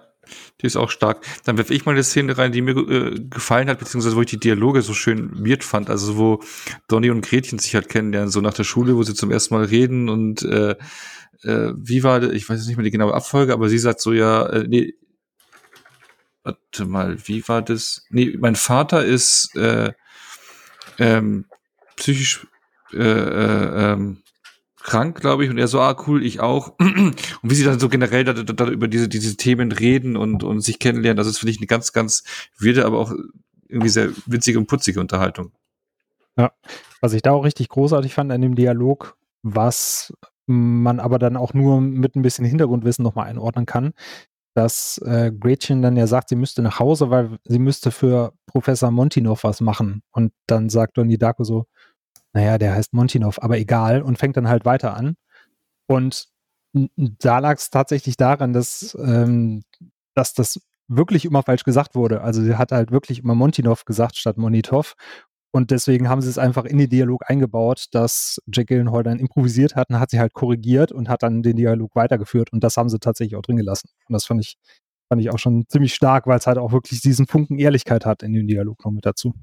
[0.61, 1.25] die ist auch stark.
[1.43, 4.27] Dann werfe ich mal eine Szene rein, die mir äh, gefallen hat, beziehungsweise wo ich
[4.27, 5.89] die Dialoge so schön weird fand.
[5.89, 6.41] Also wo
[6.87, 9.65] Donny und Gretchen sich halt kennenlernen, so nach der Schule, wo sie zum ersten Mal
[9.65, 10.75] reden und äh,
[11.43, 14.45] äh, wie war, ich weiß nicht mehr die genaue Abfolge, aber sie sagt so, ja,
[14.47, 14.93] äh, nee,
[16.43, 18.05] warte mal, wie war das?
[18.09, 19.93] Nee, mein Vater ist äh,
[20.99, 21.45] ähm,
[21.95, 22.47] psychisch
[22.93, 24.22] äh, äh, ähm,
[24.83, 26.73] krank, glaube ich, und er so, ah, cool, ich auch.
[26.79, 30.43] Und wie sie dann so generell da, da, da über diese, diese Themen reden und,
[30.43, 32.23] und sich kennenlernen, das ist, finde ich, eine ganz, ganz
[32.57, 33.13] wirde, aber auch
[33.67, 35.51] irgendwie sehr witzige und putzige Unterhaltung.
[36.37, 36.51] Ja,
[37.01, 40.13] was ich da auch richtig großartig fand an dem Dialog, was
[40.45, 43.93] man aber dann auch nur mit ein bisschen Hintergrundwissen nochmal einordnen kann,
[44.53, 48.91] dass äh, Gretchen dann ja sagt, sie müsste nach Hause, weil sie müsste für Professor
[48.91, 50.03] Montinov was machen.
[50.11, 51.65] Und dann sagt Donnie Darko so,
[52.33, 55.15] naja, der heißt Montinov, aber egal, und fängt dann halt weiter an.
[55.87, 56.27] Und
[56.73, 59.63] da lag es tatsächlich daran, dass, ähm,
[60.15, 62.21] dass das wirklich immer falsch gesagt wurde.
[62.21, 64.95] Also sie hat halt wirklich immer Montinov gesagt statt Monitov.
[65.55, 69.75] Und deswegen haben sie es einfach in den Dialog eingebaut, dass Jack Gyllenhaal dann improvisiert
[69.75, 72.51] hat und hat sie halt korrigiert und hat dann den Dialog weitergeführt.
[72.51, 73.89] Und das haben sie tatsächlich auch drin gelassen.
[74.07, 74.57] Und das fand ich,
[75.09, 78.23] fand ich auch schon ziemlich stark, weil es halt auch wirklich diesen Funken Ehrlichkeit hat
[78.23, 79.35] in dem Dialog noch mit dazu.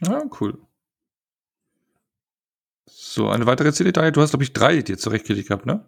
[0.00, 0.60] Ja, cool.
[2.90, 4.10] So, eine weitere CD-Datei.
[4.10, 5.84] Du hast, glaube ich, drei dir zurechtgelegt gehabt, ne?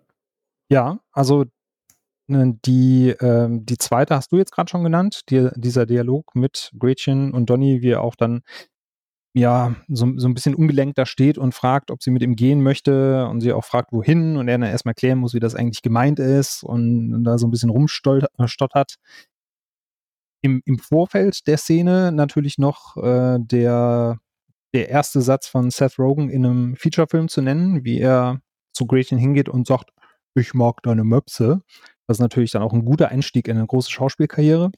[0.71, 1.47] Ja, also
[2.29, 6.71] ne, die, ähm, die zweite hast du jetzt gerade schon genannt, die, dieser Dialog mit
[6.79, 8.43] Gretchen und Donny, wie er auch dann
[9.33, 12.63] ja so, so ein bisschen ungelenkt da steht und fragt, ob sie mit ihm gehen
[12.63, 15.83] möchte und sie auch fragt, wohin und er dann erstmal klären muss, wie das eigentlich
[15.83, 18.97] gemeint ist und, und da so ein bisschen rumstottert.
[20.43, 24.19] Im, Im Vorfeld der Szene natürlich noch äh, der
[24.73, 28.41] der erste Satz von Seth Rogen in einem Featurefilm zu nennen, wie er
[28.73, 29.91] zu Gretchen hingeht und sagt,
[30.35, 31.63] ich mag deine Möpse.
[32.07, 34.71] Das ist natürlich dann auch ein guter Einstieg in eine große Schauspielkarriere.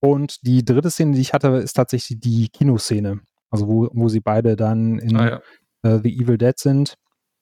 [0.00, 3.20] Und die dritte Szene, die ich hatte, ist tatsächlich die Kinoszene.
[3.50, 5.40] Also wo, wo sie beide dann in ah,
[5.84, 5.96] ja.
[5.96, 6.96] uh, The Evil Dead sind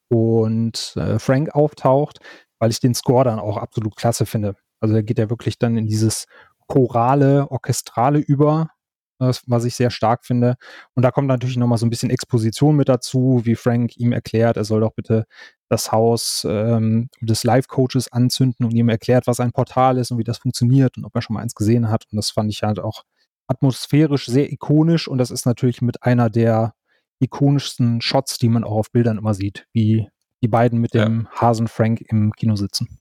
[0.09, 2.19] und uh, Frank auftaucht,
[2.59, 4.55] weil ich den Score dann auch absolut klasse finde.
[4.79, 6.25] Also da geht er wirklich dann in dieses
[6.67, 8.69] chorale, orchestrale über,
[9.19, 10.55] was ich sehr stark finde.
[10.95, 14.57] Und da kommt natürlich nochmal so ein bisschen Exposition mit dazu, wie Frank ihm erklärt,
[14.57, 15.25] er soll doch bitte
[15.69, 20.23] das Haus ähm, des Live-Coaches anzünden und ihm erklärt, was ein Portal ist und wie
[20.23, 22.05] das funktioniert und ob er schon mal eins gesehen hat.
[22.11, 23.03] Und das fand ich halt auch
[23.47, 26.73] atmosphärisch sehr ikonisch und das ist natürlich mit einer der
[27.19, 30.07] ikonischsten Shots, die man auch auf Bildern immer sieht, wie
[30.41, 31.05] die beiden mit ja.
[31.05, 32.99] dem Hasen Frank im Kino sitzen.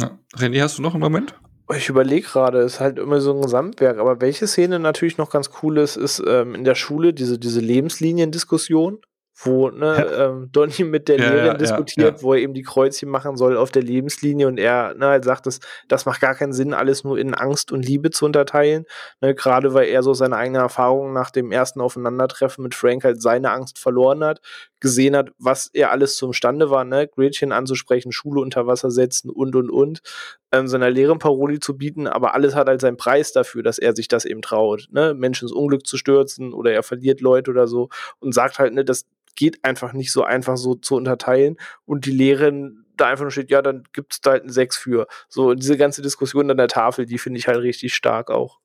[0.00, 0.18] Ja.
[0.34, 1.38] René, hast du noch einen Moment?
[1.76, 5.30] Ich überlege gerade, es ist halt immer so ein Gesamtwerk, aber welche Szene natürlich noch
[5.30, 9.00] ganz cool ist, ist ähm, in der Schule diese, diese Lebensliniendiskussion,
[9.44, 12.62] wo ne, ähm, Donny mit der ja, Lehrerin ja, diskutiert, ja, wo er eben die
[12.62, 16.34] Kreuzchen machen soll auf der Lebenslinie und er ne, halt sagt, das, das macht gar
[16.34, 18.84] keinen Sinn, alles nur in Angst und Liebe zu unterteilen.
[19.20, 23.22] Ne, Gerade weil er so seine eigene Erfahrung nach dem ersten Aufeinandertreffen mit Frank halt
[23.22, 24.40] seine Angst verloren hat,
[24.82, 27.08] gesehen hat, was er alles zumstande war, ne?
[27.08, 30.02] Gretchen anzusprechen, Schule unter Wasser setzen und und und,
[30.50, 33.94] ähm, seiner Lehrerin Paroli zu bieten, aber alles hat halt seinen Preis dafür, dass er
[33.94, 35.14] sich das eben traut, ne?
[35.14, 37.88] Menschen ins Unglück zu stürzen oder er verliert Leute oder so
[38.18, 39.06] und sagt halt, ne, das
[39.36, 41.56] geht einfach nicht so einfach so zu unterteilen
[41.86, 44.76] und die Lehrerin da einfach nur steht, ja, dann gibt es da halt ein Sechs
[44.76, 45.06] für.
[45.28, 48.58] So, diese ganze Diskussion an der Tafel, die finde ich halt richtig stark auch.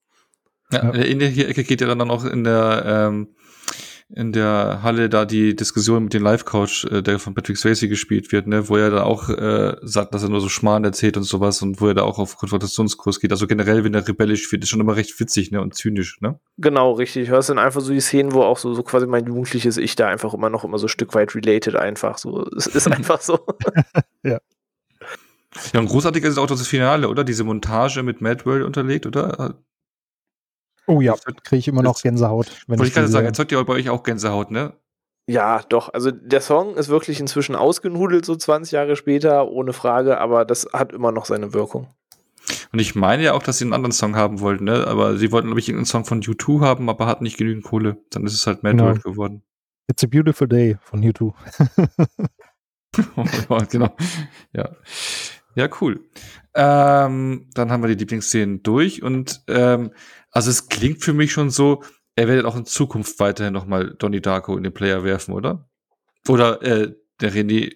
[0.71, 3.29] Ja, in der Ecke geht ja dann auch in der ähm,
[4.09, 8.31] in der Halle da die Diskussion mit dem Live-Coach, äh, der von Patrick Swayze gespielt
[8.31, 11.23] wird, ne, wo er da auch äh, sagt, dass er nur so Schmarrn erzählt und
[11.23, 13.31] sowas und wo er da auch auf Konfrontationskurs geht.
[13.31, 16.39] Also generell, wenn er rebellisch wird, ist schon immer recht witzig, ne, und zynisch, ne?
[16.57, 17.29] Genau, richtig.
[17.29, 20.07] Hörst dann einfach so die Szenen, wo auch so, so quasi mein jugendliches Ich da
[20.07, 22.47] einfach immer noch immer so ein Stück weit related einfach so.
[22.55, 23.45] Es ist einfach so.
[24.23, 24.39] ja.
[25.73, 27.23] Ja, und großartig ist auch das Finale, oder?
[27.23, 29.55] Diese Montage mit Madwell unterlegt, oder?
[30.87, 32.49] Oh ja, kriege ich immer noch Gänsehaut.
[32.67, 34.73] Wollte ich gerade sagen, erzeugt ihr bei euch auch Gänsehaut, ne?
[35.29, 35.93] Ja, doch.
[35.93, 40.69] Also der Song ist wirklich inzwischen ausgenudelt, so 20 Jahre später, ohne Frage, aber das
[40.71, 41.87] hat immer noch seine Wirkung.
[42.71, 44.87] Und ich meine ja auch, dass sie einen anderen Song haben wollten, ne?
[44.87, 47.97] Aber sie wollten, glaube ich, irgendeinen Song von U2 haben, aber hatten nicht genügend Kohle.
[48.09, 48.89] Dann ist es halt Mad genau.
[48.89, 49.43] World geworden.
[49.89, 51.33] It's a Beautiful Day von U2.
[53.49, 53.95] ja, genau.
[54.53, 54.69] Ja.
[55.55, 56.01] Ja, cool.
[56.53, 59.91] Ähm, dann haben wir die Lieblingsszenen durch und ähm,
[60.31, 61.83] also es klingt für mich schon so,
[62.15, 65.69] er wird auch in Zukunft weiterhin nochmal Donnie Darko in den Player werfen, oder?
[66.27, 67.75] Oder äh, der René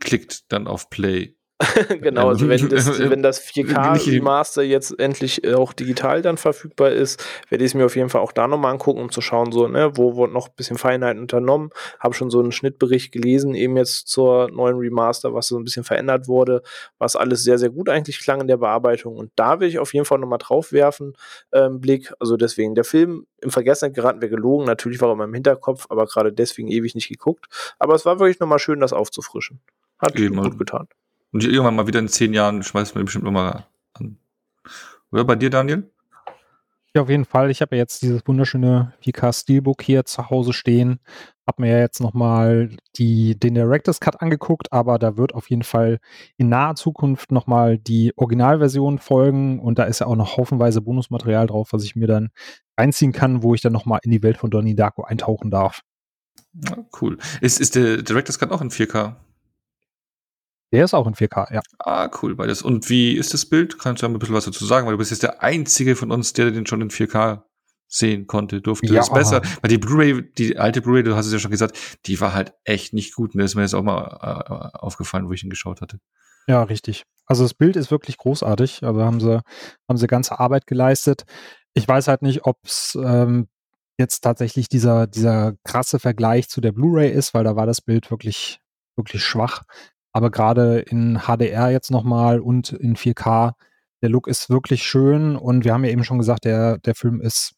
[0.00, 1.35] klickt dann auf Play
[2.02, 7.24] genau, also wenn das, wenn das 4K-Remaster jetzt endlich äh, auch digital dann verfügbar ist,
[7.48, 9.66] werde ich es mir auf jeden Fall auch da nochmal angucken, um zu schauen, so,
[9.66, 11.70] ne, wo wurde noch ein bisschen Feinheiten unternommen.
[11.98, 15.84] Habe schon so einen Schnittbericht gelesen, eben jetzt zur neuen Remaster, was so ein bisschen
[15.84, 16.60] verändert wurde,
[16.98, 19.16] was alles sehr, sehr gut eigentlich klang in der Bearbeitung.
[19.16, 21.14] Und da will ich auf jeden Fall nochmal drauf werfen,
[21.52, 22.12] ähm, Blick.
[22.20, 25.86] Also deswegen, der Film im Vergessenheit geraten wäre gelogen, natürlich war er in meinem Hinterkopf,
[25.88, 27.46] aber gerade deswegen ewig nicht geguckt.
[27.78, 29.60] Aber es war wirklich nochmal schön, das aufzufrischen.
[29.98, 30.36] Hat Eben.
[30.36, 30.88] gut getan.
[31.32, 34.18] Und irgendwann mal wieder in zehn Jahren schmeißt man bestimmt nochmal an.
[35.10, 35.90] Oder bei dir, Daniel?
[36.96, 37.50] Ja, auf jeden Fall.
[37.50, 40.98] Ich habe ja jetzt dieses wunderschöne 4K Steelbook hier zu Hause stehen.
[41.46, 45.98] Habe mir ja jetzt nochmal den Director's Cut angeguckt, aber da wird auf jeden Fall
[46.38, 51.48] in naher Zukunft nochmal die Originalversion folgen und da ist ja auch noch haufenweise Bonusmaterial
[51.48, 52.30] drauf, was ich mir dann
[52.78, 55.82] reinziehen kann, wo ich dann nochmal in die Welt von Donnie Darko eintauchen darf.
[56.66, 57.18] Ja, cool.
[57.42, 59.16] Ist, ist der Director's Cut auch in 4K?
[60.72, 61.60] Der ist auch in 4K, ja.
[61.78, 62.62] Ah, cool, beides.
[62.62, 63.78] Und wie ist das Bild?
[63.78, 64.86] Kannst du ein bisschen was dazu sagen?
[64.86, 67.42] Weil du bist jetzt der Einzige von uns, der den schon in 4K
[67.88, 68.86] sehen konnte, durfte.
[68.86, 69.42] Ja, das besser.
[69.62, 72.52] Weil die Blu-ray, die alte Blu-ray, du hast es ja schon gesagt, die war halt
[72.64, 73.34] echt nicht gut.
[73.34, 75.98] Und das ist mir jetzt auch mal äh, aufgefallen, wo ich ihn geschaut hatte.
[76.48, 77.04] Ja, richtig.
[77.26, 78.82] Also das Bild ist wirklich großartig.
[78.84, 79.40] Also haben sie,
[79.88, 81.24] haben sie ganze Arbeit geleistet.
[81.74, 83.48] Ich weiß halt nicht, ob es ähm,
[83.98, 88.10] jetzt tatsächlich dieser, dieser krasse Vergleich zu der Blu-ray ist, weil da war das Bild
[88.10, 88.60] wirklich,
[88.96, 89.62] wirklich schwach.
[90.16, 93.52] Aber gerade in HDR jetzt nochmal und in 4K,
[94.00, 97.20] der Look ist wirklich schön und wir haben ja eben schon gesagt, der, der Film
[97.20, 97.52] ist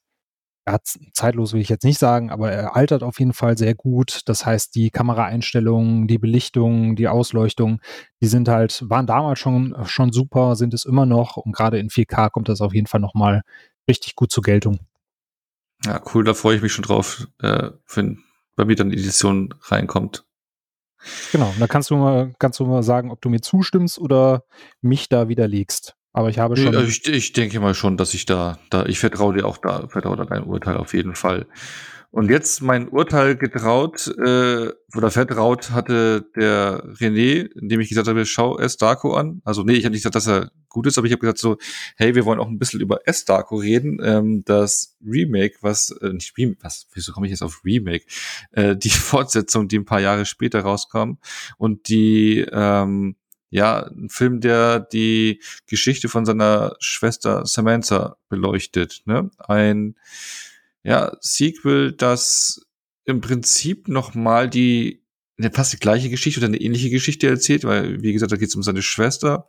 [0.67, 0.77] ja,
[1.13, 4.23] zeitlos will ich jetzt nicht sagen, aber er altert auf jeden Fall sehr gut.
[4.25, 7.81] Das heißt, die Kameraeinstellungen, die Belichtung, die Ausleuchtung,
[8.21, 11.91] die sind halt, waren damals schon, schon super, sind es immer noch und gerade in
[11.91, 13.43] 4K kommt das auf jeden Fall nochmal
[13.89, 14.81] richtig gut zur Geltung.
[15.85, 18.19] Ja, cool, da freue ich mich schon drauf, äh, wenn
[18.57, 20.25] bei mir dann die Edition reinkommt.
[21.33, 24.45] Genau, da kannst du mal, kannst du mal sagen, ob du mir zustimmst oder
[24.81, 25.95] mich da widerlegst.
[26.13, 26.75] Aber ich habe schon.
[26.89, 30.17] Ich, ich denke mal schon, dass ich da, da, ich vertraue dir auch da, vertraue
[30.17, 31.47] da dein Urteil auf jeden Fall.
[32.11, 38.25] Und jetzt mein Urteil getraut äh, oder vertraut hatte der René, indem ich gesagt habe,
[38.25, 39.43] schau S Darko an.
[39.45, 41.59] Also nee, ich habe nicht gesagt, dass er gut ist, aber ich habe gesagt so,
[41.97, 43.99] hey, wir wollen auch ein bisschen über S Darko reden.
[44.03, 46.87] Ähm, das Remake, was äh, nicht Remake, was?
[46.95, 48.07] Wieso komme ich jetzt auf Remake?
[48.53, 51.19] Äh, die Fortsetzung, die ein paar Jahre später rauskam
[51.59, 53.17] und die ähm,
[53.51, 59.03] ja, ein Film, der die Geschichte von seiner Schwester Samantha beleuchtet.
[59.07, 59.31] Ne?
[59.39, 59.95] Ein
[60.83, 62.61] ja, Sequel, das
[63.05, 65.05] im Prinzip nochmal die
[65.39, 68.49] eine fast die gleiche Geschichte oder eine ähnliche Geschichte erzählt, weil, wie gesagt, da geht
[68.49, 69.49] es um seine Schwester.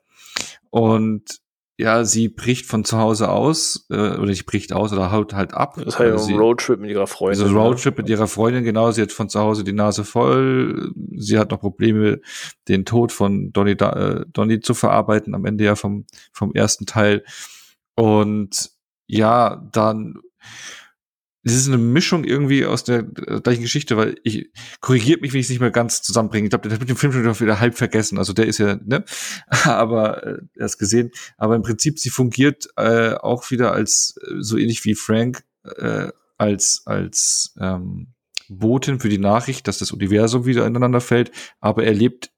[0.69, 1.39] Und
[1.80, 5.53] ja, sie bricht von zu Hause aus, äh, oder nicht bricht aus oder haut halt
[5.53, 5.76] ab.
[5.77, 7.41] Das heißt also ein Roadtrip mit ihrer Freundin.
[7.41, 8.91] Also Roadtrip mit ihrer Freundin, genau.
[8.91, 10.91] Sie hat von zu Hause die Nase voll.
[11.15, 12.19] Sie hat noch Probleme,
[12.68, 17.23] den Tod von Donny, äh, Donny zu verarbeiten, am Ende ja vom, vom ersten Teil.
[17.95, 18.72] Und
[19.07, 20.15] ja, dann
[21.54, 24.50] es ist eine Mischung irgendwie aus der äh, gleichen Geschichte, weil ich
[24.82, 26.46] korrigiert mich, wenn ich es nicht mehr ganz zusammenbringe.
[26.46, 28.18] Ich glaube, der hat mit dem Film schon wieder halb vergessen.
[28.18, 29.04] Also der ist ja, ne?
[29.66, 31.12] Aber äh, er ist gesehen.
[31.38, 35.44] Aber im Prinzip, sie fungiert äh, auch wieder als äh, so ähnlich wie Frank,
[35.78, 38.14] äh, als, als ähm,
[38.48, 42.32] Botin für die Nachricht, dass das Universum wieder ineinander fällt, aber er lebt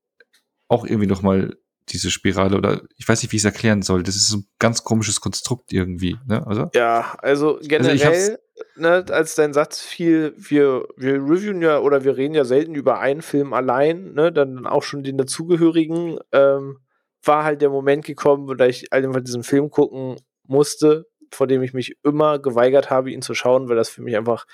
[0.68, 1.56] auch irgendwie noch mal
[1.90, 4.04] diese Spirale oder ich weiß nicht, wie ich es erklären soll.
[4.04, 6.18] Das ist ein ganz komisches Konstrukt irgendwie.
[6.28, 6.46] Ne?
[6.46, 8.38] Also, Ja, also generell, hab's-
[8.76, 13.00] ne, als dein Satz fiel, wir, wir reviewen ja oder wir reden ja selten über
[13.00, 16.80] einen Film allein, ne, dann auch schon den dazugehörigen, ähm,
[17.24, 20.18] war halt der Moment gekommen, da ich einfach diesen Film gucken
[20.48, 24.18] musste, vor dem ich mich immer geweigert habe, ihn zu schauen, weil das für mich
[24.18, 24.46] einfach.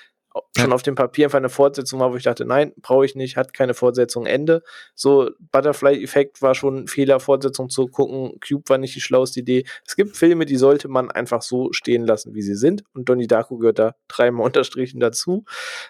[0.56, 3.36] Schon auf dem Papier einfach eine Fortsetzung war, wo ich dachte, nein, brauche ich nicht,
[3.36, 4.62] hat keine Fortsetzung, Ende.
[4.94, 9.64] So, Butterfly-Effekt war schon ein Fehler, Fortsetzung zu gucken, Cube war nicht die schlauste Idee.
[9.86, 12.84] Es gibt Filme, die sollte man einfach so stehen lassen, wie sie sind.
[12.94, 15.44] Und Donnie Darko gehört da dreimal unterstrichen dazu.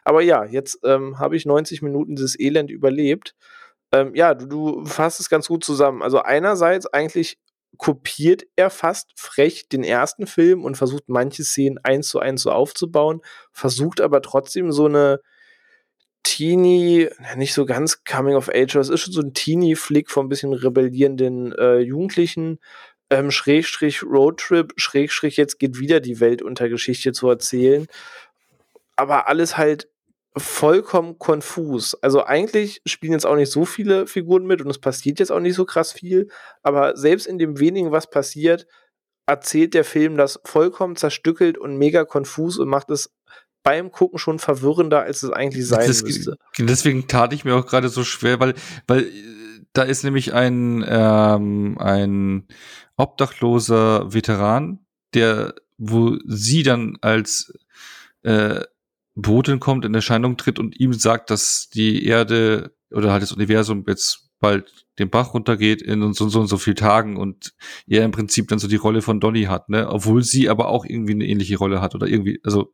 [0.05, 3.35] Aber ja, jetzt ähm, habe ich 90 Minuten dieses Elend überlebt.
[3.93, 6.03] Ähm, ja, du, du fasst es ganz gut zusammen.
[6.03, 7.39] Also einerseits eigentlich
[7.77, 12.51] kopiert er fast frech den ersten Film und versucht manche Szenen eins zu eins so
[12.51, 13.21] aufzubauen,
[13.53, 15.21] versucht aber trotzdem so eine
[16.25, 20.27] Teenie, nicht so ganz Coming of Age, aber es ist schon so ein Teenie-Flick von
[20.27, 22.59] ein bisschen rebellierenden äh, Jugendlichen,
[23.11, 27.87] ähm, Schrägstrich Roadtrip, Schrägstrich jetzt geht wieder die Welt unter Geschichte zu erzählen.
[28.97, 29.89] Aber alles halt
[30.37, 31.95] vollkommen konfus.
[32.03, 35.41] Also eigentlich spielen jetzt auch nicht so viele Figuren mit und es passiert jetzt auch
[35.41, 36.29] nicht so krass viel,
[36.63, 38.67] aber selbst in dem wenigen, was passiert,
[39.27, 43.13] erzählt der Film das vollkommen zerstückelt und mega konfus und macht es
[43.63, 46.37] beim Gucken schon verwirrender, als es eigentlich sein das, müsste.
[46.59, 48.55] deswegen tat ich mir auch gerade so schwer, weil,
[48.87, 49.13] weil äh,
[49.73, 52.47] da ist nämlich ein, ähm, ein
[52.97, 57.53] obdachloser Veteran, der, wo sie dann als
[58.23, 58.63] äh,
[59.21, 63.85] Botin kommt, in Erscheinung tritt und ihm sagt, dass die Erde oder halt das Universum
[63.87, 67.53] jetzt bald den Bach runtergeht in so, so und so viel Tagen und
[67.89, 69.89] er im Prinzip dann so die Rolle von Donny hat, ne?
[69.89, 72.73] Obwohl sie aber auch irgendwie eine ähnliche Rolle hat oder irgendwie, also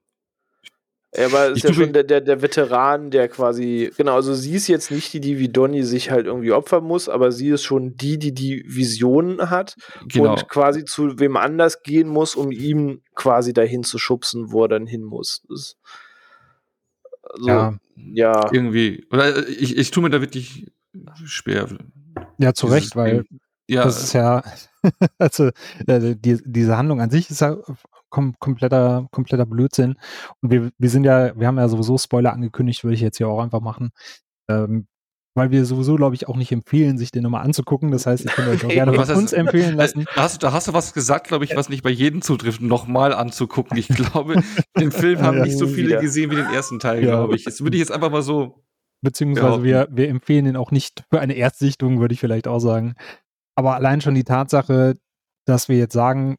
[1.17, 4.55] Ja, aber Ich ist ja schon der, der, der Veteran, der quasi, genau, also sie
[4.55, 7.65] ist jetzt nicht die, die wie Donny sich halt irgendwie opfern muss, aber sie ist
[7.65, 9.77] schon die, die die Visionen hat
[10.07, 10.33] genau.
[10.33, 14.69] und quasi zu wem anders gehen muss, um ihm quasi dahin zu schubsen, wo er
[14.69, 15.43] dann hin muss.
[15.49, 15.77] Das,
[17.31, 17.79] also, ja.
[17.97, 20.73] Ja, irgendwie, oder äh, ich, ich tue mir da wirklich
[21.25, 21.69] schwer.
[22.39, 23.25] ja, zu Recht, weil
[23.69, 24.43] ja, das ist ja,
[25.19, 25.51] also
[25.87, 27.57] äh, die, diese Handlung an sich ist ja
[28.11, 29.97] kom kompletter, kompletter Blödsinn.
[30.41, 33.29] Und wir, wir sind ja, wir haben ja sowieso Spoiler angekündigt, würde ich jetzt hier
[33.29, 33.91] auch einfach machen.
[34.49, 34.87] Ähm,
[35.35, 37.91] weil wir sowieso, glaube ich, auch nicht empfehlen, sich den nochmal anzugucken.
[37.91, 40.05] Das heißt, ich könnte euch auch gerne was von uns empfehlen lassen.
[40.15, 42.61] Da hast, du- da hast du was gesagt, glaube ich, was nicht bei jedem zutrifft,
[42.63, 43.77] nochmal anzugucken.
[43.77, 44.43] Ich glaube,
[44.79, 45.45] den Film haben Ja.
[45.45, 46.01] nicht so viele Wieder.
[46.01, 47.11] gesehen wie den ersten Teil, Ja.
[47.17, 47.45] glaube ich.
[47.45, 48.65] Das würde ich jetzt einfach mal so.
[49.03, 52.95] Beziehungsweise wir, wir empfehlen ihn auch nicht für eine Erstsichtung, würde ich vielleicht auch sagen.
[53.55, 54.95] Aber allein schon die Tatsache,
[55.47, 56.37] dass wir jetzt sagen,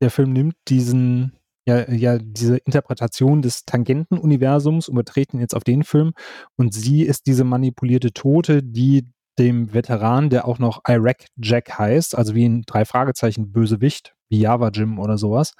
[0.00, 1.36] der Film nimmt diesen,
[1.66, 6.12] ja, ja, diese Interpretation des Tangentenuniversums und überträgt ihn jetzt auf den Film
[6.56, 9.08] und sie ist diese manipulierte Tote, die
[9.38, 14.40] dem Veteran, der auch noch Iraq Jack heißt, also wie ein drei Fragezeichen Bösewicht, wie
[14.40, 15.54] Java Jim oder sowas,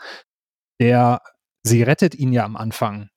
[0.81, 1.20] der,
[1.62, 3.09] sie rettet ihn ja am Anfang.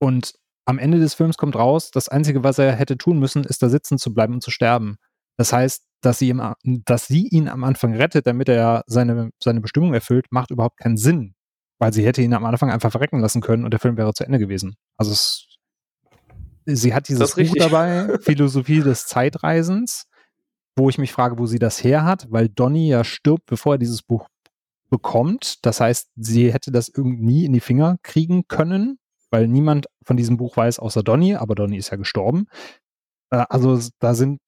[0.00, 0.34] Und
[0.64, 3.68] am Ende des Films kommt raus, das Einzige, was er hätte tun müssen, ist da
[3.68, 4.96] sitzen zu bleiben und zu sterben.
[5.36, 6.42] Das heißt, dass sie, ihm,
[6.84, 10.96] dass sie ihn am Anfang rettet, damit er seine, seine Bestimmung erfüllt, macht überhaupt keinen
[10.96, 11.34] Sinn.
[11.82, 14.22] Weil sie hätte ihn am Anfang einfach verrecken lassen können und der Film wäre zu
[14.22, 14.76] Ende gewesen.
[14.96, 15.48] Also es,
[16.64, 20.04] sie hat dieses Buch dabei, Philosophie des Zeitreisens,
[20.76, 23.78] wo ich mich frage, wo sie das her hat, weil Donny ja stirbt, bevor er
[23.78, 24.28] dieses Buch
[24.90, 25.56] bekommt.
[25.66, 28.98] Das heißt, sie hätte das irgendwie nie in die Finger kriegen können,
[29.32, 32.46] weil niemand von diesem Buch weiß, außer Donny, aber Donny ist ja gestorben.
[33.30, 34.38] Äh, also da sind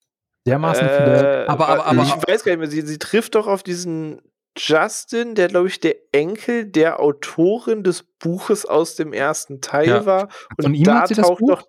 [0.47, 1.43] dermaßen viele.
[1.43, 4.21] Äh, Aber- aber- aber- ich weiß gar nicht mehr, sie, sie trifft doch auf diesen
[4.57, 10.05] Justin, der, glaube ich, der Enkel der Autorin des Buches aus dem ersten Teil Ja.
[10.05, 10.29] war.
[10.63, 11.63] Und ihm da taucht doch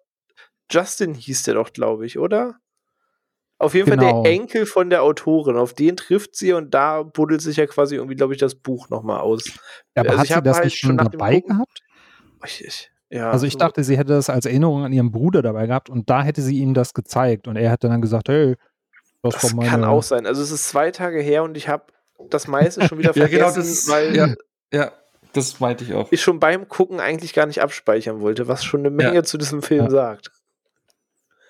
[0.71, 2.57] Justin hieß der doch, glaube ich, oder?
[3.59, 4.23] Auf jeden Fall Genau.
[4.23, 5.57] der Enkel von der Autorin.
[5.57, 8.89] Auf den trifft sie und da buddelt sich ja quasi irgendwie, glaube ich, das Buch
[8.91, 9.45] nochmal aus.
[9.95, 11.81] aber also hat sie das halt nicht schon dabei gehabt?
[12.45, 15.41] Ich, ich, ja, Also ich so- dachte, sie hätte das als Erinnerung an ihren Bruder
[15.43, 18.57] dabei gehabt und da hätte sie ihm das gezeigt und er hätte dann gesagt, hey,
[19.23, 19.71] das, Das meine.
[19.71, 20.27] kann auch sein.
[20.27, 21.85] Also es ist zwei Tage her und ich habe
[22.31, 24.35] das meiste schon wieder Ja, vergessen, genau, das- weil ja.
[24.73, 24.93] Ja,
[25.33, 26.11] das meinte ich auch.
[26.11, 29.23] ich schon beim Gucken eigentlich gar nicht abspeichern wollte, was schon eine Menge Ja.
[29.23, 29.91] zu diesem Film Ja.
[29.91, 30.31] sagt.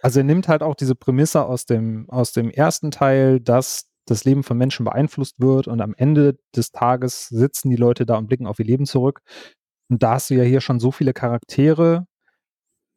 [0.03, 4.25] Also er nimmt halt auch diese Prämisse aus dem, aus dem ersten Teil, dass das
[4.25, 8.29] Leben von Menschen beeinflusst wird und am Ende des Tages sitzen die Leute da und
[8.29, 9.21] blicken auf ihr Leben zurück.
[9.89, 12.07] Und da hast du ja hier schon so viele Charaktere,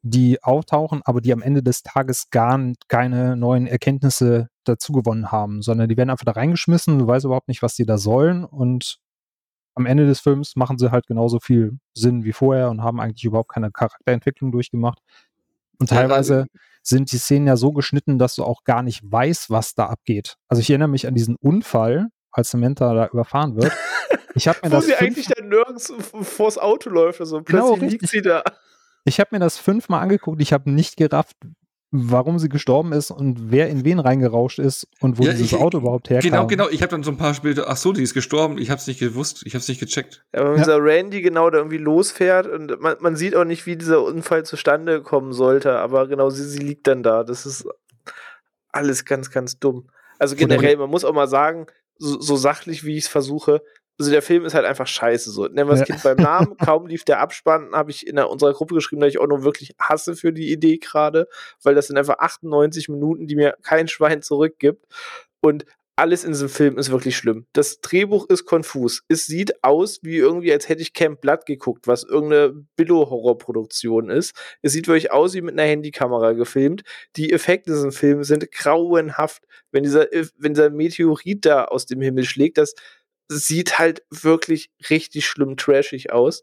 [0.02, 2.58] die auftauchen, aber die am Ende des Tages gar
[2.88, 7.48] keine neuen Erkenntnisse dazu gewonnen haben, sondern die werden einfach da reingeschmissen, du weißt überhaupt
[7.48, 8.98] nicht, was die da sollen und
[9.74, 13.24] am Ende des Films machen sie halt genauso viel Sinn wie vorher und haben eigentlich
[13.24, 14.98] überhaupt keine Charakterentwicklung durchgemacht.
[15.78, 16.46] Und teilweise
[16.82, 20.36] sind die Szenen ja so geschnitten, dass du auch gar nicht weißt, was da abgeht.
[20.48, 23.72] Also ich erinnere mich an diesen Unfall, als Samantha da überfahren wird.
[24.36, 27.20] Ich habe mir Wo das sie eigentlich dann nirgends vors Auto läuft.
[27.20, 28.22] Also Genau, plötzlich liegt richtig.
[28.22, 28.44] sie da.
[29.04, 30.40] Ich habe mir das fünfmal angeguckt.
[30.42, 31.36] Ich habe nicht gerafft,
[31.92, 35.58] warum sie gestorben ist und wer in wen reingerauscht ist und wo Ja, dieses ich-
[35.58, 36.30] Auto überhaupt herkam.
[36.30, 36.68] Genau, genau.
[36.68, 38.58] Ich habe dann so ein paar Spiele, ach so, die ist gestorben.
[38.58, 39.42] Ich habe es nicht gewusst.
[39.44, 40.24] Ich habe es nicht gecheckt.
[40.32, 40.58] Ja, wenn Ja.
[40.58, 44.44] dieser Randy genau da irgendwie losfährt und man, man sieht auch nicht, wie dieser Unfall
[44.44, 47.24] zustande kommen sollte, aber genau sie, sie liegt dann da.
[47.24, 47.66] Das ist
[48.70, 49.88] alles ganz, ganz dumm.
[50.18, 51.66] Also generell, man muss auch mal sagen,
[51.98, 53.62] so, so sachlich, wie ich es versuche,
[54.00, 55.30] also der Film ist halt einfach scheiße.
[55.30, 55.84] So, nennen wir das Ja.
[55.84, 56.56] Kind beim Namen.
[56.58, 59.44] Kaum lief der Abspann, habe ich in der, unserer Gruppe geschrieben, dass ich auch nur
[59.44, 61.28] wirklich hasse für die Idee gerade,
[61.62, 64.86] weil das sind einfach 98 Minuten, die mir kein Schwein zurückgibt.
[65.42, 65.64] Und
[66.00, 67.44] alles in diesem Film ist wirklich schlimm.
[67.52, 69.02] Das Drehbuch ist konfus.
[69.08, 74.34] Es sieht aus wie irgendwie, als hätte ich Camp Blood geguckt, was irgendeine Billo-Horrorproduktion ist.
[74.62, 76.84] Es sieht wirklich aus wie mit einer Handykamera gefilmt.
[77.16, 79.42] Die Effekte in diesem Film sind grauenhaft.
[79.72, 80.06] Wenn dieser,
[80.38, 82.74] wenn dieser Meteorit da aus dem Himmel schlägt, das
[83.30, 86.42] sieht halt wirklich richtig schlimm trashig aus.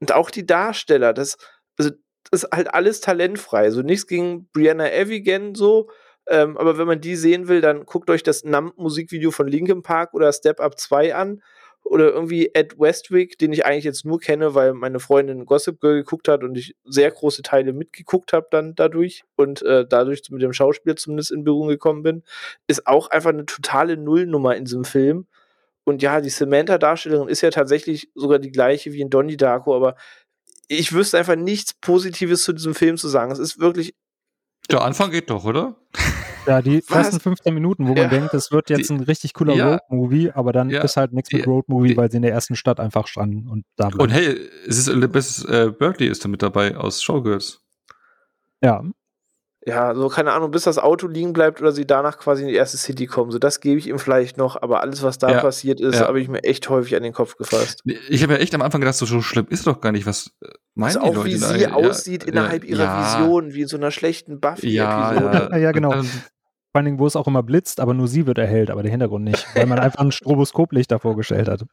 [0.00, 1.36] Und auch die Darsteller, das,
[1.76, 1.90] also,
[2.30, 3.70] das ist halt alles talentfrei.
[3.70, 5.90] So nichts gegen Brianna Evigan so.
[6.28, 10.14] Ähm, aber wenn man die sehen will, dann guckt euch das Numb-Musikvideo von Linkin Park
[10.14, 11.42] oder Step Up 2 an.
[11.82, 15.96] Oder irgendwie Ed Westwick, den ich eigentlich jetzt nur kenne, weil meine Freundin Gossip Girl
[15.96, 20.42] geguckt hat und ich sehr große Teile mitgeguckt habe dann dadurch und äh, dadurch mit
[20.42, 22.22] dem Schauspieler zumindest in Berührung gekommen bin,
[22.68, 25.26] ist auch einfach eine totale Nullnummer in diesem Film.
[25.90, 29.96] Und ja, die Samantha-Darstellerin ist ja tatsächlich sogar die gleiche wie in Donnie Darko, aber
[30.68, 33.30] ich wüsste einfach nichts Positives zu diesem Film zu sagen.
[33.32, 33.94] Es ist wirklich
[34.70, 35.76] Der Anfang geht doch, oder?
[36.46, 37.06] Ja, die Was?
[37.08, 38.02] ersten 15 Minuten, wo Ja.
[38.02, 39.70] man denkt, das wird jetzt Die- ein richtig cooler Ja.
[39.72, 40.82] Road-Movie, aber dann Ja.
[40.82, 43.88] ist halt nichts mit Road-Movie, weil sie in der ersten Stadt einfach standen und da
[43.98, 47.60] Und hey, es ist Elizabeth äh, Berkeley ist da mit dabei aus Showgirls.
[48.62, 48.84] Ja,
[49.66, 52.54] Ja, so keine Ahnung, bis das Auto liegen bleibt oder sie danach quasi in die
[52.54, 53.30] erste City kommen.
[53.30, 56.06] So, das gebe ich ihm vielleicht noch, aber alles, was da Ja, passiert ist, ja.
[56.08, 57.82] habe ich mir echt häufig an den Kopf gefasst.
[57.84, 60.30] Ich habe ja echt am Anfang gedacht, so, so schlimm ist doch gar nicht, was
[60.40, 61.48] äh, meinen Also die auch Leute wie da?
[61.54, 65.48] sie Ja, aussieht ja, innerhalb ihrer ja, Vision, wie in so einer schlechten Buffy-Episode.
[65.52, 65.56] ja.
[65.58, 65.90] Ja, genau.
[65.92, 68.92] Vor allen Dingen, wo es auch immer blitzt, aber nur sie wird erhellt, aber der
[68.92, 71.64] Hintergrund nicht, weil man einfach ein Stroboskoplicht davor gestellt hat.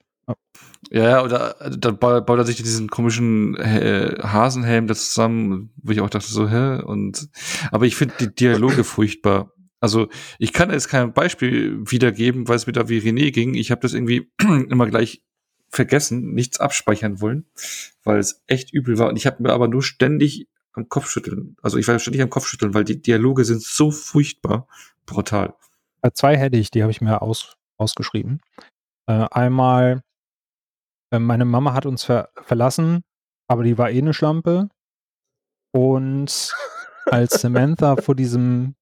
[0.89, 5.91] Ja, ja, oder äh, ba- baut er sich diesen komischen äh, Hasenhelm da zusammen, wo
[5.91, 6.81] ich auch dachte so, hä?
[6.83, 7.29] Und
[7.71, 9.51] aber ich finde die Dialoge furchtbar.
[9.79, 10.07] Also
[10.39, 13.53] ich kann jetzt kein Beispiel wiedergeben, weil es mir da wie René ging.
[13.53, 15.23] Ich habe das irgendwie immer gleich
[15.69, 17.45] vergessen, nichts abspeichern wollen,
[18.03, 19.09] weil es echt übel war.
[19.09, 22.73] Und ich habe mir aber nur ständig am Kopfschütteln, also ich war ständig am Kopfschütteln,
[22.75, 24.67] weil die Dialoge sind so furchtbar
[25.07, 25.55] brutal.
[26.03, 28.41] Äh, zwei hätte ich, die habe ich mir aus, ausgeschrieben.
[29.07, 30.03] Äh, einmal,
[31.11, 33.03] äh, meine Mama hat uns ver verlassen,
[33.47, 34.69] aber die war eh eine Schlampe.
[35.71, 36.53] Und
[37.05, 38.75] als Samantha vor diesem,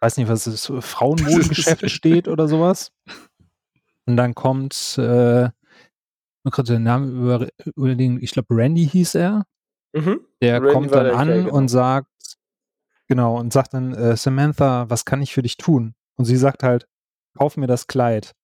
[0.00, 2.92] weiß nicht, was ist, Frauenmodegeschäft steht oder sowas.
[4.06, 9.46] Und dann kommt, äh, ich gerade den Namen über, überlegen, ich glaube, Randy hieß er.
[9.92, 10.20] Mhm.
[10.40, 11.56] Der Randy kommt dann der an Kerl, genau.
[11.56, 12.08] und sagt,
[13.08, 15.94] genau, und sagt dann, äh, Samantha, was kann ich für dich tun?
[16.16, 16.88] Und sie sagt halt,
[17.36, 18.34] kauf mir das Kleid.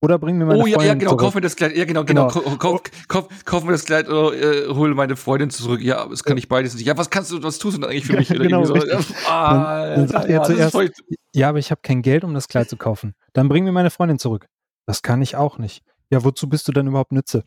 [0.00, 1.20] Oder bring mir meine Oh ja, ja, Freundin genau, zurück.
[1.22, 1.76] kauf mir das Kleid.
[1.76, 2.28] Ja, genau, genau.
[2.28, 2.40] Genau.
[2.40, 5.80] Kauf, kauf, kauf, kauf mir das Kleid oder äh, hol meine Freundin zurück.
[5.80, 6.86] Ja, es kann ich beides nicht.
[6.86, 8.28] Ja, was kannst du, was tust du denn eigentlich für mich?
[8.28, 9.16] Genau, richtig.
[9.28, 10.92] Ah, Dann sagt er ja, das ist zuerst- voll-
[11.34, 13.14] Ja, aber ich habe kein Geld, um das Kleid zu kaufen.
[13.32, 14.46] Dann bring mir meine Freundin zurück.
[14.86, 15.82] Das kann ich auch nicht.
[16.10, 17.44] Ja, wozu bist du denn überhaupt Nütze?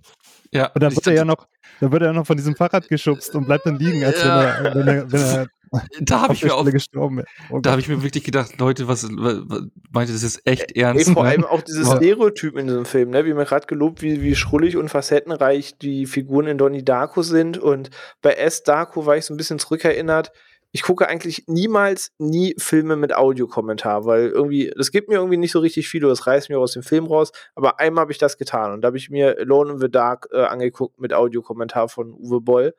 [0.51, 1.47] ja, Und dann wird er ja noch,
[1.79, 4.57] dann wird er ja noch von diesem Fahrrad geschubst und bleibt dann liegen, als Ja.
[4.61, 5.47] wenn er, wenn er, wenn er
[6.01, 7.23] da habe ich mir auch, gestorben.
[7.49, 10.83] Oh da habe ich mir wirklich gedacht, Leute, was, was meinte das ist echt Ey,
[10.83, 11.11] ernst?
[11.11, 11.29] vor ne?
[11.29, 11.95] allem auch diese Ja.
[11.95, 13.25] Stereotypen in diesem Film, ne?
[13.25, 17.57] wie mir gerade gelobt, wie, wie schrullig und facettenreich die Figuren in Donnie Darko sind.
[17.57, 17.89] Und
[18.21, 18.63] bei S.
[18.63, 20.31] Darko war ich so ein bisschen zurückerinnert.
[20.73, 25.51] Ich gucke eigentlich niemals, nie Filme mit Audiokommentar, weil irgendwie, das gibt mir irgendwie nicht
[25.51, 27.33] so richtig viel, oder das reißt mir aus dem Film raus.
[27.55, 30.29] Aber einmal habe ich das getan und da habe ich mir Alone in the Dark
[30.31, 32.73] äh, angeguckt mit Audiokommentar von Uwe Boll.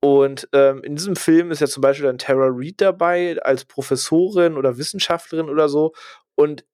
[0.00, 4.56] Und ähm, in diesem Film ist ja zum Beispiel dann Tara Reid dabei als Professorin
[4.56, 5.92] oder Wissenschaftlerin oder so.
[6.34, 6.64] Und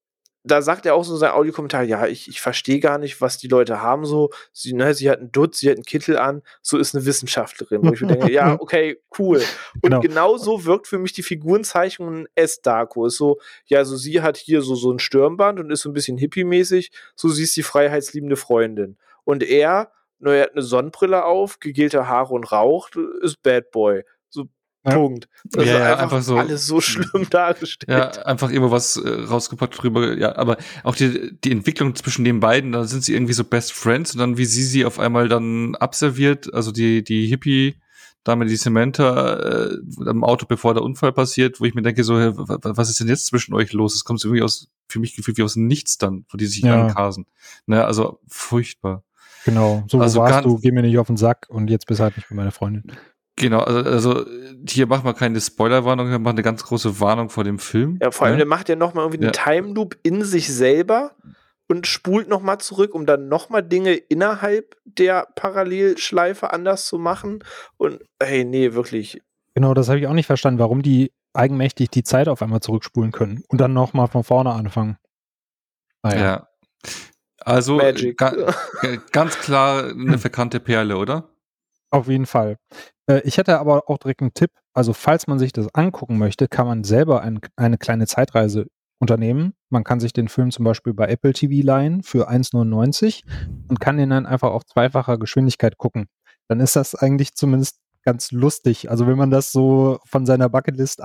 [0.47, 3.37] da sagt er auch so in seinem Audiokommentar, ja, ich, ich verstehe gar nicht, was
[3.37, 4.31] die Leute haben so.
[4.53, 7.83] Sie, ne, sie hat einen Dutz, sie hat einen Kittel an, so ist eine Wissenschaftlerin.
[7.83, 9.43] Wo ich mir denke, ja, okay, cool.
[9.75, 10.01] Und Genau.
[10.01, 10.37] genau.
[10.37, 13.07] so wirkt für mich die Figurenzeichnung in S-Darko.
[13.07, 15.95] Ist so, ja, also sie hat hier so, so ein Stirnband und ist so ein
[15.95, 18.99] bisschen hippie-mäßig, so sie ist die freiheitsliebende Freundin.
[19.25, 24.03] Und er, na, er hat eine Sonnenbrille auf, gegelte Haare und raucht, ist Bad Boy.
[24.29, 24.47] So,
[24.85, 24.95] Ja.
[24.95, 25.29] Punkt.
[25.45, 28.17] Das Ja, ist ja, einfach, einfach so- alles so schlimm dargestellt.
[28.17, 30.17] Ja, einfach immer was äh, rausgepackt drüber.
[30.17, 33.73] Ja, aber auch die, die Entwicklung zwischen den beiden, da sind sie irgendwie so Best
[33.73, 37.77] Friends und dann wie sie sie auf einmal dann abserviert, also die, die
[38.25, 42.03] da mit die Samantha äh, am Auto, bevor der Unfall passiert, wo ich mir denke,
[42.03, 43.95] so, was ist denn jetzt zwischen euch los?
[43.95, 46.87] Es kommt irgendwie aus, für mich gefühlt wie aus Nichts dann, wo die sich ja.
[46.89, 47.27] ankasen.
[47.67, 49.05] Ne, also furchtbar.
[49.47, 52.17] Genau, so also warst du, geh mir nicht auf den Sack und jetzt bist halt
[52.17, 52.91] nicht mit meiner Freundin.
[53.37, 54.27] Genau, also, also
[54.69, 57.97] hier machen wir keine Spoilerwarnung, wir machen eine ganz große Warnung vor dem Film.
[58.03, 58.39] Ja, vor allem, ne?
[58.39, 59.31] der macht ja nochmal irgendwie ja.
[59.31, 61.13] einen Time Loop in sich selber
[61.69, 67.45] und spult nochmal zurück, um dann nochmal Dinge innerhalb der Parallelschleife anders zu machen.
[67.77, 69.23] Und hey, nee, wirklich.
[69.55, 73.13] Genau, das habe ich auch nicht verstanden, warum die eigenmächtig die Zeit auf einmal zurückspulen
[73.13, 74.97] können und dann nochmal von vorne anfangen.
[76.03, 76.21] Ah, ja.
[76.21, 76.49] ja.
[77.47, 77.79] Also
[78.17, 78.35] ga,
[79.13, 81.31] ganz klar eine verkannte Perle, oder?
[81.91, 82.57] Auf jeden Fall.
[83.09, 84.51] Äh, ich hätte aber auch direkt einen Tipp.
[84.75, 88.67] Also, falls man sich das angucken möchte, kann man selber ein, eine kleine Zeitreise
[88.99, 89.55] unternehmen.
[89.71, 93.23] Man kann sich den Film zum Beispiel bei Apple TV leihen für 1,99
[93.69, 96.07] und kann den dann einfach auf zweifacher Geschwindigkeit gucken.
[96.49, 98.91] Dann ist das eigentlich zumindest ganz lustig.
[98.91, 101.01] Also wenn man das so von seiner Bucketlist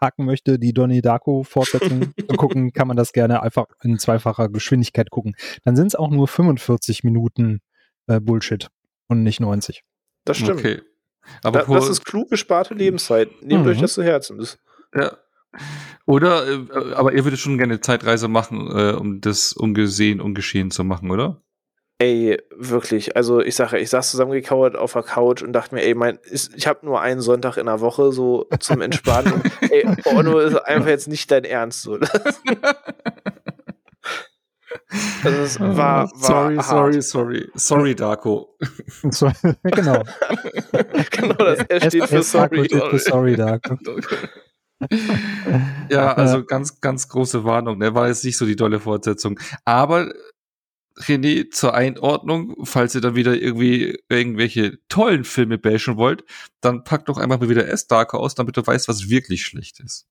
[0.00, 4.48] abhaken möchte, die Donnie Darko Fortsetzung zu gucken, kann man das gerne einfach in zweifacher
[4.48, 5.34] Geschwindigkeit gucken.
[5.64, 7.60] Dann sind es auch nur 45 Minuten
[8.06, 8.68] äh, Bullshit
[9.08, 9.82] und nicht 90.
[10.24, 10.60] Das stimmt.
[10.60, 10.80] Okay.
[11.42, 13.30] Aber da, das ist klug gesparte Lebenszeit.
[13.42, 13.70] Nehmt mhm.
[13.70, 14.38] euch das zu Herzen.
[14.38, 14.58] Das
[14.94, 15.16] ja.
[16.06, 20.84] Oder, äh, aber ihr würdet schon gerne Zeitreise machen, äh, um das ungesehen, ungeschehen zu
[20.84, 21.42] machen, oder?
[22.00, 23.14] Ey, wirklich.
[23.14, 26.50] Also ich sage, ich saß zusammengekauert auf der Couch und dachte mir, ey, mein, ist,
[26.56, 29.42] ich habe nur einen Sonntag in der Woche so zum Entspannen.
[29.70, 31.98] ey, Porno ist einfach jetzt nicht dein Ernst so.
[35.22, 36.66] Also es war, war sorry, hart.
[36.66, 38.56] sorry, sorry, sorry, Darko.
[39.62, 40.02] genau.
[41.10, 42.68] genau, das R steht für sorry.
[42.68, 43.76] Für sorry, Darko.
[45.90, 47.78] ja, also ganz, ganz große Warnung.
[47.78, 47.94] Ne?
[47.94, 49.38] War jetzt nicht so die tolle Fortsetzung.
[49.64, 50.10] Aber
[51.00, 56.24] René, zur Einordnung, falls ihr dann wieder irgendwie irgendwelche tollen Filme bashen wollt,
[56.60, 60.06] dann packt doch einfach mal wieder S-Darker aus, damit du weißt, was wirklich schlecht ist.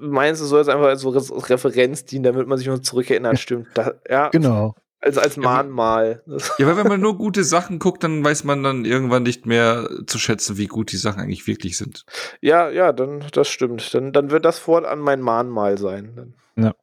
[0.00, 1.04] Meinst du, soll jetzt einfach als
[1.50, 3.68] Referenz dienen, damit man sich noch zurückerinnert, stimmt?
[3.74, 4.28] Da, ja.
[4.28, 4.74] Genau.
[5.00, 6.22] Also als Mahnmal.
[6.58, 9.88] Ja, weil wenn man nur gute Sachen guckt, dann weiß man dann irgendwann nicht mehr
[10.06, 12.04] zu schätzen, wie gut die Sachen eigentlich wirklich sind.
[12.40, 13.92] Ja, ja, dann das stimmt.
[13.94, 16.34] Dann, dann wird das fortan mein Mahnmal sein.
[16.54, 16.74] Ja.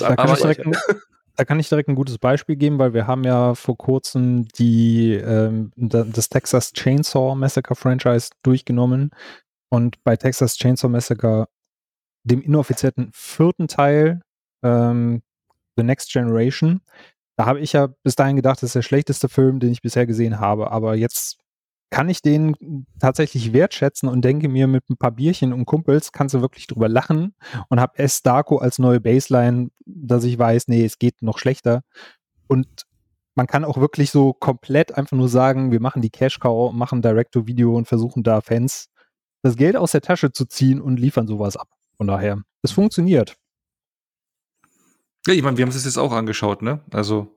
[0.00, 0.66] Da kann, direkt,
[1.40, 5.14] da, kann ich direkt ein gutes Beispiel geben, weil wir haben ja vor kurzem die
[5.14, 9.10] ähm, das Texas Chainsaw Massacre Franchise durchgenommen.
[9.70, 11.48] Und bei Texas Chainsaw Massacre,
[12.24, 14.20] dem inoffiziellen vierten Teil,
[14.62, 15.22] ähm,
[15.76, 16.82] The Next Generation,
[17.38, 20.06] da habe ich ja bis dahin gedacht, das ist der schlechteste Film, den ich bisher
[20.06, 20.70] gesehen habe.
[20.70, 21.38] Aber jetzt
[21.90, 26.34] kann ich den tatsächlich wertschätzen und denke mir, mit ein paar Bierchen und Kumpels kannst
[26.34, 27.34] du wirklich drüber lachen
[27.68, 28.22] und habe S.
[28.22, 31.82] Darko als neue Baseline, dass ich weiß, nee, es geht noch schlechter.
[32.46, 32.86] Und
[33.34, 37.02] man kann auch wirklich so komplett einfach nur sagen, wir machen die Cash Cow, machen
[37.02, 38.88] Direct-to-Video und versuchen da Fans
[39.42, 41.68] das Geld aus der Tasche zu ziehen und liefern sowas ab.
[41.96, 43.36] Von daher, es funktioniert.
[45.26, 46.80] Ja, ich meine, wir haben es jetzt auch angeschaut, ne?
[46.92, 47.36] Also.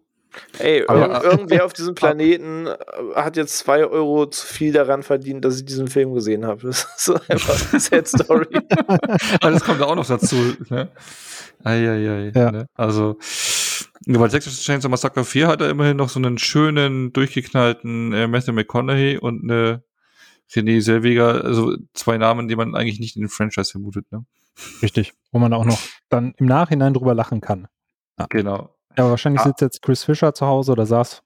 [0.60, 2.74] Ey, aber, irgendwer auf diesem Planeten äh,
[3.16, 6.62] hat jetzt zwei Euro zu viel daran verdient, dass ich diesen Film gesehen habe.
[6.74, 8.48] Das ist so einfach eine Sad Story.
[8.88, 10.36] aber das kommt auch noch dazu.
[10.70, 10.90] Ne?
[11.64, 12.32] Eieiei.
[12.34, 12.52] Ja.
[12.52, 12.68] Ne?
[12.76, 13.18] Also,
[14.06, 18.54] weil Texas Chainsaw Massacre 4 hat er immerhin noch so einen schönen, durchgeknallten äh, Matthew
[18.54, 19.84] McConaughey und eine
[20.52, 24.12] René Selweger, also zwei Namen, die man eigentlich nicht in den Franchise vermutet.
[24.12, 24.26] Ne?
[24.82, 25.80] Richtig, wo man auch noch
[26.10, 27.68] dann im Nachhinein drüber lachen kann.
[28.20, 28.28] Ja.
[28.30, 28.73] Genau.
[28.98, 29.46] Ja, aber wahrscheinlich ah.
[29.46, 31.24] sitzt jetzt Chris Fischer zu Hause oder saß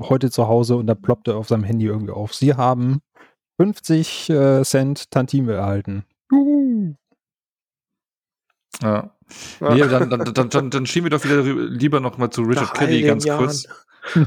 [0.00, 2.34] heute zu Hause und da ploppte auf seinem Handy irgendwie auf.
[2.34, 3.00] Sie haben
[3.58, 6.04] 50 äh, Cent Tantime erhalten.
[6.30, 6.94] Juhu.
[8.80, 9.14] Ja.
[9.60, 9.74] ja.
[9.74, 12.66] Nee, dann, dann, dann, dann, dann schieben wir doch wieder lieber noch mal zu Richard
[12.66, 13.44] Nach Kelly ganz Jahren.
[13.44, 13.66] kurz.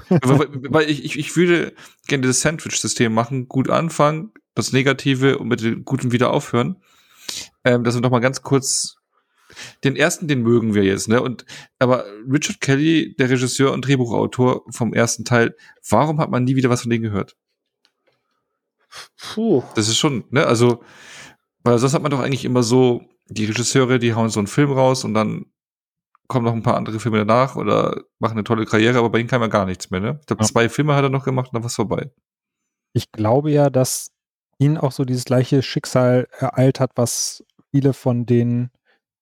[0.10, 1.74] weil, weil ich, ich, ich würde
[2.08, 6.78] gerne das Sandwich-System machen, gut anfangen, das Negative und mit dem Guten wieder aufhören.
[7.64, 8.96] Ähm, dass wir noch mal ganz kurz
[9.84, 11.22] den ersten, den mögen wir jetzt, ne?
[11.22, 11.46] Und
[11.80, 15.56] aber Richard Kelly, der Regisseur und Drehbuchautor vom ersten Teil,
[15.90, 17.36] warum hat man nie wieder was von denen gehört?
[19.18, 19.64] Puh.
[19.76, 20.46] Das ist schon, ne?
[20.46, 20.84] Also,
[21.64, 24.72] weil sonst hat man doch eigentlich immer so, die Regisseure, die hauen so einen Film
[24.72, 25.46] raus und dann
[26.28, 29.28] kommen noch ein paar andere Filme danach oder machen eine tolle Karriere, aber bei ihm
[29.28, 30.18] kam ja gar nichts mehr, ne?
[30.22, 30.48] Ich glaube, ja.
[30.48, 32.12] zwei Filme hat er noch gemacht und dann war es vorbei.
[32.94, 34.12] Ich glaube ja, dass
[34.58, 38.70] ihn auch so dieses gleiche Schicksal ereilt hat, was viele von den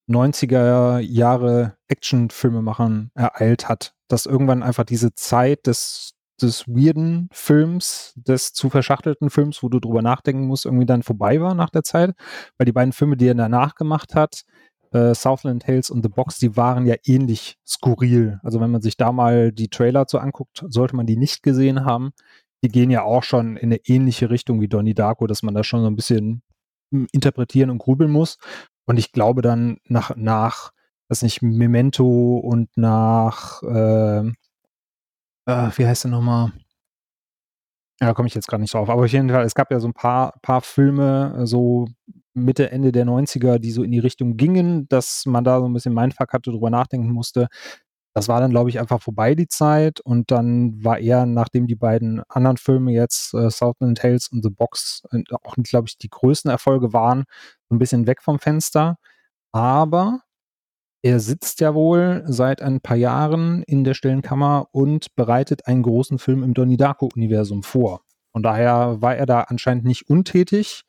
[0.10, 8.54] 90er Jahre Actionfilmemachern ereilt hat, dass irgendwann einfach diese Zeit des, des weirden Films, des
[8.54, 12.16] zu verschachtelten Films, wo du drüber nachdenken musst, irgendwie dann vorbei war nach der Zeit,
[12.58, 14.44] weil die beiden Filme, die er danach gemacht hat,
[14.94, 18.40] äh, Southland Tales und The Box, die waren ja ähnlich skurril.
[18.44, 21.86] Also wenn man sich da mal die Trailer so anguckt, sollte man die nicht gesehen
[21.86, 22.14] haben.
[22.64, 25.66] die gehen ja auch schon in eine ähnliche Richtung wie Donnie Darko, dass man da
[25.66, 26.44] schon so ein bisschen
[26.94, 28.38] hm, interpretieren und grübeln muss.
[28.86, 30.72] Und ich glaube dann nach, nach,
[31.08, 34.28] was nicht, Memento und nach, äh,
[35.46, 36.54] äh, wie heißt der nochmal?
[38.02, 38.90] Ja, da komme ich jetzt gar nicht drauf.
[38.90, 41.88] Aber auf jeden Fall, es gab ja so ein paar, paar Filme, so
[42.34, 45.74] Mitte, Ende der 90er, die so in die Richtung gingen, dass man da so ein
[45.74, 47.48] bisschen Mindfuck hatte, drüber nachdenken musste.
[48.16, 51.76] Das war dann, glaube ich, einfach vorbei die Zeit und dann war er, nachdem die
[51.76, 56.10] beiden anderen Filme jetzt, äh, Southland Tales und The Box, äh, auch, glaube ich, die
[56.10, 57.24] größten Erfolge waren,
[57.70, 58.98] so ein bisschen weg vom Fenster.
[59.52, 60.22] Aber
[61.04, 66.20] er sitzt ja wohl seit ein paar Jahren in der Stellenkammer und bereitet einen großen
[66.20, 68.02] Film im Donnie Darko-Universum vor.
[68.32, 70.84] Von daher war er da anscheinend nicht untätig.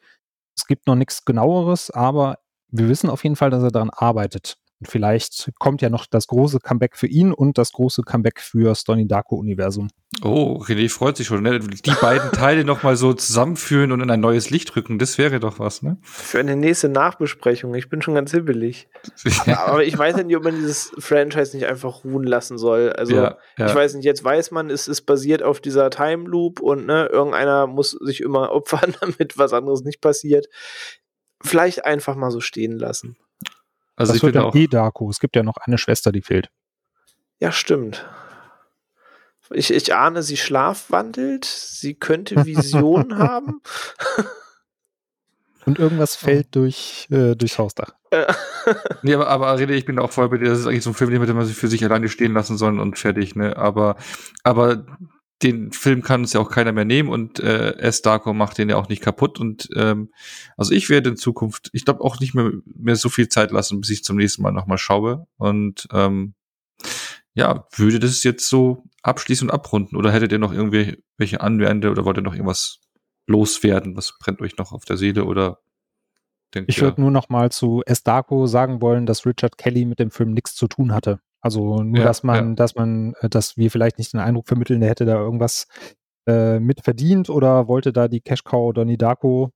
[0.57, 2.39] Es gibt noch nichts genaueres, aber
[2.69, 4.57] wir wissen auf jeden Fall, dass er daran arbeitet.
[4.81, 8.65] Und vielleicht kommt ja noch das große Comeback für ihn und das große Comeback für
[8.65, 9.89] das Donnie Darko-Universum.
[10.23, 11.43] Oh, René freut sich schon.
[11.43, 11.59] Ne?
[11.59, 15.59] Die beiden Teile nochmal so zusammenführen und in ein neues Licht rücken, das wäre doch
[15.59, 15.99] was, ne?
[16.03, 17.75] Für eine nächste Nachbesprechung.
[17.75, 18.89] Ich bin schon ganz hibbelig.
[19.47, 22.93] Aber ich weiß ja nicht, ob man dieses Franchise nicht einfach ruhen lassen soll.
[22.93, 23.67] Also, ja, ja.
[23.67, 27.07] ich weiß nicht, jetzt weiß man, es ist basiert auf dieser Time Loop und ne,
[27.07, 30.49] irgendeiner muss sich immer opfern, damit was anderes nicht passiert.
[31.43, 33.17] Vielleicht einfach mal so stehen lassen.
[33.97, 35.09] Also das ich wird dann auch eh Darko.
[35.11, 36.51] Es gibt ja noch eine Schwester, die fehlt.
[37.41, 38.05] Ja, stimmt.
[39.51, 41.45] Ich, ich ahne, sie schlafwandelt.
[41.45, 43.61] Sie könnte Visionen haben.
[45.67, 47.95] Und irgendwas fällt durch, äh, durchs Hausdach.
[49.03, 50.49] nee, aber, aber Rede, ich bin auch voll bei dir.
[50.49, 52.57] Das ist eigentlich so ein Film, den hätte man sich für sich alleine stehen lassen
[52.57, 53.57] sollen und fertig, ne?
[53.57, 53.97] Aber,
[54.43, 54.85] aber
[55.43, 58.03] den Film kann uns ja auch keiner mehr nehmen und äh, S.
[58.03, 59.39] Darko macht den ja auch nicht kaputt.
[59.39, 60.13] Und ähm,
[60.57, 63.81] also ich werde in Zukunft, ich glaube auch nicht mehr, mehr so viel Zeit lassen,
[63.81, 65.27] bis ich zum nächsten Mal nochmal schaue.
[65.37, 66.35] Und ähm,
[67.35, 69.97] ja, würde das jetzt so abschließen und abrunden?
[69.97, 72.81] Oder hättet ihr noch irgendwelche Anwände oder wollt ihr noch irgendwas
[73.27, 73.97] loswerden?
[73.97, 75.59] Was brennt euch noch auf der Seele oder
[76.55, 78.03] denkt Ich würde nur noch mal zu S.
[78.03, 81.21] Darko sagen wollen, dass Richard Kelly mit dem Film nichts zu tun hatte.
[81.45, 82.55] Also nur, ja, dass man, ja.
[82.55, 85.67] dass man, äh, dass wir vielleicht nicht den Eindruck vermitteln, der hätte da irgendwas
[86.27, 89.51] äh, mit verdient oder wollte da die Cash Cow Donnie Darko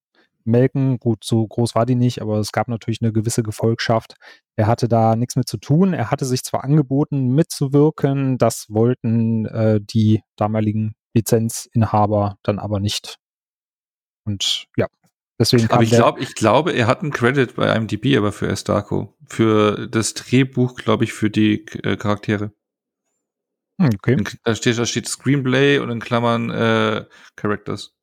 [0.44, 0.98] melken.
[0.98, 4.16] Gut, so groß war die nicht, aber es gab natürlich eine gewisse Gefolgschaft.
[4.54, 5.94] Er hatte da nichts mit zu tun.
[5.94, 13.16] Er hatte sich zwar angeboten, mitzuwirken, das wollten äh, die damaligen Lizenzinhaber dann aber nicht.
[14.26, 14.88] Und ja,
[15.38, 19.16] Deswegen aber ich glaube, ich glaube, er hat einen Credit bei IMDb, aber für Estarco.
[19.26, 22.52] Für das Drehbuch, glaube ich, für die äh, Charaktere.
[23.80, 24.24] Hm, okay.
[24.42, 27.04] Da steht, da steht Screenplay und in Klammern äh,
[27.36, 27.94] Characters.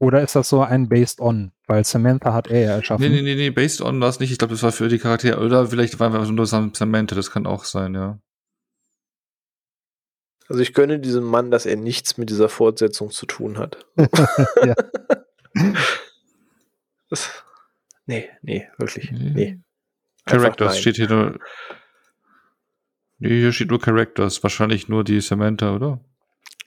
[0.00, 1.50] Oder ist das so ein Based on?
[1.66, 3.02] Weil Samantha hat er ja erschaffen.
[3.02, 4.30] Nee, nee, nee, nee Based on war es nicht.
[4.30, 5.40] Ich glaube, das war für die Charaktere.
[5.40, 8.20] Oder vielleicht war es nur Samantha, das kann auch sein, ja.
[10.48, 13.86] Also ich gönne diesem Mann, dass er nichts mit dieser Fortsetzung zu tun hat.
[14.64, 14.74] ja.
[17.08, 17.44] Das,
[18.06, 19.10] nee, nee, wirklich.
[19.10, 19.60] Nee.
[20.26, 21.38] Characters steht hier nur.
[23.18, 24.42] Nee, hier steht nur Characters.
[24.42, 26.00] Wahrscheinlich nur die Samantha, oder?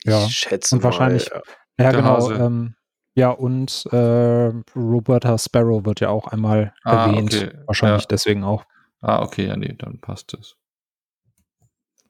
[0.04, 0.26] Ja.
[0.26, 1.30] Ich schätze und wahrscheinlich.
[1.30, 1.44] Mal,
[1.78, 2.32] ja, ja genau.
[2.32, 2.76] Ähm,
[3.14, 7.34] ja, und äh, Roberta Sparrow wird ja auch einmal ah, erwähnt.
[7.36, 7.52] Okay.
[7.66, 8.08] Wahrscheinlich ja.
[8.10, 8.66] deswegen auch.
[9.02, 10.56] Ah, okay, ja, nee, dann passt es.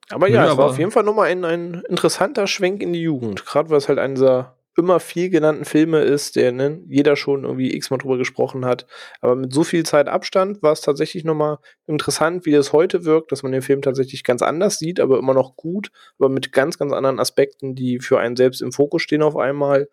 [0.09, 3.01] Aber ja, ja es war auf jeden Fall nochmal ein, ein interessanter Schwenk in die
[3.01, 3.45] Jugend.
[3.45, 7.43] Gerade weil es halt ein dieser immer viel genannten Filme ist, der ne, jeder schon
[7.43, 8.87] irgendwie x-mal drüber gesprochen hat.
[9.19, 11.57] Aber mit so viel Zeit Abstand war es tatsächlich nochmal
[11.87, 15.33] interessant, wie das heute wirkt, dass man den Film tatsächlich ganz anders sieht, aber immer
[15.33, 19.23] noch gut, aber mit ganz, ganz anderen Aspekten, die für einen selbst im Fokus stehen
[19.23, 19.89] auf einmal.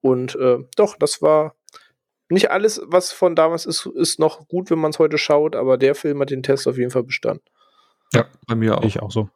[0.00, 1.54] Und äh, doch, das war
[2.28, 5.76] nicht alles, was von damals ist, ist noch gut, wenn man es heute schaut, aber
[5.76, 7.44] der Film hat den Test auf jeden Fall bestanden.
[8.14, 8.84] Ja, bei mir auch.
[8.84, 9.28] Ich auch so.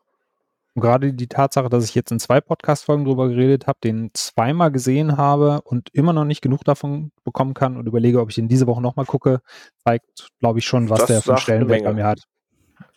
[0.77, 4.71] Und gerade die Tatsache, dass ich jetzt in zwei Podcast-Folgen drüber geredet habe, den zweimal
[4.71, 8.47] gesehen habe und immer noch nicht genug davon bekommen kann und überlege, ob ich den
[8.47, 9.41] diese Woche nochmal gucke,
[9.83, 12.25] zeigt, glaube ich, schon, was das der für Stellenwert bei mir hat.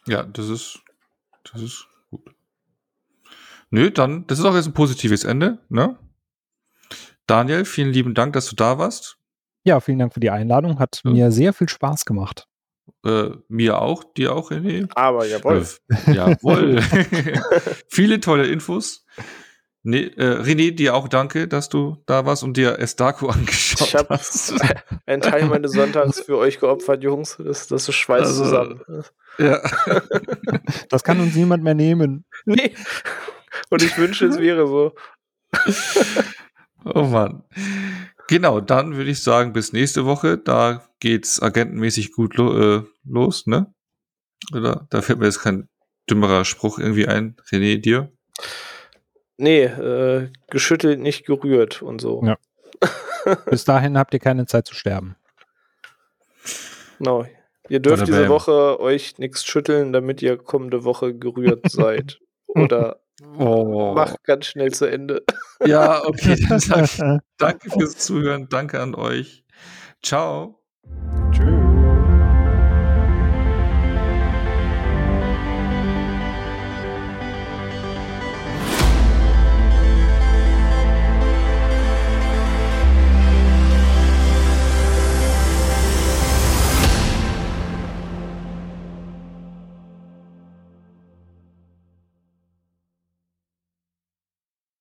[0.07, 0.81] Ja, das ist,
[1.49, 2.35] das ist gut.
[3.69, 5.97] Nö, dann, das ist auch jetzt ein positives Ende, ne?
[7.27, 9.17] Daniel, vielen lieben Dank, dass du da warst.
[9.63, 10.79] Ja, vielen Dank für die Einladung.
[10.79, 11.11] Hat ja.
[11.11, 12.48] mir sehr viel Spaß gemacht.
[13.05, 14.89] Äh, mir auch, dir auch, René.
[14.95, 15.65] Aber jawohl.
[16.07, 16.81] Äh, jawohl.
[17.87, 19.05] Viele tolle Infos.
[19.81, 23.95] Nee, äh, René, dir auch danke, dass du da warst und dir Estaco angeschaut ich
[23.95, 24.53] hab hast.
[25.05, 27.37] einen Teil meines Sonntags für euch geopfert, Jungs.
[27.37, 28.81] Das, das ist Schweiß also, zusammen.
[29.37, 29.61] Ja.
[30.89, 32.25] das kann uns niemand mehr nehmen.
[32.45, 32.73] Nee.
[33.69, 34.93] Und ich wünsche, es wäre so.
[36.83, 37.43] oh Mann.
[38.29, 40.37] Genau, dann würde ich sagen, bis nächste Woche.
[40.37, 43.73] Da geht's agentenmäßig gut lo äh, los, ne?
[44.53, 44.85] Oder?
[44.91, 45.67] Da fällt mir jetzt kein
[46.07, 47.37] dümmerer Spruch irgendwie ein.
[47.49, 48.11] René, dir?
[49.37, 52.23] Nee, äh, geschüttelt, nicht gerührt und so.
[52.23, 52.37] Ja.
[53.49, 55.15] Bis dahin habt ihr keine Zeit zu sterben.
[56.99, 57.25] Genau.
[57.67, 58.29] Ihr dürft diese.
[58.29, 62.19] Woche euch nichts schütteln, damit ihr kommende Woche gerührt seid.
[62.45, 62.99] Oder
[63.37, 63.93] Oh.
[63.93, 65.23] macht ganz schnell zu Ende.
[65.65, 66.37] Ja, okay.
[66.47, 67.01] Dann sag ich
[67.37, 68.47] danke fürs Zuhören.
[68.49, 69.43] Danke an euch.
[70.01, 70.61] Ciao.